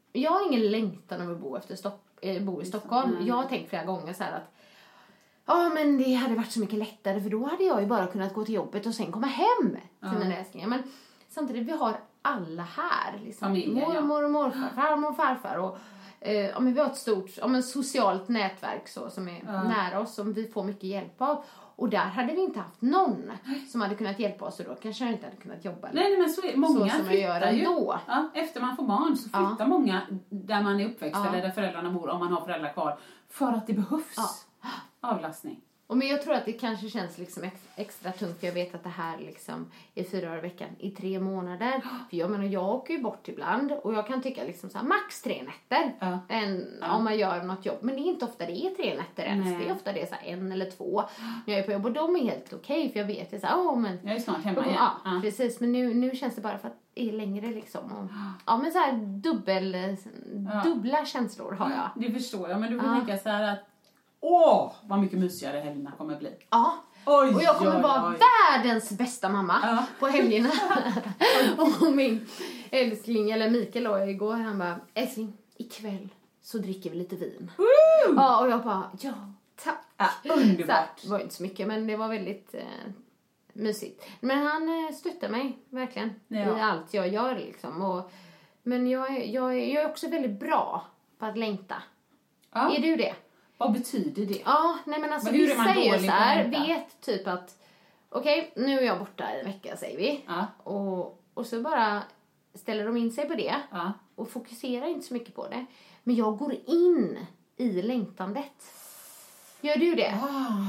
Jag 0.11 0.31
har 0.31 0.47
ingen 0.47 0.71
längtan 0.71 1.21
över 1.21 1.33
att 1.33 1.39
bo, 1.39 1.55
efter 1.57 1.75
Stock, 1.75 2.01
eh, 2.21 2.43
bo 2.43 2.61
i 2.61 2.65
Stockholm. 2.65 3.17
Jag 3.27 3.35
har 3.35 3.45
tänkt 3.45 3.69
flera 3.69 3.85
gånger 3.85 4.13
så 4.13 4.23
att 4.23 4.53
Ja 5.45 5.69
men 5.73 5.97
det 5.97 6.13
hade 6.13 6.35
varit 6.35 6.51
så 6.51 6.59
mycket 6.59 6.79
lättare 6.79 7.21
för 7.21 7.29
då 7.29 7.45
hade 7.47 7.63
jag 7.63 7.81
ju 7.81 7.87
bara 7.87 8.07
kunnat 8.07 8.33
gå 8.33 8.45
till 8.45 8.55
jobbet 8.55 8.85
och 8.85 8.93
sen 8.93 9.11
komma 9.11 9.27
hem 9.27 9.77
till 10.09 10.19
mina 10.19 10.37
älsklingar. 10.37 10.67
Men 10.67 10.83
samtidigt, 11.29 11.67
vi 11.67 11.71
har 11.71 11.99
alla 12.21 12.63
här. 12.63 13.19
Liksom. 13.23 13.47
Familjen. 13.47 13.93
Mormor 13.93 14.23
och 14.23 14.31
morfar, 14.31 14.69
farmor 14.75 15.09
och 15.09 15.15
farfar. 15.15 15.57
Och, 15.57 15.77
eh, 16.19 16.35
ja, 16.35 16.59
men 16.59 16.73
vi 16.73 16.79
har 16.79 16.87
ett 16.87 16.97
stort 16.97 17.29
ja, 17.37 17.47
men 17.47 17.63
socialt 17.63 18.27
nätverk 18.27 18.87
så, 18.87 19.09
som 19.09 19.27
är 19.27 19.43
nära 19.43 19.99
oss 19.99 20.15
som 20.15 20.33
vi 20.33 20.47
får 20.47 20.63
mycket 20.63 20.83
hjälp 20.83 21.21
av. 21.21 21.43
Och 21.81 21.89
där 21.89 21.97
hade 22.05 22.33
vi 22.33 22.41
inte 22.41 22.59
haft 22.59 22.81
någon 22.81 23.31
som 23.71 23.81
hade 23.81 23.95
kunnat 23.95 24.19
hjälpa 24.19 24.45
oss 24.45 24.59
och 24.59 24.65
då 24.65 24.75
kanske 24.75 25.03
jag 25.03 25.13
inte 25.13 25.25
hade 25.25 25.37
kunnat 25.37 25.65
jobba. 25.65 25.89
Nej, 25.93 26.09
nej, 26.09 26.17
men 26.19 26.29
så 26.29 26.41
är 26.41 26.55
många 26.57 26.89
Så 26.89 26.97
som 26.97 27.05
jag 27.05 27.19
gör 27.19 27.41
ändå. 27.41 27.99
Ja, 28.07 28.29
efter 28.33 28.61
man 28.61 28.75
får 28.75 28.83
barn 28.83 29.17
så 29.17 29.29
Ja. 29.33 29.47
flyttar 29.49 29.67
många 29.67 30.01
där 30.29 30.63
man 30.63 30.79
är 30.79 30.85
uppväxt 30.85 31.19
Ja. 31.23 31.29
eller 31.29 31.41
där 31.41 31.49
föräldrarna 31.51 31.89
bor, 31.91 32.09
om 32.09 32.19
man 32.19 32.31
har 32.33 32.41
föräldrar 32.41 32.73
kvar, 32.73 32.97
för 33.29 33.47
att 33.47 33.67
det 33.67 33.73
behövs 33.73 34.15
Ja. 34.61 34.69
avlastning. 35.09 35.61
Och 35.91 35.97
men 35.97 36.07
jag 36.07 36.21
tror 36.21 36.33
att 36.33 36.45
det 36.45 36.53
kanske 36.53 36.89
känns 36.89 37.17
liksom 37.17 37.43
ex, 37.43 37.55
extra 37.75 38.11
tungt 38.11 38.39
för 38.39 38.47
jag 38.47 38.53
vet 38.53 38.75
att 38.75 38.83
det 38.83 38.89
här 38.89 39.17
liksom 39.17 39.71
är 39.95 40.03
fyra 40.03 40.25
dagar 40.25 40.37
i 40.37 40.41
veckan 40.41 40.67
i 40.79 40.91
tre 40.91 41.19
månader. 41.19 41.81
För 42.09 42.17
jag 42.17 42.29
menar 42.31 42.45
jag 42.45 42.69
åker 42.69 42.93
ju 42.93 43.01
bort 43.01 43.27
ibland 43.27 43.71
och 43.71 43.93
jag 43.93 44.07
kan 44.07 44.21
tycka 44.21 44.43
liksom 44.43 44.69
så 44.69 44.77
här, 44.77 44.85
max 44.85 45.21
tre 45.21 45.43
nätter 45.43 45.93
Ja. 45.99 46.19
än, 46.29 46.67
om 46.91 47.03
man 47.03 47.17
gör 47.17 47.43
något 47.43 47.65
jobb. 47.65 47.77
Men 47.81 47.95
det 47.95 48.01
är 48.01 48.03
inte 48.05 48.25
ofta 48.25 48.45
det 48.45 48.51
är 48.65 48.75
tre 48.75 48.97
nätter 48.97 49.23
ens. 49.23 49.45
Nej. 49.45 49.57
Det 49.63 49.69
är 49.69 49.73
ofta 49.75 49.93
det 49.93 50.01
är 50.01 50.05
så 50.05 50.15
här 50.15 50.27
en 50.33 50.51
eller 50.51 50.71
två 50.71 51.03
när 51.45 51.53
jag 51.53 51.59
är 51.59 51.65
på 51.65 51.71
jobb 51.71 51.85
och 51.85 51.91
de 51.91 52.15
är 52.15 52.19
helt 52.19 52.53
okej 52.53 52.91
för 52.91 52.99
jag 52.99 53.07
vet 53.07 53.33
ju 53.33 53.39
så 53.39 53.47
här, 53.47 53.57
åh 53.59 53.77
men 53.79 53.99
Jag 54.03 54.15
är 54.15 54.19
snart 54.19 54.43
hemma 54.43 54.57
Ja, 54.61 54.65
igen. 54.65 54.75
ja, 54.79 54.91
Ja. 55.15 55.19
precis. 55.21 55.59
Men 55.59 55.71
nu, 55.71 55.93
nu 55.93 56.15
känns 56.15 56.35
det 56.35 56.41
bara 56.41 56.57
för 56.57 56.67
att 56.67 56.77
det 56.93 57.09
är 57.09 57.13
längre 57.13 57.47
liksom. 57.47 57.91
Och, 57.91 58.07
ja, 58.45 58.57
men 58.57 58.71
så 58.71 58.77
här 58.79 58.93
dubbel, 59.23 59.75
dubbla 60.63 61.05
känslor 61.05 61.51
har 61.53 61.69
jag. 61.69 61.89
Det 62.03 62.11
förstår 62.11 62.49
jag, 62.49 62.59
men 62.59 62.71
du 62.73 62.79
får 62.79 62.89
Ja. 62.89 62.95
tänka 62.95 63.17
så 63.17 63.29
här 63.29 63.53
att 63.53 63.59
åh, 64.21 64.71
vad 64.83 64.99
mycket 64.99 65.19
mysigare 65.19 65.57
helgerna 65.59 65.91
kommer 65.97 66.17
bli. 66.17 66.31
Ja. 66.49 66.75
Oj, 67.05 67.35
och 67.35 67.41
jag 67.43 67.57
kommer 67.57 67.75
oj, 67.77 67.81
vara 67.81 68.09
oj. 68.09 68.17
världens 68.51 68.91
bästa 68.91 69.29
mamma 69.29 69.59
Ja. 69.63 69.85
på 69.99 70.07
helgerna. 70.07 70.51
och 71.81 71.91
min 71.93 72.27
älskling, 72.71 73.31
eller 73.31 73.49
Mikael 73.49 73.83
då, 73.85 73.99
igår, 73.99 74.33
han 74.33 74.59
bara, 74.59 74.79
älskling, 74.93 75.33
ikväll 75.57 76.09
så 76.41 76.57
dricker 76.57 76.89
vi 76.89 76.95
lite 76.95 77.15
vin. 77.15 77.51
Ja, 78.15 78.41
och 78.41 78.49
jag 78.51 78.63
bara, 78.63 78.91
ja, 79.01 79.13
tack. 79.63 79.83
Ja, 79.97 80.09
Så 80.25 80.33
underbart. 80.33 81.01
det 81.03 81.09
var 81.09 81.19
inte 81.19 81.35
så 81.35 81.43
mycket, 81.43 81.67
men 81.67 81.87
det 81.87 81.95
var 81.97 82.07
väldigt 82.07 82.53
eh, 82.53 82.91
mysigt. 83.53 84.05
Men 84.19 84.45
han 84.47 84.85
eh, 84.85 84.93
stöttar 84.95 85.29
mig 85.29 85.57
verkligen 85.69 86.09
Ja. 86.27 86.57
i 86.57 86.61
allt 86.61 86.93
jag 86.93 87.07
gör 87.07 87.35
liksom. 87.35 87.81
Och, 87.81 88.11
men 88.63 88.87
jag, 88.89 89.15
är- 89.17 89.33
jag, 89.33 89.59
jag 89.59 89.81
är 89.81 89.89
också 89.89 90.07
väldigt 90.07 90.39
bra 90.39 90.85
på 91.19 91.25
att 91.25 91.37
längta. 91.37 91.75
Ja. 92.53 92.75
Är 92.75 92.81
du 92.81 92.95
det? 92.95 93.15
Vad 93.61 93.71
betyder 93.73 94.25
det? 94.25 94.41
Ja, 94.45 94.77
nej 94.85 94.99
men 94.99 95.13
alltså 95.13 95.31
Men 95.31 95.39
hur 95.39 95.43
är 95.43 95.47
vissa 95.47 95.63
man 95.63 95.77
är 95.77 95.81
ju 95.81 95.89
dålig 95.89 96.01
så 96.01 96.07
på 96.07 96.13
att 96.13 96.19
här, 96.19 96.43
vänta? 96.43 96.59
vet 96.67 97.01
typ 97.01 97.27
att 97.27 97.55
okej, 98.09 98.51
nu 98.55 98.79
är 98.79 98.83
jag 98.83 98.99
borta 98.99 99.23
en 99.23 99.45
vecka 99.45 99.77
säger 99.77 99.97
vi. 99.97 100.23
Ja. 100.27 100.47
Och, 100.63 101.23
och 101.33 101.45
så 101.45 101.61
bara 101.61 102.01
ställer 102.53 102.85
de 102.85 102.97
in 102.97 103.11
sig 103.11 103.27
på 103.27 103.33
det 103.35 103.55
Ja. 103.71 103.93
och 104.15 104.29
fokuserar 104.31 104.87
inte 104.87 105.07
så 105.07 105.13
mycket 105.13 105.35
på 105.35 105.47
det. 105.47 105.65
Men 106.03 106.15
jag 106.15 106.37
går 106.37 106.55
in 106.65 107.25
i 107.57 107.81
längtandet. 107.81 108.73
Gör 109.61 109.77
du 109.77 109.95
det? 109.95 110.17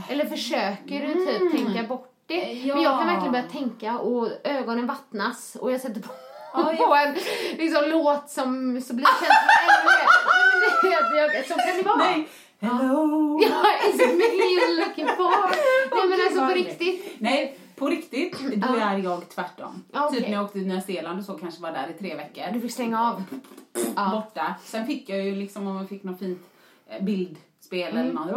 Eller 0.08 0.24
försöker 0.24 1.06
du 1.06 1.14
typ 1.26 1.52
tänka 1.52 1.82
bort 1.88 2.14
det? 2.26 2.44
Mm. 2.52 2.66
Ja. 2.68 2.74
Men 2.74 2.84
jag 2.84 2.98
kan 2.98 3.06
verkligen 3.06 3.32
börja 3.32 3.48
tänka 3.48 3.98
och 3.98 4.28
ögonen 4.44 4.86
vattnas 4.86 5.56
och 5.60 5.72
jag 5.72 5.80
sätter 5.80 6.00
på, 6.00 6.08
Ja, 6.54 6.74
på 6.78 6.94
en 6.94 7.14
liksom, 7.58 7.82
låt 7.90 8.30
som 8.30 8.80
så 8.80 8.94
blir 8.94 9.06
känslan 9.06 9.58
ännu 9.68 9.84
mer. 9.84 11.42
Så 11.48 11.54
kan 11.54 11.76
det 11.76 11.82
vara. 11.82 11.96
Nej. 11.96 12.28
Hello. 12.62 13.38
Ja, 13.42 13.64
is 13.88 14.00
it 14.00 14.18
me 14.18 14.84
looking 14.84 15.06
for? 15.16 15.30
Nej 15.94 16.08
men 16.08 16.20
alltså 16.26 16.46
på 16.46 16.54
riktigt. 16.54 17.14
Nej, 17.18 17.58
på 17.76 17.88
riktigt, 17.88 18.38
då 18.56 18.74
är 18.74 18.98
jag 18.98 19.28
tvärtom. 19.28 19.84
Okej. 19.92 20.18
Typ 20.18 20.28
när 20.28 20.34
jag 20.34 20.44
åkte 20.44 20.58
till 20.58 20.68
Nya 20.68 20.80
Zeeland 20.80 21.18
och 21.18 21.24
så 21.24 21.34
kanske 21.34 21.62
var 21.62 21.72
där 21.72 21.90
i 21.90 21.98
tre 21.98 22.16
veckor. 22.16 22.42
Du 22.52 22.60
fick 22.60 22.72
stänga 22.72 23.10
av. 23.10 23.22
Borta. 24.10 24.54
Sen 24.64 24.86
fick 24.86 25.08
jag 25.08 25.24
ju 25.24 25.34
liksom 25.34 25.66
om 25.66 25.74
man 25.74 25.88
fick 25.88 26.02
något 26.02 26.18
fint 26.18 26.42
eh, 26.88 27.02
Mm. 27.70 27.96
eller 27.96 28.12
något. 28.12 28.32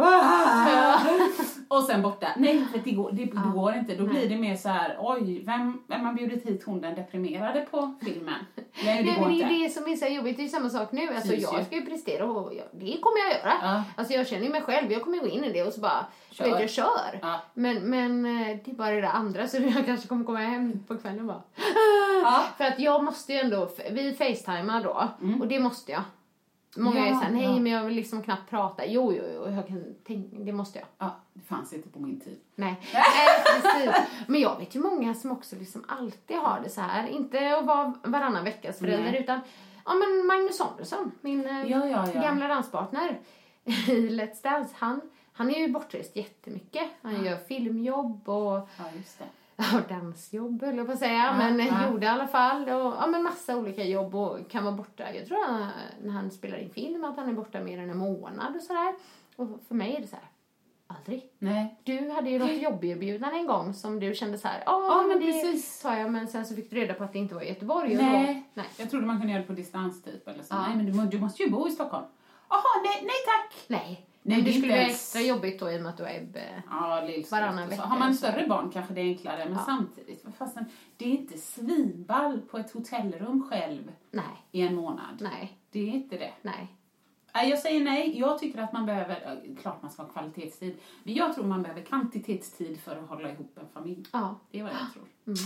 Och 1.68 1.82
sen 1.82 2.02
borta. 2.02 2.28
Nej, 2.36 2.66
för 2.72 2.78
det 2.78 2.90
går, 2.90 3.12
det, 3.12 3.24
det 3.24 3.50
går 3.54 3.74
inte. 3.74 3.94
Då 3.94 4.04
blir 4.04 4.28
det 4.28 4.36
mer 4.36 4.56
så 4.56 4.68
här, 4.68 4.96
oj, 5.00 5.42
vem, 5.46 5.82
vem 5.86 6.04
har 6.04 6.12
bjudit 6.12 6.46
hit 6.46 6.62
hon 6.66 6.80
den 6.80 6.94
deprimerade 6.94 7.66
på 7.70 7.94
filmen? 8.04 8.34
Nej, 8.84 9.02
det 9.02 9.10
Nej, 9.10 9.20
går 9.20 9.28
det 9.28 9.34
är 9.34 9.42
inte. 9.42 9.54
det 9.54 9.70
som 9.70 9.92
är 9.92 9.96
så 9.96 10.06
jobbigt. 10.06 10.36
Det 10.36 10.42
är 10.42 10.44
ju 10.44 10.50
samma 10.50 10.70
sak 10.70 10.92
nu. 10.92 11.08
Alltså, 11.08 11.28
Precis 11.28 11.52
jag 11.52 11.66
ska 11.66 11.74
ju 11.74 11.86
prestera 11.86 12.24
och 12.24 12.54
jag, 12.54 12.64
det 12.72 13.00
kommer 13.00 13.18
jag 13.18 13.38
göra. 13.38 13.52
Ja. 13.62 13.82
Alltså, 13.96 14.14
jag 14.14 14.26
känner 14.28 14.44
ju 14.44 14.50
mig 14.50 14.62
själv. 14.62 14.92
Jag 14.92 15.02
kommer 15.02 15.18
gå 15.18 15.26
in 15.26 15.44
i 15.44 15.52
det 15.52 15.62
och 15.62 15.72
så 15.72 15.80
bara, 15.80 16.06
Kör. 16.30 16.44
vet 16.44 16.60
jag 16.60 16.70
kör. 16.70 17.18
Ja. 17.22 17.40
Men, 17.54 17.76
men 17.90 18.26
eh, 18.26 18.56
det 18.64 18.70
är 18.70 18.74
bara 18.74 18.90
det 18.90 19.00
där 19.00 19.08
andra 19.08 19.48
så 19.48 19.56
jag 19.56 19.86
kanske 19.86 20.08
kommer 20.08 20.24
komma 20.24 20.38
hem 20.38 20.84
på 20.88 20.98
kvällen 20.98 21.20
och 21.20 21.26
bara. 21.26 21.42
För 22.56 22.64
att 22.64 22.78
jag 22.78 23.04
måste 23.04 23.32
ju 23.32 23.38
ändå, 23.38 23.68
vi 23.90 24.12
facetimar 24.12 24.84
då 24.84 25.08
och 25.40 25.48
det 25.48 25.60
måste 25.60 25.92
jag. 25.92 26.02
Många. 26.76 26.98
Ja, 26.98 27.06
är 27.06 27.12
såhär, 27.14 27.30
nej 27.30 27.44
ja. 27.44 27.60
men 27.60 27.72
jag 27.72 27.84
vill 27.84 27.94
liksom 27.94 28.22
knappt 28.22 28.50
prata. 28.50 28.86
Jo, 28.86 29.12
jo, 29.12 29.22
jo, 29.34 29.50
jag 29.50 29.66
kan 29.68 29.94
tänka, 30.06 30.36
det 30.38 30.52
måste 30.52 30.78
jag. 30.78 30.88
Ja, 30.98 31.16
det 31.32 31.40
fanns 31.40 31.72
inte 31.72 31.88
på 31.88 31.98
min 31.98 32.20
tid. 32.20 32.40
Nej, 32.54 32.80
Nej 32.92 33.60
precis. 33.60 33.94
Men 34.26 34.40
jag 34.40 34.58
vet 34.58 34.74
ju 34.76 34.80
många 34.80 35.14
som 35.14 35.30
också 35.30 35.56
liksom 35.56 35.84
alltid 35.88 36.36
har 36.36 36.60
det 36.60 36.70
så 36.70 36.80
här. 36.80 37.06
Inte 37.08 37.56
att 37.58 37.66
vara 37.66 37.94
varannan 38.04 38.44
veckas 38.44 38.78
förälder 38.78 39.12
Nej. 39.12 39.20
utan 39.20 39.40
ja, 39.84 39.94
men 39.94 40.26
Magnus 40.26 40.56
Samuelsson, 40.56 41.12
min 41.20 41.46
eh, 41.46 41.70
Ja, 41.70 41.86
ja, 41.88 42.08
ja. 42.14 42.22
gamla 42.22 42.48
danspartner 42.48 43.18
i 43.64 44.08
Let's 44.08 44.42
Dance. 44.42 44.74
Han, 44.78 45.00
han 45.32 45.50
är 45.50 45.58
ju 45.58 45.72
bortrest 45.72 46.16
jättemycket. 46.16 46.90
Han 47.02 47.24
gör 47.24 47.36
filmjobb 47.36 48.28
och 48.28 48.68
Ja, 48.78 48.84
just 48.96 49.18
det. 49.18 49.24
Ja, 49.56 49.80
dansjobb 49.88 50.62
höll 50.62 50.76
jag 50.76 50.86
på 50.86 50.92
att 50.92 50.98
säga. 50.98 51.34
men 51.38 51.60
eh, 51.60 51.66
ja. 51.66 51.90
gjorde 51.90 52.06
i 52.06 52.08
alla 52.08 52.26
fall. 52.26 52.62
Och, 52.62 52.94
ja, 53.00 53.06
men 53.06 53.22
massa 53.22 53.56
olika 53.56 53.84
jobb 53.84 54.14
och 54.14 54.50
kan 54.50 54.64
vara 54.64 54.74
borta. 54.74 55.14
Jag 55.14 55.26
tror 55.26 55.46
han, 55.46 55.68
när 56.02 56.12
han 56.12 56.30
spelar 56.30 56.58
in 56.58 56.70
film 56.70 57.04
att 57.04 57.16
han 57.16 57.28
är 57.28 57.32
borta 57.32 57.60
mer 57.60 57.78
än 57.78 57.90
en 57.90 57.98
månad 57.98 58.56
och 58.56 58.62
sådär. 58.62 58.94
Och 59.36 59.48
för 59.68 59.74
mig 59.74 59.96
är 59.96 60.00
det 60.00 60.06
så 60.06 60.16
här, 60.16 60.24
aldrig. 60.86 61.30
Nej. 61.38 61.80
Du 61.84 62.10
hade 62.10 62.30
ju 62.30 62.38
något 62.38 62.62
jobberbjudande 62.62 63.36
en 63.38 63.46
gång 63.46 63.74
som 63.74 64.00
du 64.00 64.14
kände 64.14 64.38
så 64.38 64.48
här, 64.48 64.62
ja 64.66 64.86
Ja, 64.88 64.96
men 64.96 65.08
men 65.08 65.26
det 65.26 65.32
precis. 65.32 65.82
tar 65.82 65.96
jag 65.96 66.10
men 66.12 66.28
sen 66.28 66.46
så 66.46 66.54
fick 66.54 66.70
du 66.70 66.76
reda 66.76 66.94
på 66.94 67.04
att 67.04 67.12
det 67.12 67.18
inte 67.18 67.34
var 67.34 67.42
i 67.42 67.48
Göteborg 67.48 67.94
Nej. 67.94 68.50
nej. 68.54 68.66
Jag 68.78 68.90
trodde 68.90 69.06
man 69.06 69.16
kunde 69.18 69.32
göra 69.32 69.42
det 69.42 69.46
på 69.46 69.52
distans 69.52 70.02
typ. 70.02 70.28
Eller 70.28 70.42
så. 70.42 70.54
Ja. 70.54 70.66
Nej, 70.66 70.76
men 70.76 70.86
du, 70.86 71.16
du 71.16 71.18
måste 71.18 71.42
ju 71.42 71.50
bo 71.50 71.68
i 71.68 71.70
Stockholm. 71.70 72.04
Jaha, 72.48 72.62
nej, 72.84 72.98
nej 73.02 73.16
tack. 73.26 73.64
Nej. 73.68 74.06
Nej, 74.28 74.36
men 74.36 74.44
det 74.44 74.50
det 74.50 74.56
är 74.56 74.60
skulle 74.60 74.72
vara 74.72 74.82
ens- 74.82 74.94
extra 75.14 75.20
jobbigt 75.22 75.60
då 75.60 75.70
i 75.70 75.78
och 75.78 75.82
med 75.82 75.90
att 75.90 75.96
du 75.96 76.04
är 76.04 76.20
eh, 76.34 76.62
Ja, 76.70 77.08
Varannan 77.30 77.68
vecka 77.68 77.82
Har 77.82 77.98
man 77.98 78.14
större 78.14 78.46
barn 78.48 78.70
kanske 78.70 78.94
det 78.94 79.00
är 79.00 79.04
enklare, 79.04 79.44
men 79.44 79.52
Ja. 79.54 79.62
samtidigt, 79.66 80.24
fasen, 80.38 80.64
det 80.96 81.04
är 81.04 81.10
inte 81.10 81.38
svinball 81.38 82.40
på 82.40 82.58
ett 82.58 82.70
hotellrum 82.72 83.48
själv 83.50 83.92
nej, 84.10 84.24
i 84.52 84.60
en 84.60 84.74
månad. 84.74 85.16
nej, 85.20 85.58
Det 85.70 85.78
är 85.80 85.92
inte 85.92 86.16
det. 86.16 86.32
nej. 86.42 86.72
Jag 87.32 87.58
säger 87.58 87.84
nej. 87.84 88.18
Jag 88.18 88.38
tycker 88.38 88.62
att 88.62 88.72
man 88.72 88.86
behöver, 88.86 89.40
ja, 89.46 89.54
klart 89.62 89.82
man 89.82 89.90
ska 89.90 90.02
ha 90.02 90.08
kvalitetstid, 90.08 90.76
men 91.02 91.14
jag 91.14 91.34
tror 91.34 91.44
man 91.44 91.62
behöver 91.62 91.82
kvantitetstid 91.82 92.80
för 92.80 92.96
att 92.96 93.08
hålla 93.08 93.30
ihop 93.32 93.58
en 93.60 93.68
familj. 93.74 94.04
Ja. 94.12 94.40
Det 94.50 94.58
är 94.58 94.62
vad 94.62 94.72
jag 94.72 94.92
tror. 94.92 95.36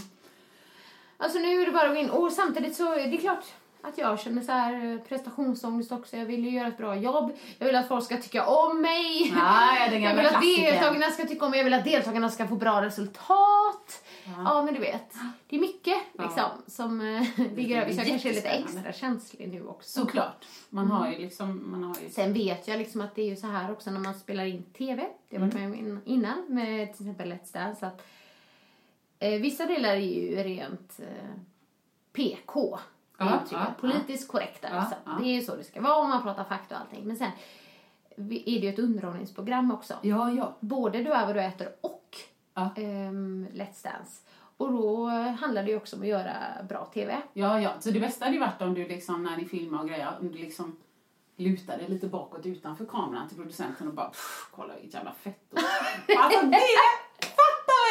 Alltså 1.17 1.39
nu 1.39 1.47
är 1.63 1.67
det 1.67 1.73
bara 1.73 1.89
att 1.89 1.95
gå 1.95 2.01
in. 2.01 2.11
Och 2.11 2.33
samtidigt 2.33 2.77
så 2.77 2.93
är 2.95 3.11
det 3.11 3.17
klart 3.19 3.45
att 3.83 3.99
jag 3.99 4.21
känner 4.21 4.43
så 4.43 4.53
här 4.53 4.93
eh, 4.93 4.99
prestationsångest 5.01 5.93
också. 5.93 6.17
Jag 6.17 6.27
vill 6.27 6.45
ju 6.45 6.51
göra 6.51 6.69
ett 6.69 6.77
bra 6.79 6.97
jobb. 6.97 7.33
Jag 7.59 7.67
vill 7.67 7.77
att 7.77 7.89
folk 7.89 8.05
ska 8.05 8.17
tycka 8.17 8.47
om 8.47 8.83
mig. 8.83 9.31
Den 9.91 10.03
jag 10.03 10.15
vill 10.17 10.27
att 10.27 10.43
deltagarna 10.71 11.11
ska 11.11 11.25
tycka 11.27 11.45
om 11.45 11.51
mig. 11.51 11.59
Jag 11.61 11.65
vill 11.65 11.75
att 11.75 11.85
deltagarna 11.85 12.29
ska 12.29 12.47
få 12.49 12.55
bra 12.55 12.83
resultat. 12.83 14.05
Ja, 14.45 14.63
men 14.63 14.75
du 14.75 14.81
vet. 14.81 15.15
Det 15.49 15.57
är 15.57 15.61
mycket 15.61 15.97
liksom 16.13 16.51
som 16.67 17.01
eh, 17.01 17.23
ligger 17.57 17.83
över. 17.83 17.93
Så 17.93 17.99
jag 17.99 18.07
kanske 18.07 18.29
är 18.31 18.35
lite 18.35 18.49
extra 18.49 18.93
känslig 18.93 19.49
nu 19.49 19.67
också. 19.67 20.01
Såklart. 20.01 20.47
Man 20.71 20.91
har 20.91 21.11
ju 21.13 21.19
liksom, 21.19 21.71
man 21.71 21.85
har 21.85 21.97
ju... 22.05 22.11
Sen 22.11 22.33
vet 22.33 22.69
jag 22.69 22.79
liksom 22.79 23.01
att 23.01 23.15
det 23.15 23.23
är 23.23 23.27
ju 23.29 23.37
så 23.37 23.47
här 23.47 23.73
också 23.73 23.91
när 23.91 24.01
man 24.01 24.15
spelar 24.15 24.45
in 24.45 24.63
TV. 24.63 25.07
Det 25.29 25.37
har 25.37 25.43
jag 25.43 25.47
varit 25.47 25.55
med 25.55 25.67
om 25.67 25.75
in- 25.75 26.01
innan 26.05 26.45
med 26.49 26.95
till 26.97 27.07
exempel 27.09 27.33
Let's 27.33 27.53
Dance. 27.53 27.87
Att, 27.87 28.03
eh, 29.19 29.41
vissa 29.41 29.67
delar 29.67 29.89
är 29.91 29.97
ju 29.97 30.37
rent 30.43 31.01
eh, 31.01 31.31
PK. 32.13 32.79
Ja, 33.27 33.35
uttrycket. 33.37 33.67
ja, 33.69 33.75
Politiskt 33.81 34.29
korrekta. 34.29 34.69
Ja, 34.71 34.81
liksom. 34.81 34.99
ja. 35.05 35.13
Det 35.23 35.29
är 35.29 35.35
ju 35.35 35.41
så 35.43 35.57
det 35.57 35.65
ska 35.65 35.81
vara 35.81 35.95
om 35.97 36.09
man 36.09 36.23
pratar 36.23 36.45
fakta 36.45 36.75
och 36.75 36.81
allting. 36.81 37.05
Men 37.05 37.17
sen 37.17 37.31
är 38.17 38.61
det 38.61 38.67
ju 38.67 38.69
ett 38.69 38.79
underhållningsprogram 38.79 39.71
också. 39.73 39.95
Ja, 40.03 40.31
ja. 40.31 40.57
Både 40.61 40.99
Du 41.03 41.13
är 41.13 41.27
vad 41.27 41.35
du 41.35 41.41
äter 41.41 41.69
och 41.81 42.17
Ja. 42.55 42.71
ehm, 42.77 43.47
Let's 43.53 43.85
Dance. 43.85 44.21
Och 44.57 44.73
då 44.73 45.07
handlar 45.41 45.63
det 45.63 45.71
ju 45.71 45.77
också 45.77 45.97
om 45.97 46.03
att 46.03 46.09
göra 46.09 46.35
bra 46.69 46.85
TV. 46.85 47.17
Ja, 47.33 47.61
ja. 47.61 47.71
Så 47.81 47.91
det 47.91 48.01
bästa 48.01 48.25
hade 48.25 48.35
ju 48.35 48.41
varit 48.41 48.63
om 48.63 48.75
du 48.75 48.89
liksom, 48.89 49.23
när 49.23 49.37
ni 49.37 49.45
filmar 49.45 49.81
och 49.83 49.89
grejer, 49.89 50.09
om 50.21 50.33
du 50.33 50.39
liksom 50.39 50.77
lutade 51.37 51.89
lite 51.89 52.07
bakåt 52.07 52.47
utanför 52.47 52.85
kameran 52.85 53.29
till 53.29 53.37
producenten 53.37 53.89
och 53.89 53.95
bara 53.95 54.09
"Pff, 54.09 54.49
kolla 54.55 54.75
vilket 54.75 54.95
jävla 54.95 55.13
fett. 55.13 55.55
alltså 56.19 56.47
det! 56.47 56.57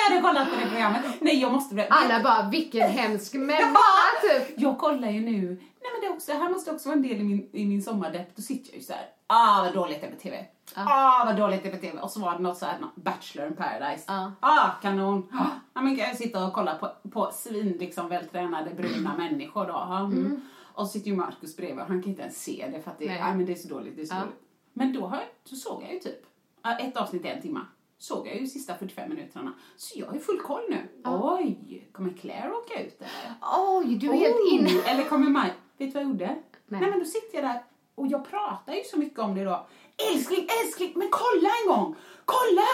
Hade 0.10 0.22
kollat 0.22 0.50
på 0.50 0.56
det 0.56 0.70
programmet. 0.70 1.02
Nej, 1.20 1.42
jag 1.42 1.52
måste 1.52 1.76
bli... 1.76 1.88
Alla 1.90 2.24
bara, 2.24 2.50
vilken 2.50 2.90
hemsk 3.00 3.34
människa 3.34 3.80
typ. 4.22 4.54
Jag 4.58 4.78
kollar 4.78 5.10
ju 5.10 5.20
nu, 5.22 5.48
nej 5.82 5.92
men 5.94 6.02
det, 6.02 6.10
också, 6.16 6.32
här 6.32 6.50
måste 6.50 6.72
också 6.72 6.90
vara 6.90 6.96
en 6.96 7.02
del 7.02 7.18
i 7.18 7.24
min, 7.24 7.50
i 7.54 7.66
min 7.66 7.82
sommardepp, 7.84 8.36
då 8.36 8.42
sitter 8.42 8.70
jag 8.70 8.78
ju 8.78 8.84
så 8.84 8.94
här. 8.94 9.06
ah 9.28 9.64
vad 9.64 9.74
dåligt 9.74 10.02
det 10.02 10.08
är 10.08 10.12
på 10.12 10.18
TV. 10.20 10.46
Ah 10.76 11.26
vad 11.26 11.38
dåligt 11.38 11.64
det 11.64 11.70
är 11.70 11.74
på 11.74 11.82
TV. 11.82 12.00
Och 12.00 12.12
så 12.12 12.20
var 12.20 12.36
det 12.36 12.40
något 12.40 12.58
så 12.58 12.66
här, 12.66 12.78
Bachelor 12.96 13.48
in 13.48 13.56
paradise. 13.56 14.04
Ja. 14.08 14.32
Ah 14.40 14.70
kanon. 14.82 15.28
Ah, 15.32 15.46
ja, 15.74 15.82
men 15.82 15.96
jag 15.96 16.18
sitta 16.18 16.46
och 16.46 16.54
kolla 16.54 16.76
på, 16.76 17.10
på 17.10 17.32
svin 17.34 17.78
liksom 17.80 18.10
vältränade 18.10 18.74
bruna 18.74 19.18
människor 19.18 19.66
då. 19.66 19.74
Ja, 19.74 20.00
mm. 20.00 20.42
Och 20.74 20.88
så 20.88 20.92
sitter 20.92 21.08
ju 21.08 21.16
Markus 21.16 21.58
bredvid 21.58 21.80
och 21.80 21.88
han 21.88 22.02
kan 22.02 22.10
inte 22.10 22.22
ens 22.22 22.44
se 22.44 22.70
det 22.72 22.82
för 22.82 22.92
att 22.92 23.00
det, 23.00 23.06
Nej. 23.06 23.22
ah, 23.22 23.34
men 23.34 23.46
det 23.46 23.52
är 23.52 23.56
så 23.56 23.68
dåligt. 23.68 23.96
Det 23.96 24.02
är 24.02 24.06
så 24.06 24.16
dåligt. 24.16 24.42
Men 24.74 24.94
då, 24.94 25.08
har 25.08 25.20
så 25.44 25.56
såg 25.56 25.84
jag 25.84 25.94
ju 25.94 26.00
typ 26.00 26.26
ah, 26.62 26.78
ett 26.78 26.98
avsnitt 26.98 27.26
i 27.26 27.28
en 27.28 27.42
timme. 27.42 27.60
Såg 28.02 28.28
jag 28.28 28.36
ju 28.40 28.48
sista 28.48 28.76
45 28.76 29.10
minuterna. 29.10 29.54
Så 29.78 30.00
jag 30.00 30.06
har 30.08 30.18
full 30.20 30.40
koll 30.42 30.62
nu. 30.70 30.88
Oj, 31.06 31.90
kommer 31.92 32.14
Claire 32.14 32.52
åka 32.52 32.84
ut 32.84 32.98
eller? 33.02 33.34
Oj, 33.68 33.96
du 33.96 34.08
är 34.10 34.14
helt 34.14 34.36
Oh, 34.36 34.54
inne. 34.54 34.70
Eller 34.86 35.04
kommer 35.04 35.30
Maj... 35.30 35.54
Vet 35.78 35.88
du 35.90 35.94
vad 35.94 36.04
jag 36.04 36.10
gjorde? 36.10 36.26
Nej. 36.28 36.82
Nej. 36.82 36.90
men 36.90 37.00
då 37.00 37.06
sitter 37.06 37.36
jag 37.38 37.44
där 37.44 37.64
och 37.96 38.08
jag 38.08 38.30
pratar 38.30 38.74
ju 38.74 38.84
så 38.84 39.00
mycket 39.00 39.20
om 39.20 39.36
det 39.36 39.44
då. 39.44 39.68
Älskling, 40.12 40.48
älskling, 40.64 40.94
men 40.96 41.08
kolla 41.12 41.50
en 41.64 41.68
gång! 41.76 41.96
Kolla! 42.26 42.66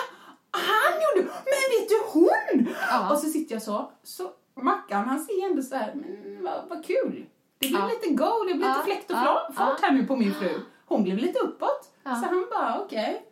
Han 0.51 0.93
gjorde... 1.01 1.27
Men 1.29 1.63
vet 1.79 1.89
du 1.89 2.01
hon? 2.07 2.73
Ja. 2.89 3.11
Och 3.11 3.17
så 3.19 3.29
sitter 3.29 3.55
jag 3.55 3.61
så. 3.61 3.91
Så 4.03 4.31
Mackan 4.61 5.05
han 5.07 5.19
ser 5.19 5.45
ändå 5.49 5.61
så 5.61 5.75
här, 5.75 5.93
men 5.95 6.43
vad, 6.43 6.69
vad 6.69 6.85
kul. 6.85 7.25
Det 7.59 7.67
blev 7.67 7.81
Ja. 7.81 7.87
lite 7.87 8.13
go, 8.13 8.43
det 8.47 8.53
blev 8.53 8.69
Ja, 8.69 8.73
lite 8.73 8.85
fläkt 8.85 9.11
och 9.11 9.17
ja, 9.17 9.49
fart 9.55 9.79
ja. 9.81 9.87
här 9.87 9.93
nu 9.93 10.07
på 10.07 10.15
min 10.15 10.33
fru. 10.33 10.59
Hon 10.85 11.03
blev 11.03 11.17
lite 11.17 11.39
uppåt. 11.39 11.91
Ja. 12.03 12.15
Så 12.15 12.25
han 12.25 12.45
bara, 12.51 12.81
okej. 12.81 13.25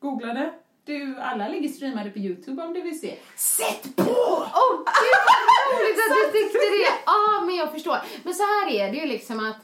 Googlade. 0.00 0.54
Du, 0.90 1.16
alla 1.20 1.48
ligger 1.48 1.68
streamade 1.68 2.10
på 2.10 2.18
Youtube 2.18 2.62
om 2.62 2.74
du 2.74 2.80
vill 2.80 3.00
se. 3.00 3.16
Sätt 3.36 3.96
på! 3.96 4.02
Åh 4.54 4.76
gud 4.76 5.20
vad 5.26 5.80
roligt 5.80 5.98
att 5.98 6.32
du 6.32 6.38
tyckte 6.38 6.58
det! 6.58 7.02
Ja, 7.06 7.40
men 7.46 7.54
jag 7.56 7.72
förstår. 7.72 7.96
Men 8.22 8.34
så 8.34 8.42
här 8.42 8.70
är 8.70 8.92
det 8.92 8.98
ju 8.98 9.06
liksom 9.06 9.40
att 9.50 9.56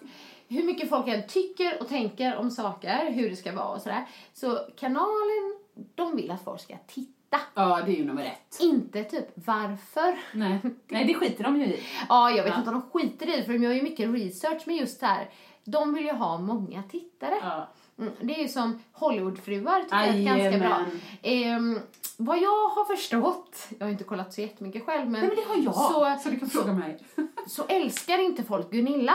hur 0.49 0.62
mycket 0.64 0.89
folk 0.89 1.09
än 1.09 1.27
tycker 1.27 1.81
och 1.81 1.89
tänker 1.89 2.37
om 2.37 2.51
saker, 2.51 3.11
hur 3.11 3.31
det 3.31 3.37
ska 3.37 3.53
vara 3.53 3.68
och 3.68 3.83
sådär. 3.83 4.05
Så 4.35 4.59
kanalen, 4.77 5.55
de 5.95 6.16
vill 6.16 6.31
att 6.31 6.45
folk 6.45 6.61
ska 6.61 6.74
titta. 6.87 7.41
Ja, 7.55 7.83
det 7.87 7.93
är 7.93 7.97
ju 7.97 8.05
nummer 8.05 8.24
ett. 8.24 8.61
Inte 8.61 9.05
typ 9.05 9.27
varför. 9.35 10.18
Nej, 10.33 10.59
Nej 10.89 11.05
det 11.05 11.14
skiter 11.14 11.45
de 11.45 11.57
ju 11.57 11.66
i. 11.66 11.83
Ja, 12.09 12.31
jag 12.31 12.45
vet 12.45 12.53
Ja. 12.53 12.59
inte 12.59 12.70
om 12.70 12.81
de 12.81 12.91
skiter 13.01 13.29
i 13.29 13.37
det, 13.37 13.45
för 13.45 13.53
de 13.53 13.62
gör 13.62 13.72
ju 13.72 13.83
mycket 13.83 14.11
research 14.14 14.62
med 14.66 14.77
just 14.77 15.01
det 15.01 15.07
här. 15.07 15.31
De 15.64 15.95
vill 15.95 16.05
ju 16.05 16.12
ha 16.12 16.39
många 16.39 16.83
tittare. 16.83 17.35
Ja. 17.43 17.68
Mm, 17.99 18.12
det 18.20 18.34
är 18.38 18.42
ju 18.42 18.49
som 18.49 18.82
Hollywoodfruar 18.92 19.82
tycker 19.82 19.97
jag 19.97 20.09
är 20.09 20.38
ganska 20.38 20.59
bra. 20.59 20.84
Ehm, 21.22 21.80
vad 22.16 22.38
jag 22.38 22.68
har 22.68 22.84
förstått, 22.84 23.68
jag 23.78 23.86
har 23.86 23.90
inte 23.90 24.05
kollat 24.05 24.34
så 24.34 24.40
jättemycket 24.40 24.84
själv, 24.86 25.11
men, 25.11 25.20
Nej, 25.20 25.28
men 25.28 25.36
det 25.36 25.49
har 25.49 25.57
jag. 25.64 25.74
Så, 25.74 26.22
Så, 26.22 26.30
du 26.30 26.38
kan 26.38 26.51
fråga 26.51 26.72
mig. 26.72 26.99
så 27.47 27.64
älskar 27.68 28.18
inte 28.18 28.44
folk 28.44 28.70
Gunilla. 28.70 29.14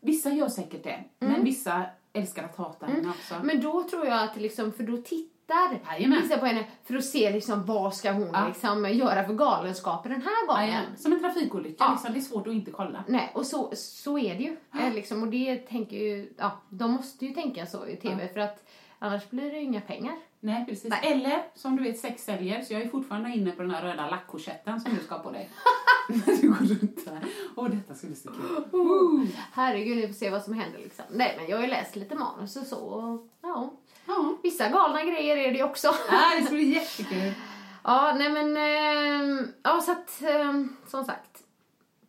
Vissa 0.00 0.30
gör 0.30 0.48
säkert 0.48 0.82
det, 0.84 1.04
men 1.18 1.44
vissa 1.44 1.82
älskar 2.12 2.44
att 2.44 2.56
hata 2.56 2.86
henne 2.86 3.08
också. 3.08 3.34
Men 3.42 3.60
då 3.60 3.82
tror 3.82 4.06
jag 4.06 4.22
att 4.22 4.36
liksom, 4.36 4.72
för 4.72 4.84
då 4.84 4.96
tittar 4.96 5.33
Jajamän. 5.48 6.22
vissa 6.22 6.38
på 6.38 6.46
henne 6.46 6.64
för 6.84 6.94
att 6.96 7.04
se 7.04 7.30
liksom 7.30 7.64
vad 7.66 7.94
ska 7.94 8.12
hon 8.12 8.30
Ja. 8.32 8.48
liksom 8.48 8.90
göra 8.92 9.24
för 9.24 9.34
galenskaper 9.34 10.10
den 10.10 10.22
här 10.22 10.46
gången. 10.46 10.62
Jajamän. 10.68 10.96
Som 10.96 11.12
en 11.12 11.20
trafikolycka, 11.20 11.84
Ja. 11.84 11.90
liksom. 11.92 12.12
det 12.12 12.18
är 12.18 12.22
svårt 12.22 12.46
att 12.46 12.52
inte 12.54 12.70
kolla. 12.70 13.04
Nej, 13.08 13.30
och 13.34 13.46
så, 13.46 13.72
så 13.76 14.18
är 14.18 14.34
det 14.34 14.42
ju. 14.42 14.56
Eh, 14.80 14.94
liksom, 14.94 15.22
och 15.22 15.28
det 15.28 15.56
tänker 15.56 15.96
ju, 15.96 16.32
ja, 16.38 16.50
de 16.68 16.90
måste 16.92 17.26
ju 17.26 17.34
tänka 17.34 17.66
så 17.66 17.86
i 17.86 17.96
tv 17.96 18.28
för 18.28 18.40
att 18.40 18.68
annars 18.98 19.30
blir 19.30 19.50
det 19.50 19.56
ju 19.56 19.62
inga 19.62 19.80
pengar. 19.80 20.14
Nej, 20.40 20.66
precis. 20.66 20.90
Nej. 20.90 21.12
Eller, 21.12 21.42
som 21.54 21.76
du 21.76 21.82
vet, 21.82 21.98
sex 21.98 22.24
säljer. 22.24 22.62
Så 22.62 22.72
jag 22.72 22.82
är 22.82 22.88
fortfarande 22.88 23.30
inne 23.30 23.50
på 23.50 23.62
den 23.62 23.70
här 23.70 23.82
röda 23.82 24.10
lackkorsetten 24.10 24.80
som 24.80 24.94
du 24.94 25.00
ska 25.04 25.14
ha 25.14 25.22
på 25.22 25.30
dig. 25.30 25.50
du 26.40 26.48
går 26.48 26.56
runt 26.66 27.04
där. 27.04 27.18
Åh, 27.56 27.68
detta 27.70 27.94
ska 27.94 28.06
bli 28.06 28.16
så 28.16 28.28
kul. 28.30 28.64
Woo! 28.70 29.26
Herregud, 29.52 29.96
ni 29.96 30.06
får 30.06 30.14
se 30.14 30.30
vad 30.30 30.42
som 30.42 30.54
händer 30.54 30.78
liksom. 30.78 31.04
Nej, 31.10 31.34
men 31.38 31.48
jag 31.48 31.56
har 31.56 31.62
ju 31.64 31.70
läst 31.70 31.96
lite 31.96 32.14
manus 32.14 32.56
och 32.56 32.66
så. 32.66 32.76
Och, 32.78 33.28
ja. 33.42 33.72
Ja. 34.06 34.36
Vissa 34.42 34.68
galna 34.68 35.04
grejer 35.04 35.36
är 35.36 35.52
det 35.52 35.58
ju 35.58 35.64
också. 35.64 35.88
Ah, 35.88 36.36
det 36.38 36.44
ska 36.44 36.54
bli 36.54 36.74
jättekul. 36.74 37.32
Ja, 37.86 38.14
nej 38.18 38.30
men, 38.30 38.56
ehm, 38.56 39.52
ja 39.62 39.80
så 39.80 39.92
att, 39.92 40.22
ehm, 40.22 40.76
som 40.86 41.04
sagt. 41.04 41.42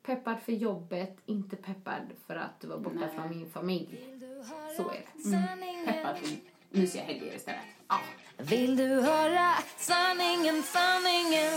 Peppad 0.06 0.36
för 0.46 0.52
jobbet, 0.52 1.18
inte 1.26 1.56
peppad 1.56 2.02
för 2.28 2.36
att 2.36 2.66
vara 2.66 2.80
borta 2.80 2.96
Nej. 3.00 3.10
från 3.16 3.30
min 3.30 3.50
familj. 3.52 4.00
Så 4.78 4.90
är 4.90 5.02
det. 5.14 5.22
Sanningen. 5.22 5.86
Peppad 5.86 6.16
till 6.16 6.38
mysiga 6.70 7.04
helger 7.04 7.36
istället. 7.36 7.62
Ja. 7.88 8.00
Vill 8.38 8.78
du 8.78 9.02
höra 9.02 9.52
sanningen, 9.78 10.64
sanningen? 10.64 11.54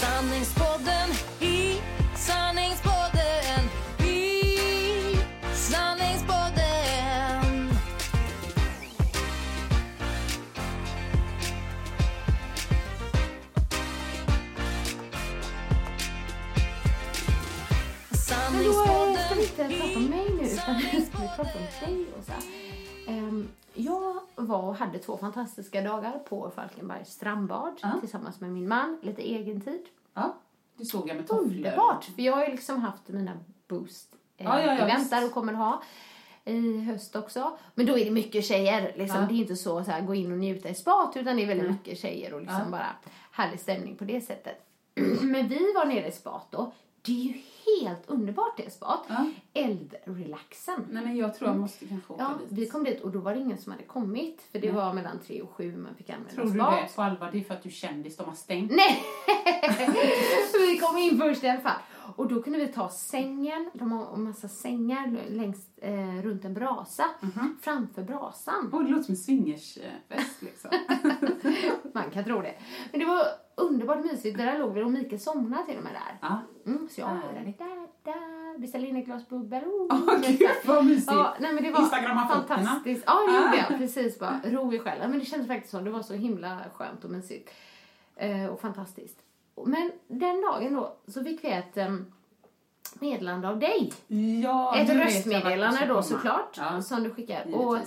Sanningspodden 0.00 1.08
i 1.40 1.80
sanningspodden 2.16 2.99
utan 20.62 20.74
nu 20.92 21.00
ska 21.06 21.18
vi 21.18 21.28
prata 21.36 21.58
om 21.58 21.94
dig, 21.96 22.06
Åsa. 22.18 22.32
Ehm, 23.08 23.48
jag 23.74 24.20
var 24.36 24.62
och 24.62 24.76
hade 24.76 24.98
två 24.98 25.16
fantastiska 25.16 25.80
dagar 25.82 26.18
på 26.18 26.50
Falkenbergs 26.54 27.08
strandbad 27.12 27.72
Ja. 27.82 27.92
tillsammans 28.00 28.40
med 28.40 28.50
min 28.50 28.68
man, 28.68 28.98
lite 29.02 29.22
egen 29.22 29.60
tid. 29.60 29.82
Ja, 30.14 30.34
det 30.76 30.84
såg 30.84 31.08
jag 31.08 31.16
med 31.16 31.26
tofflor. 31.28 31.46
Underbart! 31.46 32.04
För 32.04 32.22
jag 32.22 32.32
har 32.36 32.44
ju 32.44 32.50
liksom 32.50 32.80
haft 32.80 33.08
mina 33.08 33.32
boost 33.68 34.14
eh, 34.36 34.46
Ja, 34.46 34.60
ja, 34.62 34.98
där 35.10 35.24
och 35.26 35.32
kommer 35.32 35.52
ha 35.52 35.82
i 36.44 36.80
höst 36.80 37.16
också. 37.16 37.58
Men 37.74 37.86
då 37.86 37.98
är 37.98 38.04
det 38.04 38.10
mycket 38.10 38.44
tjejer. 38.44 38.92
Liksom. 38.96 39.20
Ja. 39.20 39.26
Det 39.28 39.34
är 39.34 39.38
inte 39.38 39.56
så, 39.56 39.84
så 39.84 39.90
här, 39.90 40.00
gå 40.00 40.14
in 40.14 40.32
och 40.32 40.38
njuta 40.38 40.68
i 40.68 40.74
spat 40.74 41.16
utan 41.16 41.36
det 41.36 41.42
är 41.42 41.46
väldigt 41.46 41.66
Nej. 41.66 41.72
mycket 41.72 41.98
tjejer 41.98 42.34
och 42.34 42.40
liksom 42.40 42.60
Ja. 42.64 42.70
bara 42.70 42.86
härlig 43.32 43.60
stämning 43.60 43.96
på 43.96 44.04
det 44.04 44.20
sättet. 44.20 44.66
Men 45.22 45.48
vi 45.48 45.72
var 45.74 45.84
nere 45.84 46.08
i 46.08 46.12
spat 46.12 46.46
då. 46.50 46.72
Det 47.02 47.12
är 47.12 47.24
ju 47.24 47.34
helt 47.80 48.02
underbart 48.10 48.56
det 48.56 48.70
spat. 48.70 49.04
Ja. 49.08 49.30
Eldrelaxen. 49.54 50.86
Nej, 50.90 51.04
men 51.04 51.16
jag 51.16 51.34
tror 51.34 51.50
jag 51.50 51.58
måste 51.58 51.86
kanske 51.86 52.12
åka 52.12 52.22
Ja, 52.22 52.28
dit. 52.48 52.58
vi 52.58 52.66
kom 52.66 52.84
dit 52.84 53.00
och 53.00 53.10
då 53.10 53.18
var 53.18 53.34
det 53.34 53.40
ingen 53.40 53.58
som 53.58 53.72
hade 53.72 53.84
kommit. 53.84 54.42
För 54.52 54.58
det 54.58 54.66
Nej. 54.66 54.76
var 54.76 54.92
mellan 54.94 55.18
tre 55.26 55.42
och 55.42 55.50
sju 55.50 55.76
man 55.76 55.94
fick 55.94 56.10
använda 56.10 56.32
Tror 56.34 56.44
du 56.44 56.50
spat. 56.50 56.88
det 56.88 56.94
på 56.96 57.02
allvar? 57.02 57.28
Det 57.32 57.38
är 57.38 57.42
för 57.44 57.54
att 57.54 57.62
du 57.62 57.68
är 57.68 57.72
kändis, 57.72 58.16
de 58.16 58.26
har 58.28 58.34
stängt. 58.34 58.70
Nej! 58.72 59.02
vi 60.70 60.78
kom 60.78 60.96
in 60.98 61.18
först 61.18 61.44
i 61.44 61.48
alla 61.48 61.60
fall. 61.60 61.80
Och 62.16 62.28
då 62.28 62.42
kunde 62.42 62.58
vi 62.58 62.68
ta 62.68 62.88
sängen, 62.88 63.70
de 63.74 63.92
har 63.92 64.14
en 64.14 64.22
massa 64.22 64.48
sängar 64.48 65.18
längs, 65.28 65.78
eh, 65.78 66.22
runt 66.22 66.44
en 66.44 66.54
brasa, 66.54 67.04
framför 67.62 68.02
brasan. 68.02 68.70
Åh, 68.72 68.82
det 68.84 68.90
låter 68.90 69.02
som 69.04 69.12
en 69.12 69.16
swingersfest 69.16 70.42
liksom. 70.42 70.70
Man 71.94 72.10
kan 72.10 72.24
tro 72.24 72.40
det. 72.42 72.54
Men 72.90 73.00
det 73.00 73.06
var 73.06 73.22
underbart 73.56 74.04
mysigt. 74.04 74.38
Där 74.38 74.58
låg 74.58 74.74
vi 74.74 74.82
och 74.82 74.90
Mikael 74.90 75.20
somnade 75.20 75.66
till 75.66 75.76
och 75.78 75.84
med 75.84 75.92
där. 75.92 76.18
ja. 76.20 76.38
Mm, 76.66 76.88
så 76.88 77.00
jag 77.00 77.06
Härligt. 77.06 77.58
där, 77.58 77.86
där, 78.04 78.58
beställde 78.58 78.88
in 78.88 78.96
ett 78.96 79.04
glas 79.06 79.28
bubbel. 79.28 79.64
Oh, 79.64 79.86
Åh, 79.90 80.20
gud 80.28 80.48
vad 80.66 80.86
mysigt. 80.86 81.06
Ja, 81.12 81.34
nej, 81.40 81.54
men 81.54 81.64
det 81.64 81.70
var 81.70 81.80
Instagramma 81.80 82.28
fantastiskt. 82.28 83.04
Ja, 83.06 83.14
det 83.26 83.34
gjorde 83.34 83.48
Ah. 83.64 83.66
jag. 83.70 83.78
Precis, 83.78 84.18
bara 84.18 84.40
ro 84.44 84.72
i 84.74 84.78
själen. 84.78 85.10
Men 85.10 85.18
det 85.18 85.24
kändes 85.24 85.48
faktiskt 85.48 85.70
så. 85.70 85.80
Det 85.80 85.90
var 85.90 86.02
så 86.02 86.14
himla 86.14 86.58
skönt 86.74 87.04
och 87.04 87.10
mysigt. 87.10 87.50
Eh, 88.16 88.46
och 88.46 88.60
fantastiskt. 88.60 89.18
Men 89.66 89.92
den 90.08 90.42
dagen 90.42 90.74
då 90.74 90.96
så 91.06 91.24
fick 91.24 91.44
vi 91.44 91.48
ett 91.48 91.76
um, 91.76 92.12
meddelande 92.94 93.48
av 93.48 93.58
dig. 93.58 93.92
Ja, 94.42 94.76
ett 94.76 94.90
röstmeddelande 94.90 95.86
då 95.86 96.02
såklart. 96.02 96.56
Ja. 96.56 96.82
Som 96.82 97.02
du 97.02 97.10
skickar. 97.10 97.44
Givetvis. 97.44 97.66
Och 97.66 97.78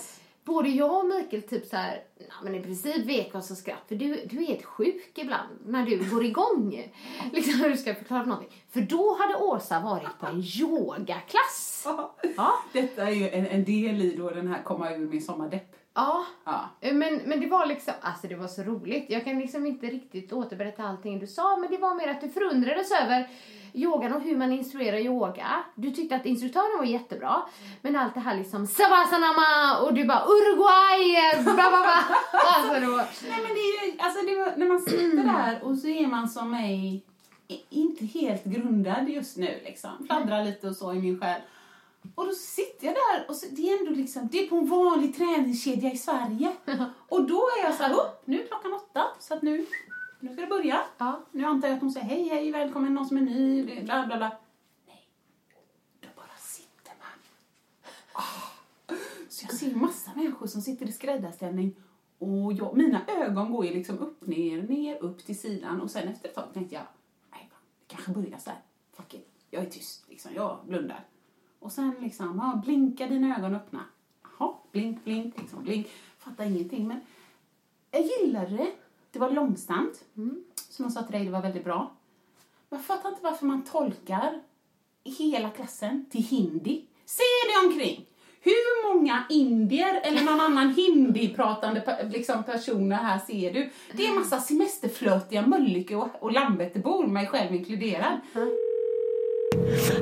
både 0.44 0.70
jag 0.70 1.00
och 1.00 1.06
Mikael 1.06 1.42
typ 1.42 1.66
så 1.66 1.76
här, 1.76 2.04
nej, 2.18 2.28
men 2.44 2.56
i 2.56 2.62
princip 2.62 3.06
vek 3.06 3.36
oss 3.36 3.52
och 3.52 3.58
skratt. 3.58 3.84
För 3.88 3.96
du, 3.96 4.26
du 4.26 4.44
är 4.44 4.48
helt 4.48 4.66
sjuk 4.66 5.12
ibland 5.18 5.50
när 5.66 5.86
du 5.86 6.10
går 6.10 6.26
igång. 6.26 6.92
liksom 7.32 7.60
när 7.60 7.70
du 7.70 7.78
ska 7.78 7.96
förklara 7.96 8.24
någonting. 8.24 8.64
För 8.70 8.82
då 8.82 9.18
hade 9.20 9.36
Åsa 9.36 9.80
varit 9.80 10.20
på 10.20 10.26
en 10.26 10.40
yogaklass. 10.60 11.88
Ja. 12.38 12.54
Detta 12.74 13.04
är 13.04 13.12
ju 13.12 13.30
en, 13.30 13.48
en 13.48 13.64
del 13.64 14.02
i 14.02 14.16
då 14.16 14.30
den 14.30 14.48
här 14.48 14.64
komma 14.64 14.92
ur 14.92 15.08
min 15.08 15.22
sommardepp. 15.22 15.73
Ja. 15.94 16.26
Ja. 16.44 16.70
Men, 16.80 17.22
men 17.26 17.40
det 17.40 17.48
var 17.48 17.66
liksom, 17.66 17.94
alltså 18.02 18.28
det 18.28 18.36
var 18.36 18.48
så 18.48 18.64
roligt. 18.64 19.06
Jag 19.10 19.24
kan 19.24 19.40
liksom 19.40 19.66
inte 19.66 19.88
riktigt 19.88 20.34
återberätta 20.34 20.84
allting 20.84 21.20
du 21.20 21.28
sa, 21.28 21.58
men 21.58 21.72
det 21.72 21.78
var 21.78 21.96
mer 21.96 22.08
att 22.08 22.22
du 22.22 22.30
förundrades 22.30 22.92
över 22.92 23.30
yogan 23.74 24.14
och 24.14 24.22
hur 24.22 24.38
man 24.38 24.52
instruerar 24.52 24.98
yoga. 24.98 25.64
Du 25.76 25.92
tyckte 25.92 26.16
att 26.16 26.26
instruktören 26.26 26.78
var 26.78 26.86
jättebra, 26.86 27.42
men 27.82 27.96
allt 27.96 28.14
det 28.14 28.20
här 28.20 28.38
liksom 28.38 28.68
savasanama 28.68 29.80
och 29.82 29.94
du 29.94 30.06
bara 30.06 30.24
Uruguay, 30.26 31.44
bla 31.44 31.54
bla 31.54 31.70
bla. 31.70 32.04
Alltså 32.56 32.80
det 32.80 32.88
var, 32.88 33.06
Nej 33.30 33.42
men 33.44 33.54
det 33.54 33.60
är 33.60 33.86
ju, 33.86 34.00
alltså 34.00 34.26
det 34.26 34.36
var, 34.36 34.54
när 34.58 34.68
man 34.68 34.80
sitter 34.80 35.24
där 35.24 35.64
och 35.64 35.78
så 35.78 35.88
är 35.88 36.08
man 36.08 36.30
som 36.30 36.52
mig 36.52 37.04
inte 37.70 38.06
helt 38.06 38.44
grundad 38.44 39.10
just 39.10 39.38
nu 39.38 39.60
liksom. 39.66 39.90
Fladdrar 40.06 40.46
lite 40.46 40.68
och 40.68 40.76
så 40.76 40.94
i 40.94 41.00
min 41.00 41.20
själ. 41.20 41.42
Och 42.16 42.26
då 42.26 42.32
sitter 42.32 42.86
jag 42.86 42.96
där 42.96 43.30
och 43.30 43.36
så, 43.36 43.46
det 43.52 43.70
är 43.70 43.80
ändå 43.80 43.92
liksom, 43.92 44.28
det 44.32 44.40
är 44.40 44.48
på 44.48 44.56
en 44.56 44.66
vanlig 44.66 45.16
träningskedja 45.16 45.92
i 45.92 45.98
Sverige. 45.98 46.56
Och 47.10 47.28
då 47.28 47.36
är 47.36 47.64
jag 47.64 47.76
så 47.76 47.84
här, 47.84 47.94
upp, 47.94 48.22
nu 48.26 48.42
är 48.42 48.48
klockan 48.48 48.74
åtta 48.74 49.08
så 49.20 49.34
att 49.34 49.42
nu, 49.42 49.66
nu 50.20 50.34
ska 50.34 50.42
det 50.42 50.48
börja. 50.48 50.82
Ja. 50.98 51.22
Nu 51.32 51.46
antar 51.46 51.68
jag 51.68 51.76
att 51.76 51.82
hon 51.82 51.92
säger 51.92 52.06
hej 52.06 52.28
hej 52.28 52.52
välkommen 52.52 52.94
någon 52.94 53.06
som 53.06 53.18
är 53.18 53.22
ny, 53.22 53.64
bla 53.66 54.06
bla 54.06 54.18
bla. 54.18 54.38
Nej, 54.88 55.08
då 56.00 56.08
bara 56.16 56.38
sitter 56.38 56.94
man. 57.00 57.20
Ah. 58.14 58.98
Så 59.30 59.36
Så 59.40 59.46
jag 59.50 59.56
ser 59.60 59.76
massa 59.76 60.12
människor 60.16 60.48
som 60.48 60.62
sitter 60.62 60.86
i 60.86 60.92
skräddarställning 60.92 61.76
och 62.20 62.54
jag, 62.54 62.78
mina 62.78 63.02
ögon 63.08 63.52
går 63.52 63.66
ju 63.66 63.74
liksom 63.74 64.00
upp, 64.00 64.28
ner, 64.28 64.62
ner, 64.62 65.04
upp 65.04 65.26
till 65.26 65.40
sidan 65.40 65.82
och 65.82 65.92
sen 65.92 66.08
efter 66.08 66.30
ett 66.30 66.36
tag 66.36 66.54
tänkte 66.54 66.76
jag, 66.76 66.84
nej, 67.32 67.50
det 67.88 67.96
kanske 67.96 68.12
börjar 68.12 68.38
så 68.38 68.50
här. 68.50 68.60
Fuck 68.94 69.14
it, 69.14 69.30
jag 69.50 69.64
är 69.64 69.70
tyst 69.70 70.06
liksom, 70.10 70.32
jag 70.36 70.60
blundar. 70.66 71.06
Och 71.64 71.72
sen 71.72 71.96
liksom, 72.00 72.42
ja, 72.44 72.62
blinka 72.66 73.08
dina 73.08 73.38
ögon 73.38 73.56
öppna. 73.56 73.80
Jaha, 74.40 74.54
blink, 74.72 75.04
blink, 75.04 75.38
liksom, 75.38 75.64
blink. 75.64 75.88
Fattar 76.18 76.46
ingenting 76.46 76.88
men 76.88 77.00
jag 77.92 78.02
gillade 78.02 78.58
det. 78.58 78.72
Det 79.12 79.20
var 79.20 79.30
långsamt. 79.30 80.04
Som 80.56 80.86
jag 80.86 80.92
sa 80.92 81.04
till 81.04 81.12
dig, 81.12 81.26
det 81.26 81.32
var 81.32 81.42
väldigt 81.42 81.64
bra. 81.64 81.92
Men 82.70 82.80
jag 82.80 82.86
fattar 82.86 83.10
inte 83.10 83.24
varför 83.24 83.46
man 83.46 83.64
tolkar 83.64 84.42
hela 85.04 85.50
klassen 85.50 86.06
till 86.10 86.24
hindi. 86.24 86.86
Se 87.06 87.24
dig 87.48 87.68
omkring! 87.68 88.06
Hur 88.42 88.94
många 88.94 89.24
indier 89.30 90.02
eller 90.04 90.24
någon 90.24 90.40
annan 90.40 90.74
hindi-pratande 90.74 92.10
liksom 92.14 92.44
personer 92.44 92.96
här 92.96 93.20
ser 93.20 93.54
du? 93.54 93.70
Det 93.94 94.08
är 94.08 94.14
massa 94.14 94.40
semesterflötiga 94.40 95.48
Mölnlycke 95.48 95.96
och, 95.96 96.10
och 96.20 96.32
Landvettebor, 96.32 97.08
mig 97.08 97.28
själv 97.28 97.56
inkluderad. 97.56 98.20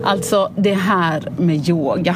Alltså, 0.04 0.52
det 0.56 0.74
här 0.74 1.24
med 1.38 1.70
yoga. 1.70 2.16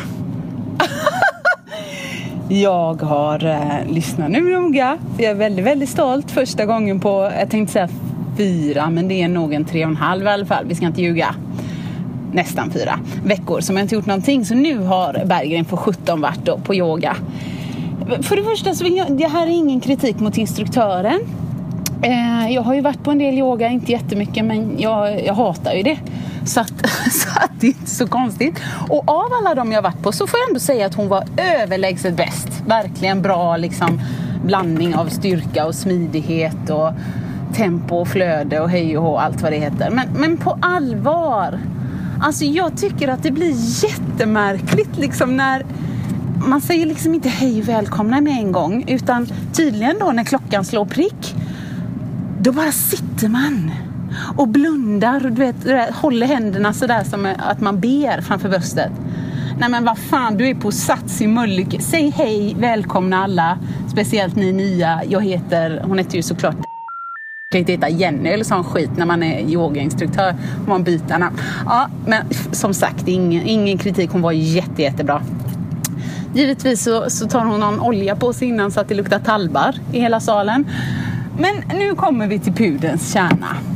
Jag 2.49 3.01
har 3.01 3.45
eh, 3.45 3.93
lyssnat 3.93 4.31
nu 4.31 4.41
noga. 4.41 4.97
Jag 5.17 5.31
är 5.31 5.36
väldigt, 5.36 5.65
väldigt 5.65 5.89
stolt. 5.89 6.31
Första 6.31 6.65
gången 6.65 6.99
på, 6.99 7.31
jag 7.39 7.49
tänkte 7.49 7.73
säga 7.73 7.89
fyra, 8.38 8.89
men 8.89 9.07
det 9.07 9.21
är 9.21 9.27
nog 9.27 9.53
en 9.53 9.65
tre 9.65 9.86
och 9.86 9.91
en 9.91 9.97
halv 9.97 10.25
i 10.25 10.27
alla 10.27 10.45
fall. 10.45 10.65
Vi 10.65 10.75
ska 10.75 10.86
inte 10.86 11.01
ljuga. 11.01 11.36
Nästan 12.31 12.71
fyra 12.71 12.99
veckor 13.25 13.59
som 13.61 13.77
jag 13.77 13.83
inte 13.83 13.95
gjort 13.95 14.05
någonting. 14.05 14.45
Så 14.45 14.55
nu 14.55 14.77
har 14.77 15.25
Berggren 15.25 15.65
för 15.65 15.77
17 15.77 16.21
varit 16.21 16.45
då 16.45 16.57
på 16.57 16.75
yoga. 16.75 17.15
För 18.21 18.36
det 18.36 18.43
första 18.43 18.73
så 18.73 18.83
vill 18.83 18.97
jag, 18.97 19.17
det 19.17 19.27
här 19.27 19.47
är 19.47 19.51
ingen 19.51 19.79
kritik 19.79 20.19
mot 20.19 20.38
instruktören. 20.38 21.19
Eh, 22.01 22.53
jag 22.53 22.61
har 22.61 22.75
ju 22.75 22.81
varit 22.81 23.03
på 23.03 23.11
en 23.11 23.17
del 23.17 23.33
yoga, 23.33 23.69
inte 23.69 23.91
jättemycket, 23.91 24.45
men 24.45 24.75
jag, 24.79 25.25
jag 25.25 25.33
hatar 25.33 25.73
ju 25.73 25.83
det. 25.83 25.97
Så, 26.46 26.60
att, 26.60 26.89
så 27.12 27.30
att 27.30 27.52
det 27.60 27.68
är 27.68 27.72
inte 27.72 27.89
så 27.89 28.08
konstigt. 28.08 28.62
Och 28.89 29.10
av 29.10 29.34
alla 29.34 29.56
de 29.56 29.72
jag 29.72 29.78
har 29.78 29.91
varit 29.91 30.04
på 30.04 30.12
så 30.12 30.28
får 30.28 30.39
jag 30.39 30.50
ändå 30.50 30.60
säga 30.60 30.86
att 30.86 30.93
hon 30.93 31.08
var 31.08 31.24
överlägset 31.38 32.18
bäst. 32.18 32.48
Verkligen 32.68 33.22
bra 33.22 33.58
liksom, 33.58 34.02
blandning 34.46 34.96
av 34.96 35.08
styrka 35.08 35.66
och 35.66 35.76
smidighet 35.76 36.70
och 36.70 36.91
tempo 37.56 37.96
och 37.96 38.08
flöde 38.08 38.60
och 38.60 38.70
hej 38.70 38.98
och 38.98 39.04
hå, 39.04 39.18
allt 39.18 39.41
vad 39.41 39.52
det 39.52 39.58
heter. 39.58 39.89
Men, 39.89 40.08
men 40.18 40.38
på 40.38 40.58
allvar. 40.62 41.60
Alltså 42.22 42.46
jag 42.46 42.78
tycker 42.78 43.08
att 43.08 43.24
det 43.24 43.32
blir 43.32 43.84
jättemärkligt 43.84 44.98
liksom 44.98 45.38
när 45.38 45.66
man 46.48 46.62
säger 46.62 46.86
liksom 46.86 47.14
inte 47.14 47.30
hej 47.30 47.62
och 47.62 47.70
välkomna 47.70 48.22
med 48.22 48.34
en 48.34 48.52
gång 48.52 48.84
utan 48.88 49.28
tydligen 49.54 49.96
då 50.00 50.12
när 50.12 50.24
klockan 50.24 50.66
slår 50.66 50.86
prick 50.86 51.36
då 52.41 52.52
bara 52.52 52.72
sitter 52.72 53.30
man 53.30 53.72
och 54.38 54.47
blundar 54.47 55.26
och 55.26 55.32
du 55.32 55.41
vet, 55.41 55.63
du 55.63 55.74
vet, 55.74 55.95
håller 55.95 56.28
händerna 56.28 56.74
sådär 56.74 57.03
som 57.03 57.34
att 57.38 57.61
man 57.61 57.80
ber 57.80 58.22
framför 58.22 58.49
bröstet. 58.49 58.91
Nej 59.59 59.70
men 59.70 59.86
vad 59.86 59.97
fan, 59.97 60.38
du 60.38 60.47
är 60.49 60.55
på 60.55 60.72
Sats 60.72 61.22
i 61.22 61.28
Mölnlycke. 61.28 61.82
Säg 61.82 62.09
hej, 62.09 62.55
välkomna 62.59 63.24
alla. 63.24 63.57
Speciellt 63.91 64.36
ni 64.36 64.51
nya. 64.51 65.01
Jag 65.09 65.24
heter, 65.24 65.82
hon 65.84 65.97
heter 65.97 66.16
ju 66.16 66.24
såklart 66.24 66.55
kan 67.55 67.59
inte 67.59 67.72
heta 67.72 67.89
Jenny 67.89 68.30
eller 68.30 68.43
sån 68.43 68.63
skit 68.63 68.89
när 68.97 69.05
man 69.05 69.24
är 69.24 69.39
yogainstruktör. 69.39 70.30
Om 70.63 70.70
man 70.70 70.84
byter 70.84 71.18
namn. 71.18 71.38
Ja, 71.66 71.89
men 72.05 72.24
som 72.51 72.74
sagt, 72.74 73.07
ingen, 73.07 73.47
ingen 73.47 73.78
kritik. 73.78 74.11
Hon 74.11 74.22
var 74.22 74.32
jätte, 74.32 74.82
jättebra. 74.82 75.22
Givetvis 76.34 76.84
så, 76.84 77.09
så 77.09 77.28
tar 77.28 77.45
hon 77.45 77.59
någon 77.59 77.80
olja 77.80 78.16
på 78.16 78.34
sig 78.34 78.47
innan 78.47 78.72
så 78.72 78.80
att 78.80 78.88
det 78.89 78.95
luktar 78.95 79.20
talbar 79.20 79.76
i 79.91 79.99
hela 79.99 80.20
salen. 80.20 80.66
Men 81.39 81.78
nu 81.78 81.95
kommer 81.95 82.28
vi 82.28 82.39
till 82.39 82.53
pudens 82.53 83.13
kärna. 83.13 83.74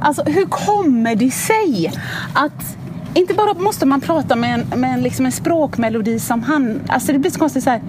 Alltså 0.00 0.22
hur 0.22 0.44
kommer 0.44 1.16
det 1.16 1.30
sig 1.30 1.92
att 2.34 2.76
inte 3.14 3.34
bara 3.34 3.54
måste 3.54 3.86
man 3.86 4.00
prata 4.00 4.36
med 4.36 4.54
en, 4.54 4.80
med 4.80 4.94
en, 4.94 5.02
liksom 5.02 5.26
en 5.26 5.32
språkmelodi 5.32 6.18
som 6.18 6.42
han... 6.42 6.80
Alltså 6.88 7.12
det 7.12 7.18
blir 7.18 7.30
så 7.30 7.38
konstigt 7.38 7.64
så 7.64 7.70
här. 7.70 7.80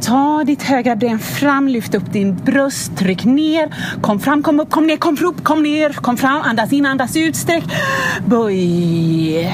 Ta 0.00 0.44
ditt 0.44 0.62
högra 0.62 0.96
ben 0.96 1.18
fram, 1.18 1.68
lyft 1.68 1.94
upp 1.94 2.12
din 2.12 2.36
bröst, 2.36 2.96
tryck 2.96 3.24
ner, 3.24 3.74
kom 4.00 4.20
fram, 4.20 4.42
kom 4.42 4.60
upp, 4.60 4.70
kom 4.70 4.86
ner, 4.86 4.96
kom 4.96 5.16
upp, 5.24 5.44
kom 5.44 5.62
ner, 5.62 5.92
kom 5.92 6.16
fram, 6.16 6.42
andas 6.42 6.72
in, 6.72 6.86
andas 6.86 7.16
ut, 7.16 7.36
sträck, 7.36 7.64
böj. 8.26 9.50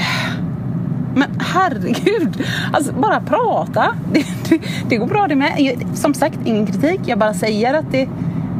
Men 1.15 1.29
herregud, 1.39 2.43
alltså 2.73 2.93
bara 2.93 3.21
prata. 3.21 3.95
Det, 4.13 4.25
det, 4.49 4.61
det 4.89 4.97
går 4.97 5.07
bra 5.07 5.27
det 5.27 5.35
med. 5.35 5.83
Som 5.93 6.13
sagt, 6.13 6.39
ingen 6.45 6.67
kritik. 6.67 6.99
Jag 7.05 7.19
bara 7.19 7.33
säger 7.33 7.73
att 7.73 7.91
det, 7.91 8.09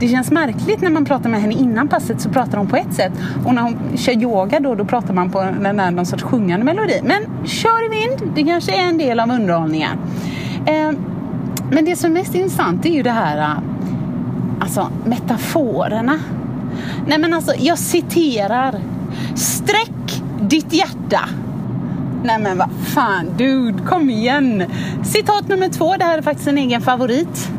det 0.02 0.08
känns 0.08 0.32
märkligt 0.32 0.82
när 0.82 0.90
man 0.90 1.06
pratar 1.06 1.30
med 1.30 1.42
henne 1.42 1.54
innan 1.54 1.88
passet 1.88 2.22
så 2.22 2.30
pratar 2.30 2.58
hon 2.58 2.68
på 2.68 2.76
ett 2.76 2.94
sätt. 2.94 3.12
Och 3.46 3.54
när 3.54 3.62
hon 3.62 3.98
kör 3.98 4.12
yoga 4.12 4.60
då, 4.60 4.76
då 4.76 4.86
pratar 4.86 5.14
man 5.14 5.32
på 5.32 5.42
den 5.42 5.78
där 5.78 5.92
någon 5.92 6.06
sorts 6.06 6.24
sjungande 6.24 6.66
melodi. 6.66 7.02
Men 7.04 7.46
kör 7.46 7.86
i 7.86 7.90
vind, 7.90 8.32
det 8.36 8.44
kanske 8.44 8.76
är 8.76 8.88
en 8.88 8.98
del 8.98 9.20
av 9.20 9.32
underhållningen. 9.32 9.98
Eh, 10.66 10.92
men 11.72 11.86
det 11.86 11.96
som 11.96 12.12
är 12.12 12.14
mest 12.14 12.36
intressant 12.36 12.86
är 12.86 12.90
ju 12.90 13.04
det 13.04 13.12
här, 13.12 13.38
eh, 13.38 13.58
alltså 14.60 14.90
metaforerna. 15.06 16.20
Nej 17.08 17.18
men 17.20 17.34
alltså, 17.34 17.54
jag 17.60 17.78
citerar. 17.78 18.80
Sträck 19.36 20.22
ditt 20.42 20.74
hjärta. 20.74 21.22
Nej 22.24 22.40
men 22.40 22.58
vad 22.58 22.70
fan, 22.86 23.26
dude, 23.38 23.84
kom 23.84 24.10
igen. 24.10 24.64
Citat 25.04 25.48
nummer 25.48 25.70
två, 25.70 25.96
det 25.98 26.06
här 26.06 26.18
är 26.18 26.22
faktiskt 26.22 26.48
en 26.48 26.58
egen 26.58 26.82
favorit. 26.82 27.52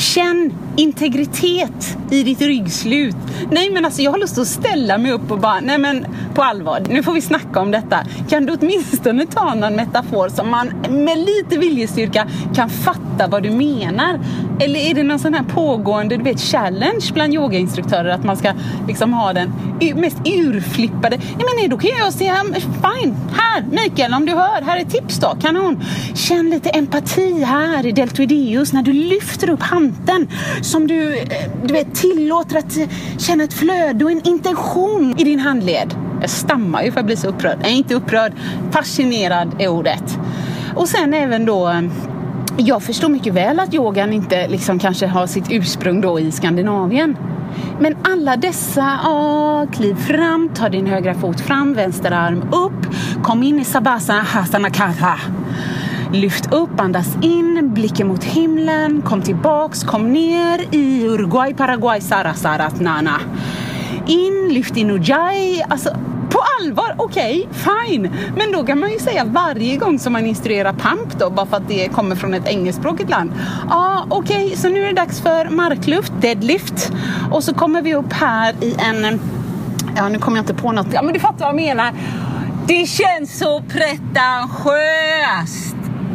Känn 0.00 0.52
integritet 0.76 1.96
i 2.10 2.22
ditt 2.22 2.40
ryggslut. 2.40 3.16
Nej 3.50 3.70
men 3.70 3.84
alltså 3.84 4.02
jag 4.02 4.10
har 4.10 4.18
lust 4.18 4.38
att 4.38 4.46
ställa 4.46 4.98
mig 4.98 5.12
upp 5.12 5.30
och 5.30 5.38
bara, 5.38 5.60
nej 5.60 5.78
men 5.78 6.06
på 6.34 6.42
allvar, 6.42 6.82
nu 6.88 7.02
får 7.02 7.12
vi 7.12 7.20
snacka 7.20 7.60
om 7.60 7.70
detta. 7.70 7.98
Kan 8.28 8.46
du 8.46 8.56
åtminstone 8.60 9.26
ta 9.26 9.54
någon 9.54 9.76
metafor 9.76 10.28
som 10.28 10.50
man 10.50 10.68
med 10.90 11.18
lite 11.18 11.58
viljestyrka 11.58 12.28
kan 12.54 12.70
fatta 12.70 13.26
vad 13.28 13.42
du 13.42 13.50
menar? 13.50 14.20
Eller 14.60 14.80
är 14.80 14.94
det 14.94 15.02
någon 15.02 15.18
sån 15.18 15.34
här 15.34 15.42
pågående, 15.42 16.16
du 16.16 16.22
vet, 16.22 16.40
challenge 16.40 17.10
bland 17.14 17.34
yogainstruktörer 17.34 18.10
att 18.10 18.24
man 18.24 18.36
ska 18.36 18.52
liksom 18.88 19.12
ha 19.12 19.32
den 19.32 19.52
mest 19.94 20.16
urflippade. 20.24 21.16
Nej 21.16 21.36
men 21.36 21.56
nej, 21.56 21.68
då 21.68 21.78
kan 21.78 21.90
jag 21.98 22.12
säga, 22.12 22.44
fine, 22.54 23.16
här 23.32 23.64
Mikael, 23.70 24.14
om 24.14 24.26
du 24.26 24.32
hör, 24.32 24.62
här 24.62 24.80
är 24.80 24.84
tips 24.84 25.18
då, 25.18 25.36
kanon. 25.42 25.82
Känn 26.14 26.50
lite 26.50 26.68
empati 26.70 27.42
här 27.42 27.86
i 27.86 27.92
deltoideus 27.92 28.72
när 28.72 28.82
du 28.82 28.92
lyfter 28.92 29.50
upp 29.50 29.62
handen 29.62 30.28
som 30.62 30.86
du, 30.86 31.18
eh, 31.18 31.26
du 31.64 31.72
vet, 31.72 31.94
tillåter 31.94 32.58
att 32.58 32.78
känna 33.18 33.44
ett 33.44 33.52
flöde 33.52 34.04
och 34.04 34.10
en 34.10 34.28
intention 34.28 35.14
i 35.18 35.24
din 35.24 35.40
handled. 35.40 35.94
Jag 36.20 36.30
stammar 36.30 36.82
ju 36.82 36.92
för 36.92 37.00
att 37.00 37.06
bli 37.06 37.16
så 37.16 37.28
upprörd. 37.28 37.58
Nej, 37.62 37.76
inte 37.76 37.94
upprörd. 37.94 38.32
Fascinerad 38.70 39.56
är 39.58 39.68
ordet. 39.68 40.18
Och 40.76 40.88
sen 40.88 41.14
även 41.14 41.46
då 41.46 41.68
eh, 41.68 41.82
jag 42.56 42.82
förstår 42.82 43.08
mycket 43.08 43.34
väl 43.34 43.60
att 43.60 43.74
yogan 43.74 44.12
inte 44.12 44.48
liksom 44.48 44.78
kanske 44.78 45.06
har 45.06 45.26
sitt 45.26 45.46
ursprung 45.50 46.00
då 46.00 46.20
i 46.20 46.32
Skandinavien. 46.32 47.16
Men 47.80 47.96
alla 48.04 48.36
dessa, 48.36 49.00
ah, 49.04 49.66
kliv 49.72 49.94
fram, 49.94 50.50
ta 50.54 50.68
din 50.68 50.86
högra 50.86 51.14
fot 51.14 51.40
fram, 51.40 51.74
vänster 51.74 52.10
arm 52.10 52.42
upp, 52.52 52.94
kom 53.22 53.42
in 53.42 53.60
i 53.60 53.64
Sabasana 53.64 54.22
Hasana 54.22 54.70
Katha. 54.70 55.20
Lyft 56.12 56.52
upp, 56.52 56.80
andas 56.80 57.16
in, 57.22 57.70
blicken 57.74 58.08
mot 58.08 58.24
himlen, 58.24 59.02
kom 59.02 59.22
tillbaks, 59.22 59.84
kom 59.84 60.12
ner 60.12 60.74
i 60.74 61.06
Uruguay, 61.06 61.54
Paraguay, 61.54 62.00
Sarasaratnana. 62.00 63.20
In, 64.06 64.48
lyft 64.54 64.76
in 64.76 64.90
Ujjayi, 64.90 65.62
alltså 65.68 65.90
på 66.30 66.40
allvar, 66.60 66.94
okej, 66.96 67.48
okay, 67.48 67.86
fine. 67.88 68.10
Men 68.36 68.52
då 68.52 68.64
kan 68.64 68.78
man 68.78 68.90
ju 68.92 68.98
säga 68.98 69.24
varje 69.24 69.76
gång 69.76 69.98
som 69.98 70.12
man 70.12 70.26
instruerar 70.26 70.72
pump 70.72 71.18
då, 71.18 71.30
bara 71.30 71.46
för 71.46 71.56
att 71.56 71.68
det 71.68 71.88
kommer 71.88 72.16
från 72.16 72.34
ett 72.34 72.48
engelskspråkigt 72.48 73.10
land. 73.10 73.32
Ja, 73.68 73.76
ah, 73.76 74.06
okej, 74.08 74.44
okay, 74.44 74.56
så 74.56 74.68
nu 74.68 74.84
är 74.84 74.86
det 74.86 74.94
dags 74.94 75.20
för 75.20 75.48
markluft, 75.48 76.12
deadlift. 76.20 76.92
Och 77.30 77.44
så 77.44 77.54
kommer 77.54 77.82
vi 77.82 77.94
upp 77.94 78.12
här 78.12 78.54
i 78.60 78.74
en, 78.78 79.20
ja 79.96 80.08
nu 80.08 80.18
kommer 80.18 80.36
jag 80.38 80.42
inte 80.42 80.54
på 80.54 80.72
något, 80.72 80.86
ja 80.92 81.02
men 81.02 81.14
du 81.14 81.20
fattar 81.20 81.38
vad 81.38 81.48
jag 81.48 81.56
menar. 81.56 81.92
Det 82.66 82.86
känns 82.86 83.38
så 83.38 83.62
pretentiöst. 83.62 84.16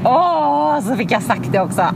Åh, 0.04 0.78
oh, 0.78 0.82
så 0.82 0.96
fick 0.96 1.12
jag 1.12 1.24
sagt 1.24 1.52
det 1.52 1.60
också. 1.60 1.94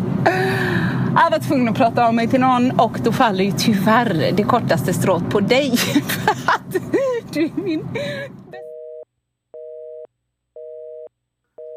Jag 1.16 1.32
var 1.32 1.40
tvungen 1.40 1.70
att 1.70 1.76
prata 1.76 2.08
om 2.08 2.16
mig 2.16 2.28
till 2.28 2.40
någon 2.40 2.72
och 2.72 3.00
då 3.04 3.12
faller 3.12 3.44
ju 3.44 3.52
tyvärr 3.52 4.32
det 4.38 4.44
kortaste 4.44 4.94
strået 4.94 5.30
på 5.30 5.40
dig. 5.40 5.78
För 6.08 6.32
att 6.32 6.89
du 7.34 7.46
är 7.46 7.52
min... 7.56 7.88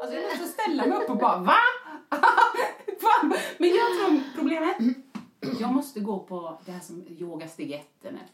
Alltså 0.03 0.16
jag 0.16 0.24
måste 0.30 0.46
ställa 0.46 0.86
mig 0.86 0.98
upp 0.98 1.11
och 1.11 1.16
bara 1.16 1.38
va? 1.38 1.55
Men 3.59 3.68
jag 3.68 3.86
tror 3.98 4.20
problemet 4.36 4.76
jag 5.61 5.72
måste 5.72 6.00
gå 6.00 6.18
på 6.18 6.59
det 6.66 6.72
här 6.72 6.80
som 6.80 7.05
yoga 7.09 7.48
steg 7.48 7.72
ett, 7.72 7.88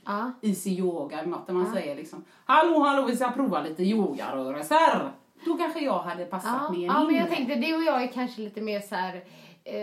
Ja. 0.05 0.33
easy 0.43 0.71
yoga, 0.71 1.23
något 1.23 1.47
där 1.47 1.55
man 1.55 1.73
säger 1.73 1.97
liksom 1.97 2.25
Hallå, 2.45 2.79
hallå, 2.81 3.07
vi 3.07 3.17
ska 3.17 3.31
prova 3.31 3.63
lite 3.63 3.83
yogarörelser. 3.83 5.11
Då 5.45 5.57
kanske 5.57 5.81
jag 5.81 5.99
hade 5.99 6.25
passat 6.25 6.61
Ja, 6.63 6.71
mer 6.73 6.87
ja, 6.87 7.05
men 7.05 7.15
jag 7.17 7.29
tänkte 7.31 7.55
det 7.55 7.75
och 7.77 7.83
jag 7.83 8.03
är 8.03 8.07
kanske 8.07 8.41
lite 8.41 8.61
mer 8.61 8.81
så 8.81 8.95
här 8.95 9.25
eh, 9.65 9.79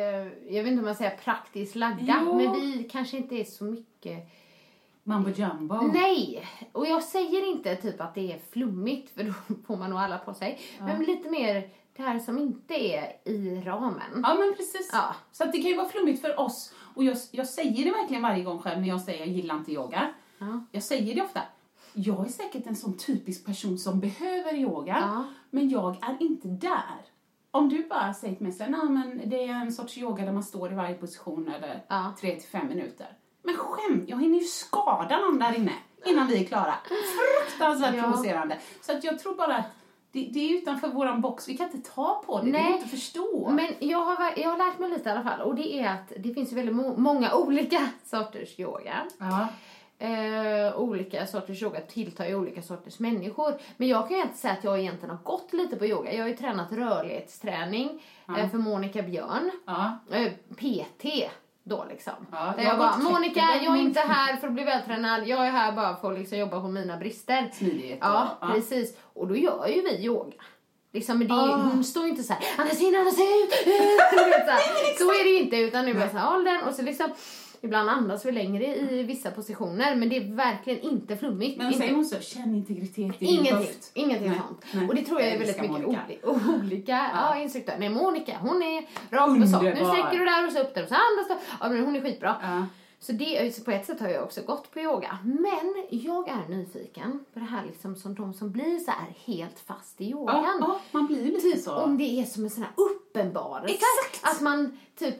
jag 0.55 0.63
vet 0.63 0.67
inte 0.67 0.79
om 0.79 0.85
man 0.85 0.95
säger 0.95 1.17
praktiskt 1.17 1.75
lagda, 1.75 2.19
Jo. 2.25 2.35
men 2.37 2.53
vi 2.53 2.89
kanske 2.91 3.17
inte 3.17 3.35
är 3.35 3.43
så 3.43 3.63
mycket 3.63 4.17
Mambo 5.07 5.29
jumbo. 5.29 5.75
Nej, 5.81 6.47
och 6.71 6.87
jag 6.87 7.03
säger 7.03 7.47
inte 7.51 7.75
typ 7.75 8.01
att 8.01 8.15
det 8.15 8.31
är 8.33 8.39
flummigt 8.51 9.09
för 9.15 9.23
då 9.23 9.33
får 9.67 9.77
man 9.77 9.89
nog 9.89 9.99
alla 9.99 10.17
på 10.17 10.33
sig. 10.33 10.59
Men 10.79 11.03
lite 11.03 11.29
mer 11.29 11.69
det 11.95 12.03
här 12.03 12.19
som 12.19 12.37
inte 12.37 12.73
är 12.73 13.17
i 13.29 13.61
ramen. 13.65 14.21
Ja 14.23 14.35
men 14.39 14.53
precis. 14.57 14.89
Ja. 14.93 15.15
Så 15.31 15.43
att 15.43 15.51
det 15.51 15.57
kan 15.61 15.71
ju 15.71 15.77
vara 15.77 15.87
flummigt 15.89 16.21
för 16.21 16.39
oss. 16.39 16.73
Och 16.95 17.03
jag, 17.03 17.17
jag 17.31 17.47
säger 17.47 17.85
det 17.85 17.91
verkligen 17.91 18.23
varje 18.23 18.43
gång 18.43 18.59
själv 18.59 18.81
när 18.81 18.87
jag 18.87 19.01
säger 19.01 19.19
jag 19.19 19.27
gillar 19.27 19.55
inte 19.55 19.71
yoga. 19.71 20.13
Ja. 20.37 20.65
Jag 20.71 20.83
säger 20.83 21.15
det 21.15 21.21
ofta. 21.21 21.41
Jag 21.93 22.25
är 22.25 22.29
säkert 22.29 22.67
en 22.67 22.75
sån 22.75 22.97
typisk 22.97 23.45
person 23.45 23.77
som 23.77 23.99
behöver 23.99 24.53
yoga. 24.53 24.97
Ja. 25.01 25.23
Men 25.49 25.69
jag 25.69 25.95
är 26.03 26.17
inte 26.19 26.47
där. 26.47 27.05
Om 27.51 27.69
du 27.69 27.83
bara 27.87 28.13
säger 28.13 28.35
till 28.35 28.47
mig 28.47 28.69
men 28.89 29.21
det 29.25 29.43
är 29.47 29.53
en 29.53 29.71
sorts 29.71 29.97
yoga 29.97 30.25
där 30.25 30.31
man 30.31 30.43
står 30.43 30.71
i 30.71 30.75
varje 30.75 30.95
position 30.95 31.47
eller 31.47 31.85
Ja. 31.87 32.13
tre 32.21 32.35
till 32.39 32.49
fem 32.49 32.67
minuter. 32.67 33.07
Men 33.45 33.55
skämt, 33.57 34.03
jag 34.07 34.21
hinner 34.21 34.39
ju 34.39 34.45
skada 34.45 35.19
någon 35.19 35.39
där 35.39 35.55
inne 35.57 35.71
innan 36.05 36.27
vi 36.27 36.41
är 36.43 36.45
klara. 36.47 36.73
Fruktansvärt 36.87 37.95
Ja. 37.95 38.03
provocerande. 38.03 38.57
Så 38.81 38.91
att 38.91 39.03
jag 39.03 39.19
tror 39.19 39.35
bara 39.35 39.55
att 39.55 39.65
det, 40.11 40.29
det 40.33 40.39
är 40.39 40.57
utanför 40.57 40.87
våran 40.87 41.21
box, 41.21 41.47
vi 41.47 41.57
kan 41.57 41.71
inte 41.71 41.89
ta 41.91 42.23
på 42.25 42.41
det, 42.41 42.47
Nej. 42.51 42.63
går 42.63 42.71
inte 42.71 42.83
att 42.85 42.91
förstå. 42.91 43.49
Men 43.51 43.67
jag 43.79 43.97
har, 44.05 44.33
jag 44.37 44.49
har 44.49 44.57
lärt 44.57 44.79
mig 44.79 44.89
lite 44.89 45.09
i 45.09 45.11
alla 45.11 45.23
fall 45.23 45.41
och 45.41 45.55
det 45.55 45.79
är 45.79 45.89
att 45.93 46.13
det 46.19 46.33
finns 46.33 46.51
ju 46.51 46.55
väldigt 46.55 46.75
mo- 46.75 46.97
många 46.97 47.33
olika 47.35 47.89
sorters 48.05 48.59
yoga. 48.59 49.05
Ja. 49.17 49.47
Eh, 49.99 50.79
olika 50.79 51.25
sorters 51.27 51.61
yoga 51.63 51.81
tilltar 51.81 52.25
ju 52.25 52.35
olika 52.35 52.61
sorters 52.61 52.99
människor. 52.99 53.53
Men 53.77 53.87
jag 53.87 54.07
kan 54.07 54.17
ju 54.17 54.23
inte 54.23 54.37
säga 54.37 54.53
att 54.53 54.63
jag 54.63 54.79
egentligen 54.79 55.09
har 55.15 55.23
gått 55.23 55.53
lite 55.53 55.75
på 55.75 55.85
yoga. 55.85 56.13
Jag 56.13 56.21
har 56.23 56.27
ju 56.29 56.37
tränat 56.37 56.71
rörlighetsträning 56.71 58.03
eh, 58.37 58.49
för 58.49 58.57
Monica 58.57 59.01
Björn. 59.01 59.51
Ja. 59.65 59.97
Eh, 60.11 60.31
PT 60.55 61.05
då 61.67 61.85
liksom. 61.89 62.13
Ja, 62.31 62.53
Där 62.57 62.63
jag 62.63 62.71
jag 62.71 62.77
bara, 62.77 62.97
Monica 62.97 63.41
jag 63.63 63.77
är 63.77 63.81
inte 63.81 63.99
här 63.99 64.35
för 64.37 64.47
att 64.47 64.53
bli 64.53 64.63
vältränad. 64.63 65.27
Jag 65.27 65.47
är 65.47 65.51
här 65.51 65.71
bara 65.71 65.95
för 65.95 66.11
att 66.11 66.19
liksom 66.19 66.37
jobba 66.37 66.61
på 66.61 66.67
mina 66.67 66.97
brister. 66.97 67.49
Smidighet 67.53 67.99
Ja, 68.01 68.37
ja. 68.41 68.47
precis. 68.47 68.97
Och 69.13 69.27
då 69.27 69.35
gör 69.35 69.67
ju 69.67 69.81
vi 69.81 70.05
yoga. 70.05 70.37
Liksom, 70.93 71.19
det, 71.19 71.33
Ah. 71.33 71.55
Hon 71.55 71.83
står 71.83 72.03
ju 72.03 72.09
inte 72.09 72.23
så 72.23 72.33
här, 72.33 72.43
andas 72.57 72.81
in, 72.81 72.95
andas 72.95 73.13
ut. 73.19 73.51
Så, 74.97 75.03
så 75.03 75.09
är 75.11 75.23
det 75.23 75.29
ju 75.29 75.39
inte 75.39 75.57
utan 75.57 75.85
nu 75.85 75.93
det 75.93 76.09
så 76.09 76.17
här, 76.17 76.25
håll 76.31 76.43
den 76.43 76.63
och 76.63 76.73
så 76.73 76.81
liksom 76.81 77.09
Ibland 77.65 77.89
andas 77.89 78.25
vi 78.25 78.31
längre 78.31 78.75
i 78.75 79.03
vissa 79.03 79.31
positioner 79.31 79.95
men 79.95 80.09
det 80.09 80.17
är 80.17 80.35
verkligen 80.35 80.79
inte 80.79 81.17
flummigt. 81.17 81.57
Men 81.57 81.67
inte, 81.67 81.79
säger 81.79 81.93
hon 81.93 82.05
så, 82.05 82.19
känn 82.19 82.55
integritet 82.55 82.97
i 83.21 83.25
din 83.25 83.29
Ingenting, 83.29 83.55
höft. 83.55 83.91
ingenting 83.93 84.29
Nej, 84.29 84.39
sånt. 84.47 84.65
nej. 84.73 84.87
Och 84.87 84.95
det 84.95 85.01
tror 85.01 85.21
jag 85.21 85.29
är 85.29 85.37
väldigt 85.39 85.61
mycket 85.61 85.71
Monica. 85.71 86.01
oli- 86.23 86.55
olika 86.63 87.09
ja. 87.13 87.37
instruktörer. 87.41 87.79
Nej, 87.79 87.89
Monica 87.89 88.37
hon 88.41 88.63
är 88.63 88.81
rakt 89.09 89.41
på 89.41 89.47
sak. 89.47 89.63
Nu 89.63 89.75
sträcker 89.75 90.19
du 90.19 90.25
där 90.25 90.47
och 90.47 90.53
så 90.53 90.59
upp 90.59 90.73
där 90.75 90.83
och 90.83 90.89
så 90.89 90.95
andas 90.95 91.27
du. 91.27 91.35
Ja, 91.61 91.69
men 91.69 91.85
hon 91.85 91.95
är 91.95 92.01
skitbra. 92.01 92.35
Ja. 92.41 92.65
Så 92.99 93.11
det, 93.11 93.55
så 93.55 93.63
på 93.63 93.71
ett 93.71 93.85
sätt 93.85 93.99
har 93.99 94.09
jag 94.09 94.23
också 94.23 94.41
gått 94.41 94.71
på 94.71 94.79
yoga. 94.79 95.17
Men 95.23 95.83
jag 95.89 96.27
är 96.29 96.49
nyfiken 96.49 97.25
på 97.33 97.39
det 97.39 97.45
här 97.45 97.65
liksom 97.65 97.95
som 97.95 98.15
de 98.15 98.33
som 98.33 98.51
blir 98.51 98.79
så 98.79 98.91
här 98.91 99.13
helt 99.25 99.59
fast 99.59 100.01
i 100.01 100.09
yogan. 100.09 100.35
Ja, 100.43 100.55
ja, 100.59 100.79
man 100.91 101.07
blir 101.07 101.23
lite 101.25 101.41
Typ 101.41 101.61
så. 101.63 101.75
om 101.75 101.97
det 101.97 102.03
är 102.21 102.25
som 102.25 102.43
en 102.43 102.49
sån 102.49 102.63
här 102.63 102.71
uppenbarelse. 102.75 103.73
Exakt. 103.73 104.35
Att 104.35 104.41
man 104.41 104.77
typ, 104.99 105.15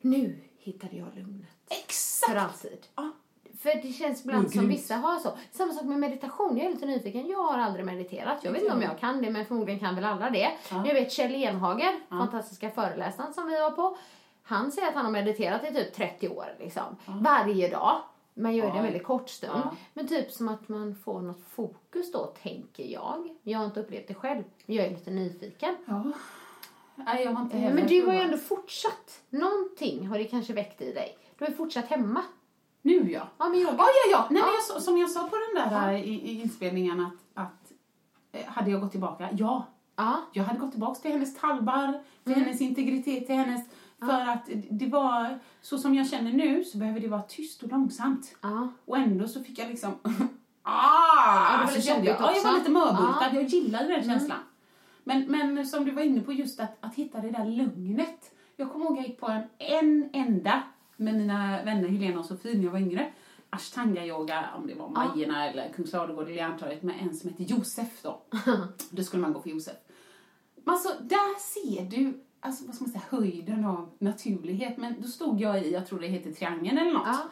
nu 0.00 0.38
hittade 0.58 0.96
jag 0.96 1.06
lugnet. 1.16 1.45
Exakt! 1.68 2.32
För 2.32 2.38
alltid. 2.38 2.86
Ja. 2.96 3.10
För 3.58 3.82
det 3.82 3.92
känns 3.92 4.24
ibland 4.24 4.52
som 4.52 4.68
vissa 4.68 4.96
har 4.96 5.18
så. 5.18 5.38
Samma 5.52 5.72
sak 5.72 5.84
med 5.84 5.98
meditation. 5.98 6.56
Jag 6.56 6.66
är 6.66 6.70
lite 6.70 6.86
nyfiken. 6.86 7.26
Jag 7.26 7.42
har 7.42 7.58
aldrig 7.58 7.84
mediterat. 7.86 8.38
Jag 8.44 8.52
vet 8.52 8.62
inte 8.62 8.74
om 8.74 8.82
jag 8.82 8.98
kan 8.98 9.22
det, 9.22 9.30
men 9.30 9.46
förmodligen 9.46 9.80
kan 9.80 9.94
väl 9.94 10.04
alla 10.04 10.30
det. 10.30 10.50
Men 10.70 10.84
Jag 10.84 10.94
vet 10.94 11.12
Kjell 11.12 11.34
Enhager, 11.34 12.00
fantastiska 12.08 12.70
föreläsaren 12.70 13.34
som 13.34 13.46
vi 13.46 13.60
var 13.60 13.70
på. 13.70 13.96
Han 14.42 14.72
säger 14.72 14.88
att 14.88 14.94
han 14.94 15.04
har 15.04 15.12
mediterat 15.12 15.64
i 15.70 15.74
typ 15.74 15.94
30 15.94 16.28
år 16.28 16.46
liksom. 16.58 16.96
Varje 17.06 17.68
dag. 17.68 18.00
Man 18.34 18.54
gör 18.54 18.72
det 18.72 18.78
en 18.78 18.84
väldigt 18.84 19.04
kort 19.04 19.28
stund. 19.28 19.62
Ja. 19.64 19.76
Men 19.94 20.08
typ 20.08 20.30
som 20.32 20.48
att 20.48 20.68
man 20.68 20.94
får 21.04 21.20
något 21.20 21.40
fokus 21.48 22.12
då, 22.12 22.26
tänker 22.42 22.84
jag. 22.84 23.28
Jag 23.42 23.58
har 23.58 23.64
inte 23.66 23.80
upplevt 23.80 24.08
det 24.08 24.14
själv, 24.14 24.44
men 24.66 24.76
jag 24.76 24.86
är 24.86 24.90
lite 24.90 25.10
nyfiken. 25.10 25.76
Ja. 25.86 26.02
Nej, 26.94 27.24
jag 27.24 27.32
har 27.32 27.42
inte 27.42 27.56
Eh, 27.56 27.74
Men 27.74 27.86
du 27.86 28.06
har 28.06 28.12
ju 28.14 28.20
ändå 28.20 28.36
fortsatt. 28.36 29.20
Någonting 29.30 30.06
har 30.06 30.18
det 30.18 30.24
kanske 30.24 30.52
väckt 30.52 30.82
i 30.82 30.92
dig. 30.92 31.18
Du 31.38 31.44
har 31.44 31.50
ju 31.50 31.56
fortsatt 31.56 31.86
hemma. 31.86 32.22
Nu 32.82 33.12
ja. 33.12 33.28
Ja, 33.38 33.48
men 33.48 33.60
yoga. 33.60 33.76
Ja, 33.78 33.84
ja, 33.84 34.10
ja. 34.10 34.26
Nej, 34.30 34.40
Ja. 34.40 34.46
Men 34.46 34.74
jag, 34.74 34.82
som 34.82 34.98
jag 34.98 35.10
sa 35.10 35.20
på 35.20 35.36
den 35.36 35.70
där 35.70 35.92
i, 35.92 36.10
i 36.10 36.42
inspelningen 36.42 37.00
att, 37.00 37.44
att 37.44 37.72
eh, 38.32 38.46
hade 38.46 38.70
jag 38.70 38.80
gått 38.80 38.90
tillbaka? 38.90 39.28
Ja. 39.32 39.66
Ja. 39.96 40.20
Jag 40.32 40.44
hade 40.44 40.58
gått 40.58 40.70
tillbaka 40.70 41.00
till 41.00 41.12
hennes 41.12 41.40
tallbar, 41.40 42.02
till 42.24 42.34
hennes 42.34 42.60
integritet, 42.60 43.26
till 43.26 43.34
hennes... 43.34 43.68
För 43.98 44.28
att 44.28 44.48
det 44.70 44.86
var, 44.86 45.38
så 45.62 45.78
som 45.78 45.94
jag 45.94 46.08
känner 46.08 46.32
nu 46.32 46.64
så 46.64 46.78
behöver 46.78 47.00
det 47.00 47.08
vara 47.08 47.22
tyst 47.22 47.62
och 47.62 47.68
långsamt. 47.68 48.36
Ja. 48.40 48.68
Och 48.84 48.98
ändå 48.98 49.28
så 49.28 49.44
fick 49.44 49.58
jag 49.58 49.68
liksom... 49.68 49.94
Ja, 50.64 50.72
ah! 50.72 51.58
det 51.58 51.64
var 51.64 51.70
så 51.70 51.76
lite 51.76 51.88
jag, 51.88 51.96
jobbigt 51.96 52.16
ja, 52.18 52.32
jag 52.34 52.42
var 52.42 52.50
också. 52.50 52.58
lite 52.58 52.70
mörbultad. 52.70 53.18
Ja. 53.20 53.28
Mm. 53.28 53.42
Jag 53.42 53.44
gillade 53.44 53.88
den 53.88 54.04
känslan. 54.04 54.38
Men, 55.04 55.24
men 55.30 55.66
som 55.66 55.84
du 55.84 55.90
var 55.90 56.02
inne 56.02 56.20
på, 56.20 56.32
just 56.32 56.60
att, 56.60 56.76
att 56.80 56.94
hitta 56.94 57.20
det 57.20 57.30
där 57.30 57.44
lugnet. 57.44 58.34
Jag 58.56 58.72
kommer 58.72 58.84
ihåg 58.84 58.98
jag 58.98 59.06
gick 59.06 59.20
på 59.20 59.26
en, 59.26 59.42
en 59.58 60.10
enda 60.12 60.62
med 60.96 61.14
mina 61.14 61.62
vänner 61.62 61.88
Helena 61.88 62.20
och 62.20 62.26
Sofie 62.26 62.56
när 62.56 62.64
jag 62.64 62.70
var 62.70 62.78
yngre. 62.78 63.12
Ashtanga-yoga, 63.50 64.44
om 64.56 64.66
det 64.66 64.74
var 64.74 64.88
Majorna 64.88 65.50
eller 65.50 65.72
Kungs 65.72 65.92
Ladugård 65.92 66.24
eller 66.24 66.36
Järntorget 66.36 66.82
med 66.82 66.94
en 67.00 67.14
som 67.14 67.30
hette 67.30 67.42
Josef 67.42 68.02
då. 68.02 68.22
då 68.90 69.02
skulle 69.02 69.22
man 69.22 69.32
gå 69.32 69.40
för 69.40 69.50
Josef. 69.50 69.76
Men 70.64 70.74
alltså, 70.74 70.88
där 71.00 71.38
ser 71.40 71.84
du 71.84 72.20
alltså, 72.40 72.66
vad 72.66 72.74
ska 72.74 72.84
man 72.84 72.92
säga, 72.92 73.02
höjden 73.10 73.64
av 73.64 73.90
naturlighet. 73.98 74.76
Men 74.76 75.02
då 75.02 75.08
stod 75.08 75.40
jag 75.40 75.62
i, 75.62 75.72
jag 75.72 75.86
tror 75.86 76.00
det 76.00 76.06
heter 76.06 76.32
triangeln 76.32 76.78
eller 76.78 76.92
något. 76.92 77.06
Ja. 77.06 77.28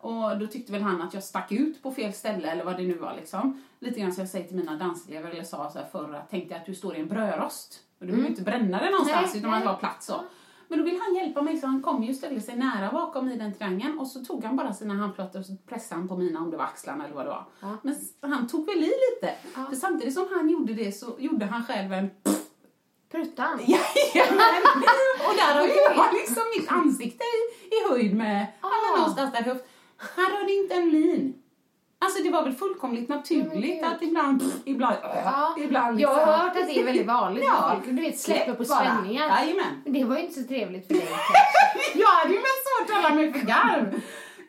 Och 0.00 0.38
då 0.38 0.46
tyckte 0.46 0.72
väl 0.72 0.82
han 0.82 1.02
att 1.02 1.14
jag 1.14 1.22
stack 1.22 1.52
ut 1.52 1.82
på 1.82 1.92
fel 1.92 2.12
ställe 2.12 2.50
eller 2.50 2.64
vad 2.64 2.76
det 2.76 2.82
nu 2.82 2.94
var 2.94 3.14
liksom. 3.16 3.62
Lite 3.78 4.00
grann 4.00 4.12
som 4.12 4.20
jag 4.20 4.30
säger 4.30 4.46
till 4.46 4.56
mina 4.56 4.76
danselever 4.76 5.30
eller 5.30 5.44
sa 5.44 5.70
så 5.70 5.78
här 5.78 5.86
förr 5.86 6.14
att 6.14 6.30
tänk 6.30 6.48
dig 6.48 6.58
att 6.58 6.66
du 6.66 6.74
står 6.74 6.96
i 6.96 7.00
en 7.00 7.08
brödrost. 7.08 7.80
Och 7.98 8.06
du 8.06 8.12
vill 8.12 8.20
ju 8.20 8.28
inte 8.28 8.42
bränna 8.42 8.80
det 8.80 8.90
någonstans 8.90 9.30
Nej, 9.30 9.38
utan 9.38 9.50
man 9.50 9.58
nej. 9.58 9.66
ska 9.66 9.72
ha 9.72 9.78
plats 9.78 10.06
så. 10.06 10.20
Men 10.68 10.78
då 10.78 10.84
vill 10.84 11.00
han 11.00 11.14
hjälpa 11.14 11.42
mig 11.42 11.56
så 11.56 11.66
han 11.66 11.82
kom 11.82 12.02
ju 12.02 12.10
och 12.10 12.16
ställde 12.16 12.40
sig 12.40 12.56
nära 12.56 12.92
bakom 12.92 13.28
i 13.28 13.36
den 13.36 13.54
triangeln 13.54 13.98
och 13.98 14.06
så 14.06 14.24
tog 14.24 14.44
han 14.44 14.56
bara 14.56 14.72
sina 14.74 14.94
handflator 14.94 15.38
och 15.40 15.46
så 15.46 15.56
pressade 15.66 16.00
han 16.00 16.08
på 16.08 16.16
mina 16.16 16.40
om 16.40 16.50
det 16.50 16.56
var 16.56 16.64
axlarna 16.64 17.04
eller 17.04 17.14
vad 17.14 17.24
det 17.26 17.30
var. 17.30 17.44
Men 17.82 17.94
s- 17.94 18.12
han 18.20 18.46
tog 18.48 18.66
väl 18.66 18.78
i 18.78 18.92
lite. 19.10 19.34
För 19.68 19.76
samtidigt 19.76 20.14
som 20.14 20.26
han 20.30 20.48
gjorde 20.50 20.74
det 20.74 20.92
så 20.92 21.06
gjorde 21.18 21.46
han 21.46 21.64
själv 21.64 21.92
en 21.92 22.10
Pruttan. 23.10 23.58
Jajamän! 23.58 24.62
Och 25.28 25.34
där 25.36 25.54
har 25.54 25.66
jag 26.04 26.14
liksom 26.14 26.42
mitt 26.58 26.70
ansikte 26.72 27.24
i, 27.24 27.74
i 27.74 27.90
höjd 27.90 28.16
med, 28.16 28.46
ah. 28.60 28.96
någonstans 28.98 29.32
där 29.32 29.42
höft. 29.42 29.64
Han 29.96 30.24
rörde 30.30 30.52
inte 30.52 30.74
en 30.74 30.92
min. 30.92 31.42
Alltså 32.00 32.22
det 32.22 32.30
var 32.30 32.42
väl 32.42 32.52
fullkomligt 32.54 33.08
naturligt 33.08 33.82
att 33.84 34.02
ibland, 34.02 34.42
ibland, 34.64 34.96
Ja. 35.02 35.54
ibland 35.58 36.00
Jag 36.00 36.08
har 36.08 36.14
liksom- 36.16 36.34
hört 36.34 36.56
att 36.56 36.66
det 36.66 36.80
är 36.80 36.84
väldigt 36.84 37.06
vanligt 37.06 37.44
Ja. 37.44 37.70
folk 37.74 37.86
du 37.96 38.02
vet, 38.02 38.18
släpper 38.18 38.54
på 38.54 38.64
spänningar. 38.64 39.26
Jajamän. 39.28 39.82
Men 39.84 39.92
det 39.92 40.04
var 40.04 40.16
ju 40.16 40.22
inte 40.22 40.40
så 40.42 40.48
trevligt 40.48 40.86
för 40.86 40.94
dig. 40.94 41.08
Jag 41.94 42.06
hade 42.08 42.32
ju 42.32 42.38
mest 42.38 42.62
svårt 42.68 42.90
att 42.90 43.02
hålla 43.02 43.14
mig 43.14 43.32
för 43.32 43.40
garv. 43.46 44.00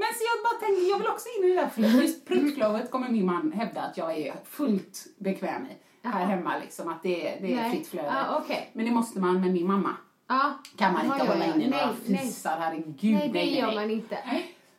Men 0.01 0.07
så 0.17 0.23
jag 0.29 0.43
bara 0.43 0.59
tänkte, 0.67 0.85
jag 0.85 0.97
vill 0.99 1.07
också 1.07 1.27
in 1.37 1.45
i 1.45 1.49
det 1.49 1.61
där 1.61 1.69
för 1.69 1.81
just 1.81 2.27
pruttklövet 2.27 2.91
kommer 2.91 3.09
min 3.09 3.25
man 3.25 3.51
hävda 3.51 3.81
att 3.81 3.97
jag 3.97 4.17
är 4.17 4.33
fullt 4.49 5.05
bekväm 5.19 5.65
i. 5.65 6.07
Här 6.07 6.25
hemma 6.25 6.53
liksom, 6.61 6.89
att 6.89 7.03
det 7.03 7.27
är, 7.27 7.41
det 7.41 7.53
är 7.53 7.55
Nej. 7.55 7.71
fritt 7.71 7.87
flöde. 7.87 8.07
Ja, 8.27 8.41
okej. 8.43 8.71
Men 8.73 8.85
det 8.85 8.91
måste 8.91 9.19
man 9.19 9.41
med 9.41 9.51
min 9.53 9.67
mamma. 9.67 9.89
Ja. 10.27 10.51
Kan 10.77 10.93
man 10.93 11.01
Ja, 11.07 11.13
inte 11.13 11.25
ja, 11.25 11.31
hålla 11.33 11.45
ja. 11.47 11.53
inne 11.55 11.69
några 11.69 11.85
nej, 11.85 11.95
nej. 12.05 12.19
fisar, 12.19 12.57
herregud. 12.59 13.13
Nej, 13.19 13.29
det 13.33 13.43
gör 13.43 13.75
man 13.75 13.91
inte. 13.91 14.17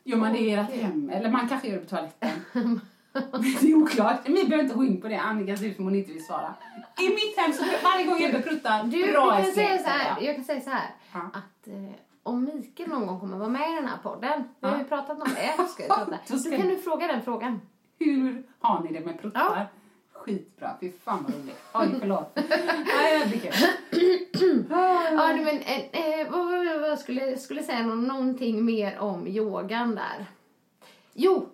Gör 0.03 0.17
man 0.17 0.33
det 0.33 0.39
i 0.39 0.53
ert 0.53 0.71
hem? 0.71 1.09
Eller 1.09 1.29
man 1.31 1.47
kanske 1.47 1.67
gör 1.67 1.75
det 1.75 1.81
på 1.81 1.89
toaletten. 1.89 2.29
det 3.61 3.71
är 3.71 3.75
oklart. 3.75 4.19
Vi 4.25 4.33
behöver 4.33 4.63
inte 4.63 4.75
gå 4.75 4.83
in 4.83 5.01
på 5.01 5.07
det. 5.07 5.15
Annika 5.17 5.57
ser 5.57 5.65
ut 5.65 5.75
som 5.75 5.85
hon 5.85 5.95
inte 5.95 6.11
vill 6.11 6.25
svara. 6.25 6.53
I 6.99 7.09
mitt 7.09 7.37
hem 7.37 7.53
så 7.53 7.63
varje 7.83 8.05
gång 8.05 8.23
Ebbe 8.23 8.41
pruttar, 8.41 8.83
Du, 8.83 9.11
bra 9.11 9.35
jag 9.35 9.45
kan, 9.45 9.53
säga 9.53 9.77
så 9.77 9.89
här, 9.89 10.21
jag. 10.21 10.35
kan 10.35 10.45
säga 10.45 10.61
så 10.61 10.69
här. 10.69 10.89
Ja. 11.13 11.19
Att 11.33 11.67
eh, 11.67 11.73
om 12.23 12.43
Mikael 12.45 12.89
någon 12.89 13.07
gång 13.07 13.19
kommer 13.19 13.37
vara 13.37 13.49
med 13.49 13.71
i 13.71 13.75
den 13.75 13.87
här 13.87 13.97
podden. 14.03 14.43
Vi 14.59 14.67
har 14.67 14.77
ju 14.77 14.83
pratat 14.83 15.21
om 15.21 15.27
det. 15.35 15.67
Ska 15.67 15.83
jag 15.83 15.97
prata. 15.97 16.17
Då 16.49 16.57
kan 16.57 16.67
du 16.67 16.77
fråga 16.77 17.07
den 17.07 17.21
frågan. 17.21 17.61
Hur 17.99 18.43
har 18.59 18.83
ni 18.83 18.93
det 18.93 19.05
med 19.05 19.21
pruttar? 19.21 19.39
Ja. 19.55 19.65
Skitbra. 20.25 20.69
Fy 20.79 20.91
fan 21.03 21.23
vad 21.23 21.33
roligt. 21.33 21.57
Oj, 21.73 21.99
förlåt. 21.99 22.31
Nej, 22.35 23.19
det 23.23 23.29
blir 23.29 23.51
kul. 24.39 24.65
Ja, 24.69 25.33
men, 25.37 25.47
eh, 25.59 25.79
eh, 25.79 26.31
vad, 26.31 26.45
vad, 26.65 26.81
vad 26.89 26.99
skulle 26.99 27.25
jag 27.29 27.39
skulle 27.39 27.63
säga 27.63 27.83
nå- 27.83 27.95
någonting 27.95 28.65
mer 28.65 28.99
om 28.99 29.27
yogan 29.27 29.95
där. 29.95 30.25
Jo, 31.13 31.49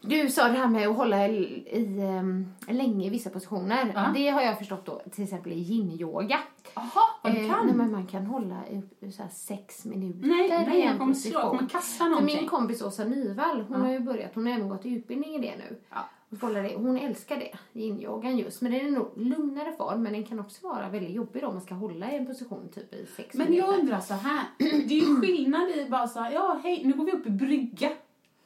du 0.00 0.28
sa 0.30 0.48
det 0.48 0.58
här 0.58 0.66
med 0.68 0.88
att 0.88 0.96
hålla 0.96 1.28
i, 1.28 1.42
i 1.70 2.00
ehm, 2.00 2.52
länge 2.68 3.06
i 3.06 3.10
vissa 3.10 3.30
positioner. 3.30 3.92
Ja. 3.94 4.10
Det 4.14 4.28
har 4.28 4.42
jag 4.42 4.58
förstått 4.58 4.86
då, 4.86 5.02
till 5.12 5.24
exempel 5.24 5.52
i 5.52 5.56
yin-yoga. 5.56 6.38
Jaha, 6.74 6.88
du 7.24 7.28
Eh, 7.30 7.50
kan. 7.50 7.66
nej, 7.66 7.74
men 7.74 7.92
man 7.92 8.06
kan 8.06 8.26
hålla 8.26 8.56
i, 8.70 8.82
i 9.06 9.12
så 9.12 9.22
sex 9.32 9.84
minuter 9.84 10.28
Nej, 10.28 10.46
i 10.46 10.48
nej, 10.50 10.82
en 10.82 10.88
jag 10.88 10.98
kommer 10.98 11.14
slå, 11.14 11.40
kommer 11.40 11.68
kasta 11.68 12.04
För 12.04 12.10
någonting. 12.10 12.36
min 12.36 12.48
kompis 12.48 12.82
Åsa 12.82 13.04
Nyvall, 13.04 13.62
hon 13.68 13.80
har 13.80 13.90
ju 13.92 14.00
börjat, 14.00 14.30
hon 14.34 14.46
har 14.46 14.52
även 14.54 14.68
gått 14.68 14.86
i 14.86 14.90
utbildning 14.94 15.34
i 15.34 15.38
det 15.38 15.54
nu. 15.56 15.76
Och 15.90 15.96
kolla 16.40 16.60
det. 16.60 16.74
Hon 16.76 16.96
älskar 16.98 17.36
det, 17.36 17.50
yin-yogan 17.80 18.36
just. 18.38 18.60
Men 18.62 18.72
det 18.72 18.80
är 18.80 18.84
en 18.84 18.92
nog 18.94 19.12
lugnare 19.16 19.72
form, 19.72 20.02
men 20.02 20.12
den 20.12 20.24
kan 20.24 20.40
också 20.40 20.66
vara 20.68 20.88
väldigt 20.88 21.10
jobbig 21.14 21.42
då 21.42 21.48
om 21.48 21.54
man 21.54 21.62
ska 21.62 21.74
hålla 21.74 22.12
i 22.12 22.16
en 22.16 22.26
position 22.26 22.68
typ 22.74 22.94
i 22.94 23.06
sex 23.16 23.34
Men 23.34 23.50
minuter. 23.50 23.68
jag 23.68 23.78
undrar 23.80 24.00
så 24.00 24.14
här. 24.14 24.44
Det 24.58 24.94
är 24.94 25.08
ju 25.08 25.20
skillnad 25.20 25.70
i 25.70 25.86
bara 25.90 26.08
så 26.08 26.20
här, 26.20 26.32
ja 26.32 26.60
hej, 26.64 26.82
nu 26.84 26.92
går 26.92 27.04
vi 27.04 27.12
upp 27.12 27.26
i 27.26 27.30
brygga 27.30 27.90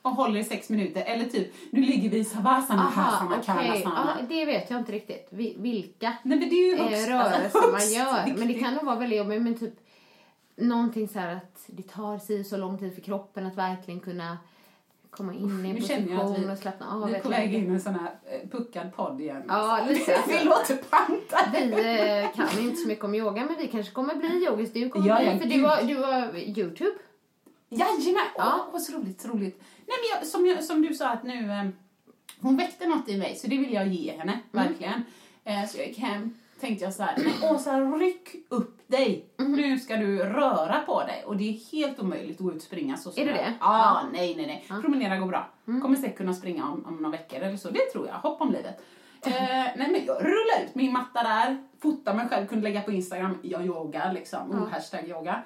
och 0.02 0.10
håller 0.10 0.40
i 0.40 0.44
sex 0.44 0.70
minuter. 0.70 1.04
Eller 1.06 1.24
typ, 1.24 1.52
nu 1.70 1.80
ligger 1.80 2.10
vi 2.10 2.18
i 2.18 2.24
savasana, 2.24 2.82
Aha, 2.82 3.02
hasana, 3.02 3.30
okej. 3.30 3.44
karasana. 3.72 4.16
Ja, 4.20 4.26
det 4.28 4.44
vet 4.44 4.70
jag 4.70 4.80
inte 4.80 4.92
riktigt. 4.92 5.28
Vi- 5.30 5.56
Vilka 5.58 6.08
Nej 6.22 6.38
men 6.38 6.48
det 6.48 6.54
är 6.54 6.66
ju 6.66 6.74
eh, 6.74 6.84
högst, 6.88 7.08
rörelser 7.08 7.44
alltså, 7.44 7.70
man 7.70 7.92
gör. 7.92 8.38
Men 8.38 8.48
det 8.48 8.54
kan 8.54 8.74
nog 8.74 8.84
vara 8.84 8.96
väldigt 8.96 9.18
jobbigt. 9.18 9.42
Men 9.42 9.54
typ 9.58 9.74
någonting 10.56 11.08
så 11.08 11.18
här 11.18 11.36
att 11.36 11.64
det 11.66 11.82
tar 11.82 12.18
sig 12.18 12.44
så 12.44 12.56
lång 12.56 12.78
tid 12.78 12.94
för 12.94 13.00
kroppen 13.00 13.46
att 13.46 13.56
verkligen 13.56 14.00
kunna 14.00 14.38
komma 15.16 15.34
in 15.34 15.66
i 15.66 15.70
en 15.70 15.76
position 15.76 16.34
vi, 16.46 16.52
och 16.52 16.58
slappna 16.58 16.92
av. 16.92 17.06
vi 17.08 17.14
är 17.14 17.20
på 17.20 17.28
väg 17.28 17.54
in 17.54 17.70
i 17.70 17.74
en 17.74 17.80
sån 17.80 17.94
här 17.94 18.10
eh, 18.24 18.48
puckad 18.48 18.96
podd 18.96 19.20
igen. 19.20 19.42
Ja, 19.48 19.86
lite. 19.88 20.18
vi 20.28 20.44
låter 20.44 20.76
pantade. 20.76 21.66
Vi 21.76 22.20
eh, 22.24 22.32
kan 22.34 22.58
inte 22.64 22.76
så 22.76 22.88
mycket 22.88 23.04
om 23.04 23.14
yoga, 23.14 23.44
men 23.44 23.56
vi 23.58 23.68
kanske 23.68 23.92
kommer 23.92 24.14
bli 24.14 24.44
yogis. 24.46 24.72
Du 24.72 24.88
kommer 24.90 25.08
Ja, 25.08 25.16
bli, 25.18 25.26
ja, 25.26 25.38
för 25.38 25.46
du 25.46 25.64
har, 25.64 25.82
du 25.82 25.96
har 25.96 26.36
Youtube. 26.58 26.90
Jajamän! 27.68 28.24
Ja. 28.36 28.64
Åh, 28.66 28.72
vad 28.72 28.82
så 28.82 28.92
roligt, 28.98 29.20
så 29.20 29.28
roligt. 29.28 29.62
Nej, 29.86 29.96
men 30.00 30.18
jag, 30.18 30.26
som, 30.26 30.46
jag, 30.46 30.64
som 30.64 30.82
du 30.82 30.94
sa 30.94 31.08
att 31.08 31.22
nu, 31.24 31.50
eh, 31.52 31.66
hon 32.40 32.56
väckte 32.56 32.86
något 32.86 33.08
i 33.08 33.16
mig 33.18 33.36
så 33.36 33.46
det 33.46 33.58
vill 33.58 33.72
jag 33.72 33.86
ge 33.88 34.10
henne, 34.12 34.32
Mm. 34.52 34.66
verkligen. 34.66 35.02
Eh, 35.44 35.66
så 35.68 35.78
jag 35.78 35.86
gick 35.88 35.98
hem, 35.98 36.34
tänkte 36.60 36.84
jag 36.84 36.94
så 36.94 37.02
här, 37.02 37.16
Åsa 37.52 37.80
ryck 37.80 38.36
upp 38.48 38.75
dig. 38.86 39.26
Mm. 39.38 39.52
Nu 39.52 39.78
ska 39.78 39.96
du 39.96 40.18
röra 40.18 40.80
på 40.86 41.00
dig. 41.02 41.24
Och 41.26 41.36
det 41.36 41.48
är 41.48 41.72
helt 41.72 42.00
omöjligt 42.00 42.36
att 42.36 42.44
gå 42.44 42.50
ut 42.50 42.56
och 42.56 42.62
springa 42.62 42.96
så 42.96 43.10
Är 43.10 43.26
det 43.26 43.32
det? 43.32 43.52
Ja, 43.60 43.78
Ja. 43.78 44.00
Mm. 44.00 44.12
nej, 44.12 44.34
nej, 44.36 44.46
nej. 44.46 44.80
Promenera 44.82 45.16
går 45.16 45.26
bra. 45.26 45.50
Kommer 45.64 45.96
säkert 45.96 46.16
kunna 46.16 46.34
springa 46.34 46.64
om, 46.70 46.86
om 46.86 46.96
några 46.96 47.10
veckor 47.16 47.40
eller 47.40 47.56
så. 47.56 47.70
Det 47.70 47.90
tror 47.92 48.06
jag. 48.06 48.14
Hopp 48.14 48.40
om 48.40 48.52
livet. 48.52 48.80
Eh, 49.26 49.32
nej 49.76 49.88
men 49.92 50.04
jag 50.06 50.16
rullar 50.20 50.64
ut 50.66 50.74
min 50.74 50.92
matta 50.92 51.22
där, 51.22 51.64
fotar 51.82 52.14
mig 52.14 52.28
själv, 52.28 52.46
kunde 52.46 52.64
lägga 52.64 52.82
på 52.82 52.92
Instagram, 52.92 53.38
jag 53.42 53.66
yogar 53.66 54.12
liksom, 54.12 54.50
oh, 54.50 54.68
hashtag 54.68 55.08
yoga. 55.08 55.42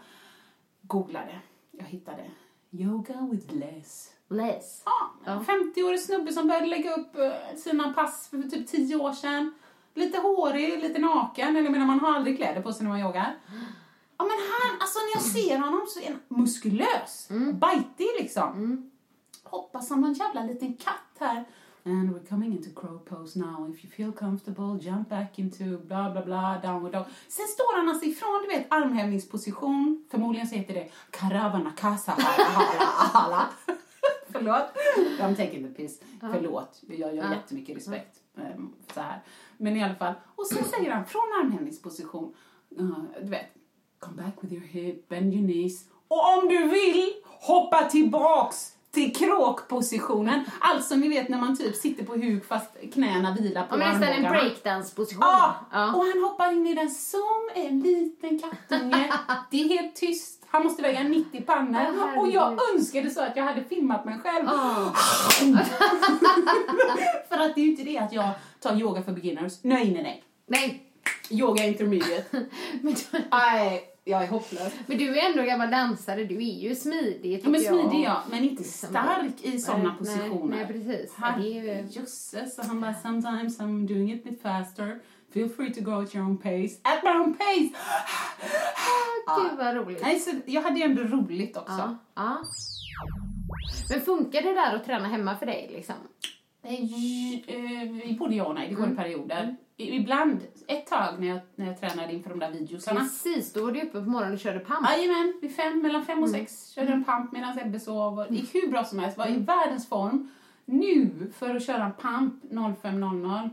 Googlade, 0.82 1.38
jag 1.70 1.84
hittade 1.84 2.22
yoga 2.70 3.28
with 3.30 3.55
less. 3.55 4.11
Les. 4.30 4.82
Ja, 4.84 5.32
en 5.32 5.41
50-årig 5.45 6.01
snubbe 6.01 6.32
som 6.32 6.49
började 6.49 6.66
lägga 6.66 6.95
upp 6.95 7.16
eh, 7.18 7.57
sina 7.57 7.93
pass 7.93 8.28
för 8.30 8.43
typ 8.43 8.68
10 8.68 8.97
år 8.97 9.12
sedan. 9.12 9.55
Lite 9.95 10.18
hårig, 10.18 10.82
lite 10.82 10.99
naken, 10.99 11.57
eller 11.57 11.70
menar 11.70 11.86
man 11.86 12.01
har 12.01 12.14
aldrig 12.14 12.36
kläder 12.36 12.62
på 12.62 12.72
sig 12.72 12.82
när 12.84 12.91
man 12.91 13.01
yogar. 13.01 13.36
Ja 14.18 14.24
men 14.24 14.30
han, 14.30 14.80
alltså 14.80 14.99
när 14.99 15.12
jag 15.14 15.22
ser 15.22 15.59
honom 15.59 15.86
så 15.88 16.01
är 16.01 16.07
han 16.11 16.20
muskulös, 16.41 17.28
bitig 17.53 18.09
liksom. 18.20 18.91
Hoppas 19.45 19.88
som 19.88 20.01
någon 20.01 20.12
jävla 20.12 20.43
liten 20.43 20.76
katt 20.76 21.16
här. 21.20 21.45
And 21.84 22.11
we're 22.14 22.28
coming 22.28 22.53
into 22.53 22.80
crow 22.80 22.99
pose 22.99 23.38
now. 23.38 23.70
If 23.74 23.84
you 23.84 23.91
feel 23.93 24.12
comfortable, 24.12 24.78
jump 24.91 25.09
back 25.09 25.38
into 25.38 25.64
bla 25.64 26.11
bla 26.11 26.22
bla, 26.24 26.61
downward 26.62 26.93
dog. 26.93 27.05
Sen 27.28 27.47
står 27.47 27.76
han 27.76 27.88
alltså 27.88 28.07
ifrån, 28.07 28.43
du 28.49 28.57
vet, 28.57 28.66
armhävningsposition. 28.72 30.05
Förmodligen 30.11 30.47
så 30.49 30.55
heter 30.55 30.74
det 30.74 30.91
karavana 31.11 31.70
kasa 31.70 32.12
hala 32.18 32.49
hala 32.49 32.84
hala. 32.84 33.49
Förlåt. 34.32 34.72
I'm 35.20 35.36
taking 35.36 35.68
the 35.68 35.74
piss. 35.82 36.00
Förlåt. 36.20 36.80
Jag 36.88 37.14
gör 37.14 37.30
jättemycket 37.30 37.76
respekt. 37.76 38.16
ehm, 38.36 38.72
Så 38.94 39.00
här. 39.00 39.20
Men 39.56 39.76
i 39.76 39.84
alla 39.84 39.94
fall. 39.94 40.14
Och 40.36 40.46
sen 40.46 40.64
säger 40.64 40.90
han 40.90 41.06
från 41.06 41.22
armhävningsposition. 41.44 42.34
uh, 42.80 42.98
du 43.22 43.28
vet. 43.28 43.46
Come 43.98 44.22
back 44.22 44.34
with 44.40 44.52
your 44.54 44.66
hip, 44.66 45.08
bend 45.08 45.34
your 45.34 45.46
knees. 45.52 45.84
Och 46.08 46.38
om 46.38 46.48
du 46.48 46.68
vill, 46.68 47.12
hoppa 47.24 47.82
tillbaks 47.90 48.72
till 48.90 49.16
kråkpositionen. 49.16 50.44
Alltså 50.60 50.96
ni 50.96 51.08
vet 51.08 51.28
när 51.28 51.38
man 51.40 51.56
typ 51.56 51.76
sitter 51.76 52.04
på 52.04 52.12
huk 52.14 52.44
fast 52.44 52.70
knäna 52.92 53.34
vilar 53.40 53.66
på 53.66 53.74
Ja, 53.74 53.78
men 53.78 53.88
nästan 53.88 54.02
en 54.02 54.24
armbågarna. 54.26 54.40
breakdance-position. 54.40 55.18
Ja, 55.20 55.54
Ja. 55.72 55.94
och 55.94 56.04
han 56.04 56.22
hoppar 56.22 56.52
in 56.52 56.66
i 56.66 56.74
den 56.74 56.90
som 56.90 57.48
en 57.54 57.80
liten 57.80 58.38
kattunge. 58.38 59.12
Det 59.50 59.60
är 59.62 59.68
helt 59.68 59.96
tyst. 59.96 60.39
Han 60.51 60.62
måste 60.64 60.82
väga 60.82 61.03
90 61.03 61.42
pannor. 61.42 61.80
Ja, 61.80 61.90
herregud. 61.98 62.18
och 62.18 62.28
jag 62.28 62.59
önskade 62.74 63.11
så 63.11 63.22
att 63.22 63.36
jag 63.36 63.44
hade 63.44 63.64
filmat 63.64 64.05
mig 64.05 64.18
själv. 64.18 64.48
Ah. 64.48 64.92
för 67.28 67.38
att 67.38 67.55
det 67.55 67.61
är 67.61 67.64
ju 67.64 67.70
inte 67.70 67.82
det 67.82 67.98
att 67.98 68.12
jag 68.12 68.30
tar 68.61 68.80
yoga 68.80 69.03
för 69.03 69.12
beginners. 69.12 69.53
Nej, 69.62 69.92
nej, 69.92 70.03
nej. 70.03 70.24
Nej, 70.46 70.90
Yoga 71.30 71.64
intermediate. 71.64 72.24
men 72.82 72.94
jag 74.05 74.24
är 74.24 74.28
hopplös. 74.28 74.72
men 74.86 74.98
du 74.98 75.18
är 75.18 75.30
ändå 75.30 75.42
gammal 75.42 75.70
dansare. 75.70 76.24
Du 76.24 76.36
är 76.36 76.61
ju 76.61 76.74
smidig, 76.74 77.40
Ja, 77.44 77.48
men 77.51 77.61
smidig 77.61 78.05
jag, 78.05 78.20
men 78.30 78.44
inte 78.44 78.64
stark 78.64 79.34
i 79.42 79.59
sådana 79.59 79.84
Nej, 79.84 79.98
positioner. 79.98 80.57
Nej, 80.57 80.59
nej 80.59 80.66
precis. 80.66 81.14
Ja. 81.20 81.26
Herrejösses, 81.26 82.59
och 82.59 82.64
han 82.64 82.80
bara 82.80 82.94
sometimes 82.94 83.61
I'm 83.61 83.86
doing 83.86 84.12
it 84.12 84.26
a 84.26 84.28
bit 84.30 84.42
faster. 84.42 85.01
Feel 85.32 85.48
free 85.48 85.74
to 85.74 85.80
go 85.80 85.90
at 86.02 86.14
your 86.14 86.24
own 86.26 86.36
pace. 86.38 86.80
At 86.82 87.02
my 87.04 87.10
own 87.10 87.34
pace! 87.34 87.70
Gud 89.40 89.58
vad 89.58 89.74
roligt. 89.76 90.02
Nej, 90.02 90.18
så 90.18 90.30
jag 90.46 90.62
hade 90.62 90.78
ju 90.78 90.84
ändå 90.84 91.02
roligt 91.02 91.56
också. 91.56 91.72
Ja, 91.78 91.96
ja. 92.14 92.38
Men 93.90 94.00
funkar 94.00 94.42
det 94.42 94.52
där 94.52 94.76
att 94.76 94.84
träna 94.84 95.08
hemma 95.08 95.36
för 95.36 95.46
dig 95.46 95.70
liksom? 95.72 95.94
Nej, 96.62 97.44
eh, 97.46 98.16
både 98.18 98.34
ja 98.34 98.44
och 98.44 98.54
nej, 98.54 98.68
det 98.68 98.74
går 98.74 98.92
i 98.92 98.96
perioder. 98.96 99.56
I- 99.76 99.96
Ibland, 99.96 100.40
ett 100.68 100.86
tag 100.86 101.14
när 101.20 101.26
jag, 101.28 101.40
när 101.54 101.66
jag 101.66 101.80
tränade 101.80 102.12
inför 102.12 102.30
de 102.30 102.38
där 102.38 102.50
videosarna. 102.50 103.00
Precis, 103.00 103.52
då 103.52 103.64
var 103.64 103.72
du 103.72 103.80
uppe 103.80 104.00
på 104.00 104.10
morgonen 104.10 104.32
och 104.34 104.40
körde 104.40 104.58
pump. 104.60 104.88
Jajamän, 104.90 105.38
vid 105.42 105.56
fem, 105.56 105.82
mellan 105.82 106.04
fem 106.04 106.22
och 106.22 106.30
sex 106.30 106.70
körde 106.74 106.92
en 106.92 107.04
pump 107.04 107.32
medan 107.32 107.58
Ebbe 107.58 107.80
sov. 107.80 108.26
Det 108.28 108.34
gick 108.34 108.54
hur 108.54 108.70
bra 108.70 108.84
som 108.84 108.98
helst, 108.98 109.18
var 109.18 109.26
i 109.26 109.36
världens 109.38 109.88
form. 109.88 110.30
Nu, 110.64 111.10
för 111.38 111.54
att 111.56 111.66
köra 111.66 111.84
en 111.84 111.92
pump 111.92 112.44
05.00, 112.82 113.50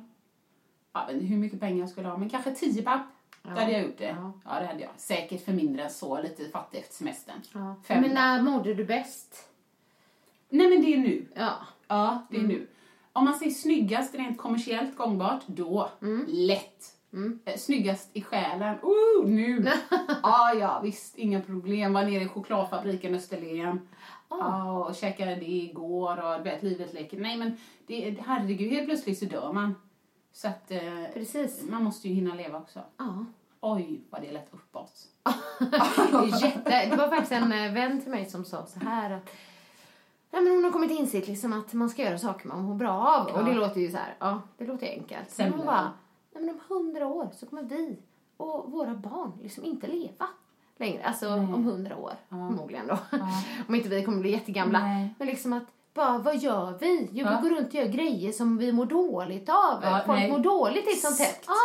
jag 1.00 1.14
vet 1.14 1.16
inte 1.16 1.34
hur 1.34 1.38
mycket 1.38 1.60
pengar 1.60 1.80
jag 1.80 1.90
skulle 1.90 2.08
ha, 2.08 2.18
men 2.18 2.30
kanske 2.30 2.56
10 2.56 2.82
papp. 2.82 3.02
Då 3.44 3.50
hade 3.50 3.72
jag 3.72 3.84
gjort 3.84 3.98
det. 3.98 4.16
Ja. 4.18 4.32
Ja. 4.46 4.60
det 4.60 4.66
hade 4.66 4.82
jag. 4.82 4.92
Säkert 4.98 5.46
för 5.46 5.54
mindre 5.54 5.84
än 5.84 5.90
så, 5.90 6.22
lite 6.22 6.50
fattig 6.50 6.78
efter 6.80 6.94
semestern. 6.94 7.42
Ja. 7.54 7.76
Fem 7.88 8.02
Men 8.02 8.12
när 8.12 8.42
mådde 8.42 8.74
du 8.74 8.86
bäst? 8.86 9.50
Nej 10.50 10.70
men 10.70 10.82
det 10.82 10.94
är 10.94 10.98
nu. 10.98 11.26
Ja. 11.34 11.54
Ja, 11.88 12.28
det 12.30 12.38
är 12.38 12.42
nu. 12.42 12.68
Om 13.14 13.26
man 13.26 13.34
säger 13.34 13.52
snyggast 13.52 14.16
rent 14.16 14.38
kommersiellt 14.38 14.96
gångbart, 14.98 15.42
då. 15.48 15.90
Lätt. 16.28 16.94
Eh, 17.46 17.58
Snyggast 17.58 18.10
i 18.14 18.22
själen, 18.22 18.76
uh, 18.76 19.30
nu! 19.30 19.66
ah, 20.24 20.54
ja, 20.54 20.80
visst, 20.84 21.18
inga 21.18 21.42
problem. 21.42 21.94
Var 21.94 22.04
nere 22.04 22.24
i 22.24 22.28
chokladfabriken 22.28 23.16
Österlen. 23.16 23.88
Ja, 24.30 24.72
och 24.72 24.96
käkade 24.96 25.36
det 25.36 25.52
igår 25.52 26.24
och 26.24 26.46
vet, 26.46 26.64
livet 26.64 26.94
leker. 26.94 27.18
Nej 27.18 27.38
men, 27.38 27.58
det, 27.88 28.16
herregud, 28.26 28.72
helt 28.72 28.86
plötsligt 28.88 29.20
så 29.20 29.26
dör 29.26 29.54
man. 29.54 29.76
Så 30.32 30.48
att 30.48 30.72
eh, 30.72 31.04
Precis. 31.14 31.64
man 31.70 31.84
måste 31.84 32.08
ju 32.08 32.14
hinna 32.14 32.36
leva 32.36 32.58
också. 32.58 32.80
Ja. 32.98 33.26
Oj, 33.60 34.02
vad 34.10 34.22
det 34.22 34.32
lät 34.32 34.54
uppåt. 34.54 35.08
Jätte... 36.42 36.86
det 36.90 36.96
var 36.96 37.08
faktiskt 37.08 37.32
en 37.32 37.52
eh, 37.52 37.74
vän 37.74 38.02
till 38.02 38.12
mig 38.12 38.26
som 38.26 38.46
sa 38.46 38.66
så 38.66 38.80
här 38.80 39.12
att 39.12 39.30
Ja, 40.32 40.42
men 40.42 40.54
hon 40.54 40.64
har 40.64 40.72
kommit 40.72 40.92
insikt 40.92 41.28
liksom 41.28 41.54
att 41.54 41.74
man 41.74 41.90
ska 41.90 42.04
göra 42.04 42.18
saker 42.18 42.48
man 42.48 42.64
mår 42.64 42.76
bra 42.76 43.08
av. 43.08 43.36
Och 43.36 43.46
det 43.46 43.54
låter 43.54 43.82
ju 43.82 43.92
så 43.92 43.98
här, 43.98 44.16
ja, 44.20 44.42
det 44.58 44.66
låter 44.66 44.88
enkelt. 44.88 45.20
Men 45.20 45.30
Semlor. 45.30 45.58
hon 45.58 45.66
bara, 45.66 45.92
nej 46.34 46.44
men 46.44 46.50
om 46.50 46.60
hundra 46.68 47.08
år 47.08 47.30
så 47.36 47.46
kommer 47.46 47.64
vi 47.64 48.00
och 48.38 48.72
våra 48.72 48.96
barn 48.96 49.32
liksom 49.42 49.64
inte 49.64 49.88
leva 49.88 50.28
längre. 50.78 51.04
Alltså 51.04 51.30
om 51.30 51.64
hundra 51.64 51.98
år, 51.98 52.14
förmodligen 52.30 52.88
då. 52.88 52.98
om 53.68 53.76
inte 53.76 53.90
vi 53.90 54.04
kommer 54.04 54.22
bli 54.22 54.32
jättegamla. 54.32 54.80
Nej. 54.80 55.16
Men 55.20 55.28
liksom 55.28 55.54
att, 55.54 55.68
bara, 55.98 56.18
vad 56.18 56.38
gör 56.38 56.78
vi? 56.80 57.10
Jo, 57.12 57.26
Ja. 57.26 57.40
vi 57.42 57.50
går 57.50 57.56
runt 57.56 57.68
och 57.68 57.74
gör 57.74 57.86
grejer 57.88 58.32
som 58.32 58.58
vi 58.58 58.72
mår 58.72 58.86
dåligt 58.86 59.50
av. 59.50 59.80
Ja, 59.84 60.02
Folk 60.06 60.20
nej. 60.20 60.32
mår 60.32 60.40
dåligt 60.40 60.88
i 60.94 60.96
sånt 60.96 61.20
här. 61.20 61.34
Ja, 61.48 61.56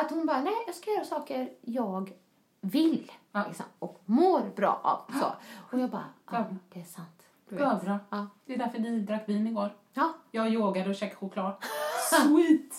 att 0.00 0.10
hon 0.10 0.26
bara, 0.26 0.40
nej, 0.40 0.54
jag 0.66 0.74
ska 0.74 0.90
göra 0.90 1.04
saker 1.04 1.48
jag 1.60 2.12
vill. 2.60 3.12
Ja. 3.32 3.44
Liksom, 3.48 3.66
och 3.78 4.02
mår 4.04 4.40
bra 4.56 4.80
av. 4.84 5.18
Så. 5.20 5.26
Och 5.72 5.80
jag 5.82 5.90
bara, 5.90 6.04
ja, 6.30 6.44
det 6.72 6.80
är 6.80 6.84
sant. 6.84 7.08
Bra. 7.48 7.80
Ja. 8.10 8.26
Det 8.46 8.54
är 8.54 8.58
därför 8.58 8.78
ni 8.78 9.00
drack 9.00 9.28
vin 9.28 9.46
igår. 9.46 9.76
Ja, 9.94 10.12
Jag 10.30 10.48
yogade 10.52 10.90
och 10.90 10.96
käkade 10.96 11.16
choklad. 11.16 11.52
Sweet! 12.10 12.72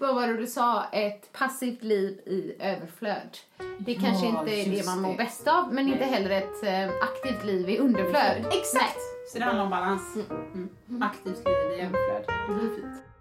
vad 0.00 0.14
var 0.14 0.26
det 0.28 0.36
du 0.36 0.46
sa? 0.46 0.84
Ett 0.92 1.32
passivt 1.32 1.82
liv 1.82 2.20
i 2.26 2.56
överflöd. 2.60 3.38
Det 3.78 3.94
kanske 3.94 4.26
Ja, 4.26 4.40
inte 4.40 4.52
är 4.54 4.70
det 4.70 4.86
man 4.86 5.00
mår 5.00 5.10
det. 5.10 5.16
bäst 5.16 5.48
av, 5.48 5.74
men 5.74 5.88
inte 5.88 6.04
heller 6.04 6.30
ett 6.30 6.62
eh, 6.64 6.94
aktivt 7.02 7.44
liv 7.44 7.68
i 7.70 7.78
underflöd. 7.78 8.46
Exakt! 8.52 8.98
Så 9.26 9.38
det 9.38 9.44
handlar 9.44 9.64
om 9.64 9.70
balans. 9.70 10.16
Mm. 10.54 11.02
Aktivt 11.02 11.44
liv 11.46 11.78
i 11.78 11.80
överflöd. 11.80 12.24
Det 12.48 12.54
blir 12.54 12.74
fint. 12.74 13.13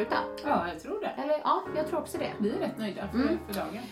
Avsluta. 0.00 0.18
Ja, 0.44 0.68
jag 0.68 0.80
tror 0.82 1.00
det. 1.00 1.06
Eller 1.22 1.40
ja, 1.44 1.62
jag 1.76 1.86
tror 1.88 2.00
också 2.00 2.18
det. 2.18 2.32
Vi 2.38 2.50
är 2.50 2.58
rätt 2.58 2.78
nöjda 2.78 3.08
för, 3.08 3.38
för 3.46 3.54
dagen. 3.60 3.82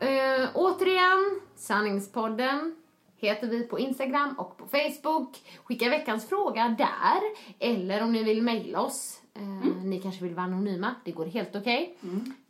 Eh, 0.00 0.48
återigen, 0.54 1.40
Sanningspodden 1.56 2.76
heter 3.16 3.46
vi 3.46 3.62
på 3.62 3.78
Instagram 3.78 4.34
och 4.38 4.56
på 4.56 4.66
Facebook. 4.66 5.36
Skicka 5.64 5.88
veckans 5.88 6.28
fråga 6.28 6.74
där. 6.78 7.20
Eller 7.58 8.02
om 8.02 8.12
ni 8.12 8.22
vill 8.24 8.42
mejla 8.42 8.80
oss. 8.80 9.20
Eh, 9.34 9.42
Ni 9.84 10.00
kanske 10.00 10.24
vill 10.24 10.34
vara 10.34 10.44
anonyma. 10.46 10.94
Det 11.04 11.10
går 11.12 11.26
helt 11.26 11.56
okej. 11.56 11.98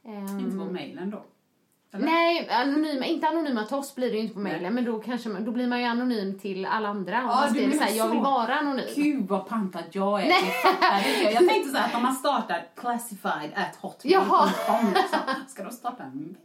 Ehm, 0.05 0.39
Inte 0.41 0.59
på 0.59 0.65
mejlen 0.65 1.11
då. 1.11 1.25
Nej, 1.99 2.49
anonyma, 2.51 3.07
inte 3.07 3.29
anonyma 3.29 3.65
till 3.65 3.77
oss 3.77 3.95
blir 3.95 4.11
det 4.11 4.17
ju 4.17 4.23
inte 4.23 4.35
på 4.35 4.41
mejlen. 4.41 4.75
Men 4.75 4.85
då, 4.85 4.99
kanske 4.99 5.29
man, 5.29 5.45
då 5.45 5.51
blir 5.51 5.67
man 5.67 5.81
ju 5.81 5.85
anonym 5.85 6.39
till 6.39 6.67
alla 6.67 6.89
andra. 6.89 7.21
Om 7.21 7.27
man 7.27 7.45
du 7.45 7.51
skriver 7.51 7.69
menar 7.69 7.87
såhär, 7.87 7.99
jag 7.99 8.09
vill 8.09 8.19
så. 8.19 8.25
vara 8.25 8.55
anonym. 8.55 8.85
Gud 8.97 9.29
vad 9.29 9.49
pantad 9.49 9.85
jag 9.91 10.23
är. 10.23 10.27
Jag 10.27 10.39
inte. 10.39 11.33
Jag 11.33 11.49
tänkte 11.49 11.71
så 11.71 11.77
här 11.77 11.89
att 11.89 11.95
om 11.95 12.03
man 12.03 12.15
startar 12.15 12.67
classified 12.77 13.53
at 13.55 13.77
hotmail.com. 13.77 14.95
Ska 15.49 15.65
de 15.65 15.71
starta 15.71 16.03
en? 16.03 16.37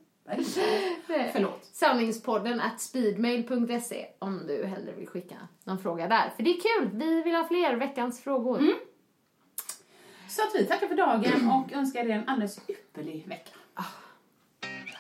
Förlåt. 1.34 1.66
Sanningspodden 1.74 2.62
at 2.62 2.82
speedmail.se 2.82 4.06
om 4.20 4.47
du 4.47 4.66
hellre 4.66 4.91
vill 4.91 5.08
skicka 5.08 5.36
någon 5.64 5.80
fråga 5.80 6.08
där. 6.08 6.34
För 6.36 6.43
det 6.43 6.50
är 6.50 6.62
kul, 6.62 6.89
vi 6.93 7.24
vill 7.24 7.36
ha 7.36 7.47
fler 7.47 7.76
veckans 7.76 8.24
frågor. 8.24 8.60
Mm. 8.60 8.74
Så 10.28 10.41
att 10.41 10.56
vi 10.56 10.66
tackar 10.66 10.88
för 10.88 10.95
dagen 10.95 11.50
och 11.50 11.74
önskar 11.74 12.06
er 12.06 12.10
en 12.10 12.30
alldeles 12.30 12.60
ypperlig 12.70 13.28
vecka. 13.28 13.52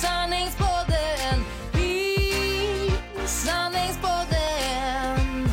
sanningspodden 0.00 1.44
i 1.74 2.90
sanningspodden 3.26 5.48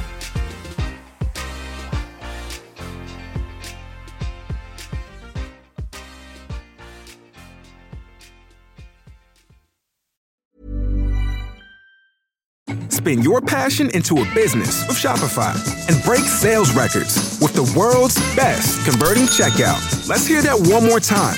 Spin 12.90 13.22
your 13.22 13.42
passion 13.42 13.90
into 13.92 14.18
a 14.18 14.26
business 14.36 14.86
with 14.88 14.98
Shopify 14.98 15.54
and 15.90 16.04
break 16.04 16.22
sales 16.22 16.74
records 16.74 17.40
with 17.42 17.54
the 17.54 17.64
world's 17.78 18.16
best 18.36 18.84
converting 18.86 19.24
checkout. 19.24 20.10
Let's 20.10 20.28
hear 20.28 20.42
that 20.42 20.60
one 20.70 20.86
more 20.86 21.00
time. 21.00 21.38